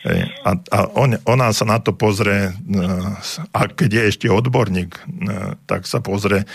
A, 0.00 0.56
a 0.56 0.78
on, 0.96 1.20
ona 1.28 1.52
sa 1.52 1.68
na 1.68 1.76
to 1.76 1.92
pozrie, 1.92 2.56
a 3.52 3.60
keď 3.68 3.90
je 3.92 4.02
ešte 4.08 4.26
odborník, 4.32 4.96
tak 5.68 5.84
sa 5.84 6.00
pozrie 6.00 6.48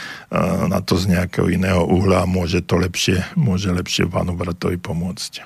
na 0.66 0.82
to 0.82 0.98
z 0.98 1.14
nejakého 1.14 1.54
iného 1.54 1.86
uhla 1.86 2.26
a 2.26 2.30
môže 2.30 2.66
to 2.66 2.82
lepšie, 2.82 3.22
môže 3.38 3.70
lepšie 3.70 4.10
pánu 4.10 4.34
bratovi 4.34 4.82
pomôcť. 4.82 5.46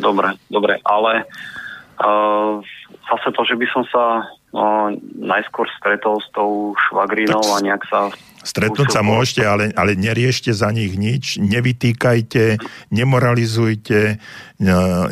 Dobre, 0.00 0.32
dobre, 0.48 0.80
ale 0.86 1.28
uh, 2.00 2.62
zase 3.10 3.28
to, 3.34 3.42
že 3.44 3.58
by 3.58 3.66
som 3.68 3.82
sa 3.90 4.04
no, 4.54 4.94
najskôr 5.18 5.66
stretol 5.76 6.22
s 6.22 6.28
tou 6.32 6.72
švagrinou 6.88 7.42
a 7.52 7.60
nejak 7.60 7.82
sa... 7.90 8.08
Stretnúť 8.38 8.94
sa 8.94 9.02
môžete, 9.02 9.42
ale, 9.42 9.74
ale 9.74 9.98
neriešte 9.98 10.54
za 10.54 10.70
nich 10.70 10.94
nič, 10.94 11.42
nevytýkajte, 11.42 12.62
nemoralizujte, 12.94 14.22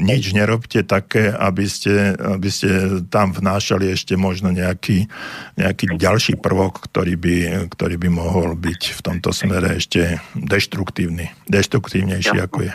nič 0.00 0.24
nerobte 0.30 0.86
také, 0.86 1.34
aby 1.34 1.66
ste, 1.66 2.14
aby 2.14 2.48
ste 2.50 3.02
tam 3.10 3.34
vnášali 3.34 3.90
ešte 3.90 4.14
možno 4.14 4.54
nejaký, 4.54 5.10
nejaký 5.58 5.98
ďalší 5.98 6.38
prvok, 6.38 6.86
ktorý 6.90 7.14
by, 7.18 7.36
ktorý 7.70 7.96
by 7.98 8.08
mohol 8.10 8.54
byť 8.54 8.82
v 8.94 9.00
tomto 9.02 9.34
smere 9.34 9.78
ešte 9.78 10.22
deštruktívny, 10.38 11.30
deštruktívnejší 11.50 12.36
ja. 12.38 12.46
ako 12.46 12.58
je. 12.66 12.72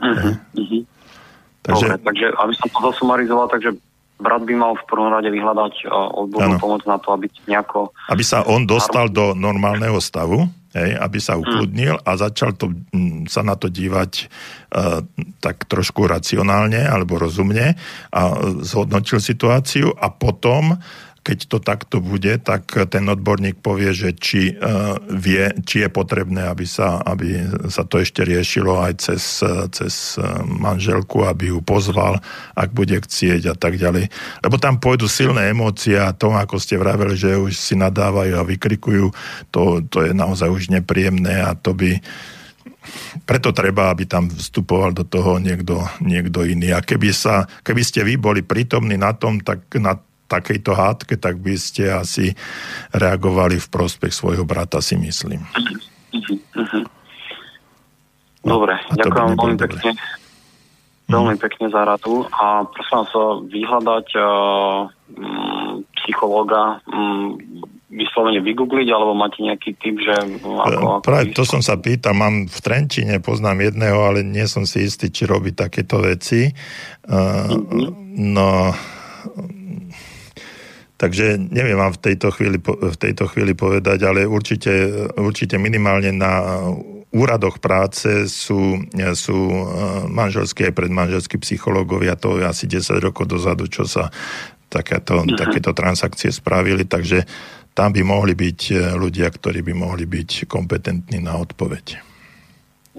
Uh-huh, 0.00 0.32
uh-huh. 0.36 0.82
Takže, 1.60 1.86
Dobre, 1.92 2.00
takže 2.00 2.26
aby 2.40 2.54
som 2.56 2.68
to 2.72 2.78
zasumarizoval, 2.92 3.46
takže 3.52 3.76
brat 4.20 4.44
by 4.44 4.54
mal 4.54 4.72
v 4.76 4.84
prvom 4.86 5.10
rade 5.10 5.32
vyhľadať 5.32 5.88
odbornú 5.90 6.56
pomoc 6.60 6.84
na 6.84 7.00
to, 7.00 7.16
aby 7.16 7.26
nejako... 7.48 7.90
Aby 8.12 8.22
sa 8.22 8.44
on 8.44 8.68
dostal 8.68 9.08
do 9.08 9.32
normálneho 9.32 9.96
stavu, 9.98 10.46
hej, 10.76 10.94
aby 10.94 11.18
sa 11.18 11.40
ukludnil 11.40 11.98
a 12.04 12.10
začal 12.14 12.54
to, 12.54 12.70
sa 13.26 13.42
na 13.42 13.58
to 13.58 13.66
dívať 13.66 14.12
uh, 14.22 15.02
tak 15.42 15.66
trošku 15.66 16.06
racionálne 16.06 16.84
alebo 16.86 17.18
rozumne 17.18 17.74
a 18.14 18.20
zhodnotil 18.62 19.18
situáciu 19.18 19.90
a 19.98 20.12
potom 20.12 20.78
keď 21.20 21.38
to 21.46 21.58
takto 21.60 21.96
bude, 22.00 22.40
tak 22.40 22.72
ten 22.88 23.04
odborník 23.04 23.60
povie, 23.60 23.92
že 23.92 24.16
či, 24.16 24.56
uh, 24.56 24.96
vie, 25.12 25.52
či 25.68 25.84
je 25.84 25.88
potrebné, 25.92 26.48
aby 26.48 26.64
sa, 26.64 27.00
aby 27.04 27.44
sa 27.68 27.84
to 27.84 28.00
ešte 28.00 28.24
riešilo 28.24 28.80
aj 28.80 28.92
cez, 29.04 29.44
cez 29.76 30.16
manželku, 30.44 31.24
aby 31.28 31.52
ju 31.52 31.60
pozval, 31.60 32.18
ak 32.56 32.72
bude 32.72 32.96
chcieť 32.96 33.52
a 33.52 33.54
tak 33.54 33.76
ďalej. 33.76 34.08
Lebo 34.40 34.56
tam 34.56 34.80
pôjdu 34.80 35.06
silné 35.06 35.52
emócie 35.52 36.00
a 36.00 36.16
to, 36.16 36.32
ako 36.32 36.56
ste 36.56 36.80
vraveli, 36.80 37.14
že 37.16 37.36
už 37.36 37.52
si 37.52 37.76
nadávajú 37.76 38.34
a 38.40 38.48
vykrikujú, 38.48 39.12
to, 39.52 39.84
to 39.86 40.08
je 40.08 40.12
naozaj 40.16 40.48
už 40.48 40.72
nepríjemné 40.72 41.44
a 41.44 41.52
to 41.52 41.76
by 41.76 42.00
preto 43.28 43.52
treba, 43.52 43.92
aby 43.92 44.08
tam 44.08 44.26
vstupoval 44.26 44.96
do 44.96 45.04
toho 45.04 45.36
niekto, 45.36 45.84
niekto 46.00 46.42
iný. 46.48 46.72
A 46.72 46.80
keby, 46.80 47.12
sa, 47.12 47.44
keby 47.62 47.82
ste 47.84 48.00
vy 48.02 48.16
boli 48.16 48.40
prítomní 48.40 48.96
na 48.96 49.12
tom, 49.12 49.38
tak 49.38 49.68
na 49.76 49.94
takejto 50.30 50.70
hádke, 50.78 51.18
tak 51.18 51.42
by 51.42 51.58
ste 51.58 51.90
asi 51.90 52.38
reagovali 52.94 53.58
v 53.58 53.66
prospech 53.66 54.14
svojho 54.14 54.46
brata, 54.46 54.78
si 54.78 54.94
myslím. 54.94 55.42
Dobre, 58.40 58.74
no, 58.78 58.94
ďakujem 58.94 59.26
veľmi 59.34 59.58
pekne. 59.58 59.90
Veľmi 61.10 61.34
mhm. 61.34 61.42
pekne 61.42 61.66
za 61.74 61.82
radu 61.82 62.22
a 62.30 62.62
prosím 62.70 62.96
vás 63.02 63.12
vyhľadať 63.50 64.06
uh, 64.14 64.24
psychológa 65.98 66.78
um, 66.86 67.34
vyslovene 67.90 68.38
vygoogliť, 68.38 68.88
alebo 68.94 69.18
máte 69.18 69.42
nejaký 69.42 69.74
typ, 69.82 69.98
že... 69.98 70.14
Ako, 70.14 70.62
ako 70.62 71.02
Práve 71.02 71.34
to 71.34 71.42
som 71.42 71.58
sa 71.58 71.74
pýtal, 71.74 72.14
mám 72.14 72.46
v 72.46 72.58
Trenčine, 72.62 73.18
poznám 73.18 73.66
jedného, 73.66 73.98
ale 73.98 74.22
nie 74.22 74.46
som 74.46 74.62
si 74.62 74.86
istý, 74.86 75.10
či 75.10 75.26
robí 75.26 75.50
takéto 75.50 75.98
veci. 75.98 76.54
Uh, 77.10 77.50
mm-hmm. 77.50 77.90
No, 78.30 78.70
Takže 81.00 81.40
neviem 81.40 81.80
vám 81.80 81.96
v 81.96 82.12
tejto 82.12 82.28
chvíli, 82.28 82.60
v 82.60 82.98
tejto 83.00 83.24
chvíli 83.32 83.56
povedať, 83.56 84.04
ale 84.04 84.28
určite, 84.28 85.08
určite 85.16 85.56
minimálne 85.56 86.12
na 86.12 86.60
úradoch 87.08 87.56
práce 87.56 88.28
sú, 88.28 88.84
sú 89.16 89.38
e, 89.48 89.64
manželské 90.12 90.68
a 90.68 90.76
predmanželskí 90.76 91.40
psychológovia, 91.40 92.20
to 92.20 92.36
je 92.36 92.44
asi 92.44 92.68
10 92.68 93.00
rokov 93.00 93.32
dozadu, 93.32 93.64
čo 93.66 93.88
sa 93.88 94.12
takéto, 94.68 95.24
uh-huh. 95.24 95.40
takéto 95.40 95.72
transakcie 95.72 96.28
spravili, 96.28 96.84
takže 96.84 97.24
tam 97.72 97.96
by 97.96 98.04
mohli 98.04 98.36
byť 98.36 98.60
e, 98.68 98.74
ľudia, 98.94 99.32
ktorí 99.32 99.64
by 99.66 99.72
mohli 99.72 100.04
byť 100.04 100.46
kompetentní 100.46 101.18
na 101.18 101.34
odpoveď. 101.40 101.96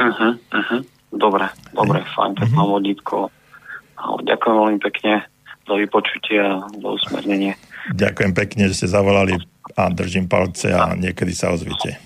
Uh-huh, 0.01 0.33
uh-huh. 0.41 0.81
Dobre, 1.13 1.47
dobre, 1.71 2.01
fajn, 2.17 2.33
tak 2.33 2.49
mám 2.51 2.67
vodítko. 2.81 3.29
Ďakujem 4.01 4.55
veľmi 4.57 4.79
pekne 4.81 5.29
za 5.69 5.75
vypočutie 5.77 6.39
a 6.41 6.65
za 6.67 6.89
usmernenie. 6.89 7.53
Ďakujem 7.89 8.31
pekne, 8.37 8.69
že 8.69 8.77
ste 8.77 8.87
zavolali 8.93 9.33
a 9.73 9.89
držím 9.89 10.29
palce 10.29 10.69
a 10.69 10.93
niekedy 10.93 11.33
sa 11.33 11.49
ozvite. 11.49 11.97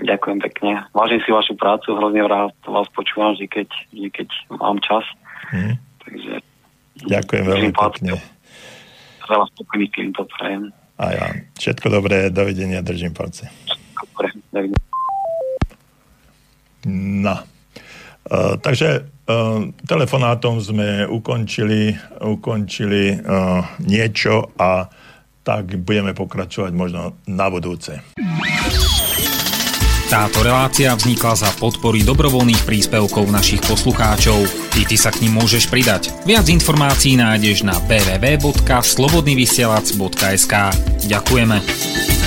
Ďakujem 0.00 0.38
pekne. 0.40 0.86
Vážim 0.94 1.20
si 1.26 1.30
vašu 1.34 1.58
prácu, 1.58 1.92
hrozne 1.92 2.24
rád 2.24 2.54
vás 2.64 2.88
počúvam 2.94 3.34
vždy, 3.36 3.46
keď, 3.50 3.68
vždy, 3.92 4.08
keď 4.14 4.28
mám 4.56 4.78
čas. 4.80 5.04
Hmm. 5.50 5.76
Takže, 6.06 6.32
Ďakujem 7.10 7.44
veľmi 7.44 7.72
pekne. 7.74 8.12
Veľa 9.26 9.46
spokojných 9.56 9.92
klientov 9.92 10.26
prajem. 10.38 10.72
A 11.00 11.04
ja. 11.16 11.26
Všetko 11.56 11.86
dobré, 11.90 12.28
dovidenia, 12.28 12.84
držím 12.84 13.12
palce. 13.12 13.48
Dobre, 13.96 14.32
dovidenia. 14.52 14.88
No. 17.20 17.36
Uh, 18.30 18.54
takže 18.62 19.10
Ehm, 19.30 19.78
telefonátom 19.86 20.58
sme 20.58 21.06
ukončili, 21.06 21.94
ukončili 22.18 23.14
uh, 23.14 23.62
niečo 23.86 24.50
a 24.58 24.90
tak 25.46 25.78
budeme 25.86 26.18
pokračovať 26.18 26.74
možno 26.74 27.14
na 27.30 27.46
budúce. 27.46 28.02
Táto 30.10 30.42
relácia 30.42 30.90
vznikla 30.90 31.38
za 31.38 31.46
podpory 31.62 32.02
dobrovoľných 32.02 32.66
príspevkov 32.66 33.30
našich 33.30 33.62
poslucháčov. 33.62 34.42
Ty, 34.74 34.82
ty 34.82 34.98
sa 34.98 35.14
k 35.14 35.22
ním 35.22 35.38
môžeš 35.38 35.70
pridať. 35.70 36.10
Viac 36.26 36.50
informácií 36.50 37.14
nájdeš 37.14 37.62
na 37.62 37.78
www.slobodnyvysielac.sk 37.86 40.54
Ďakujeme. 41.06 42.19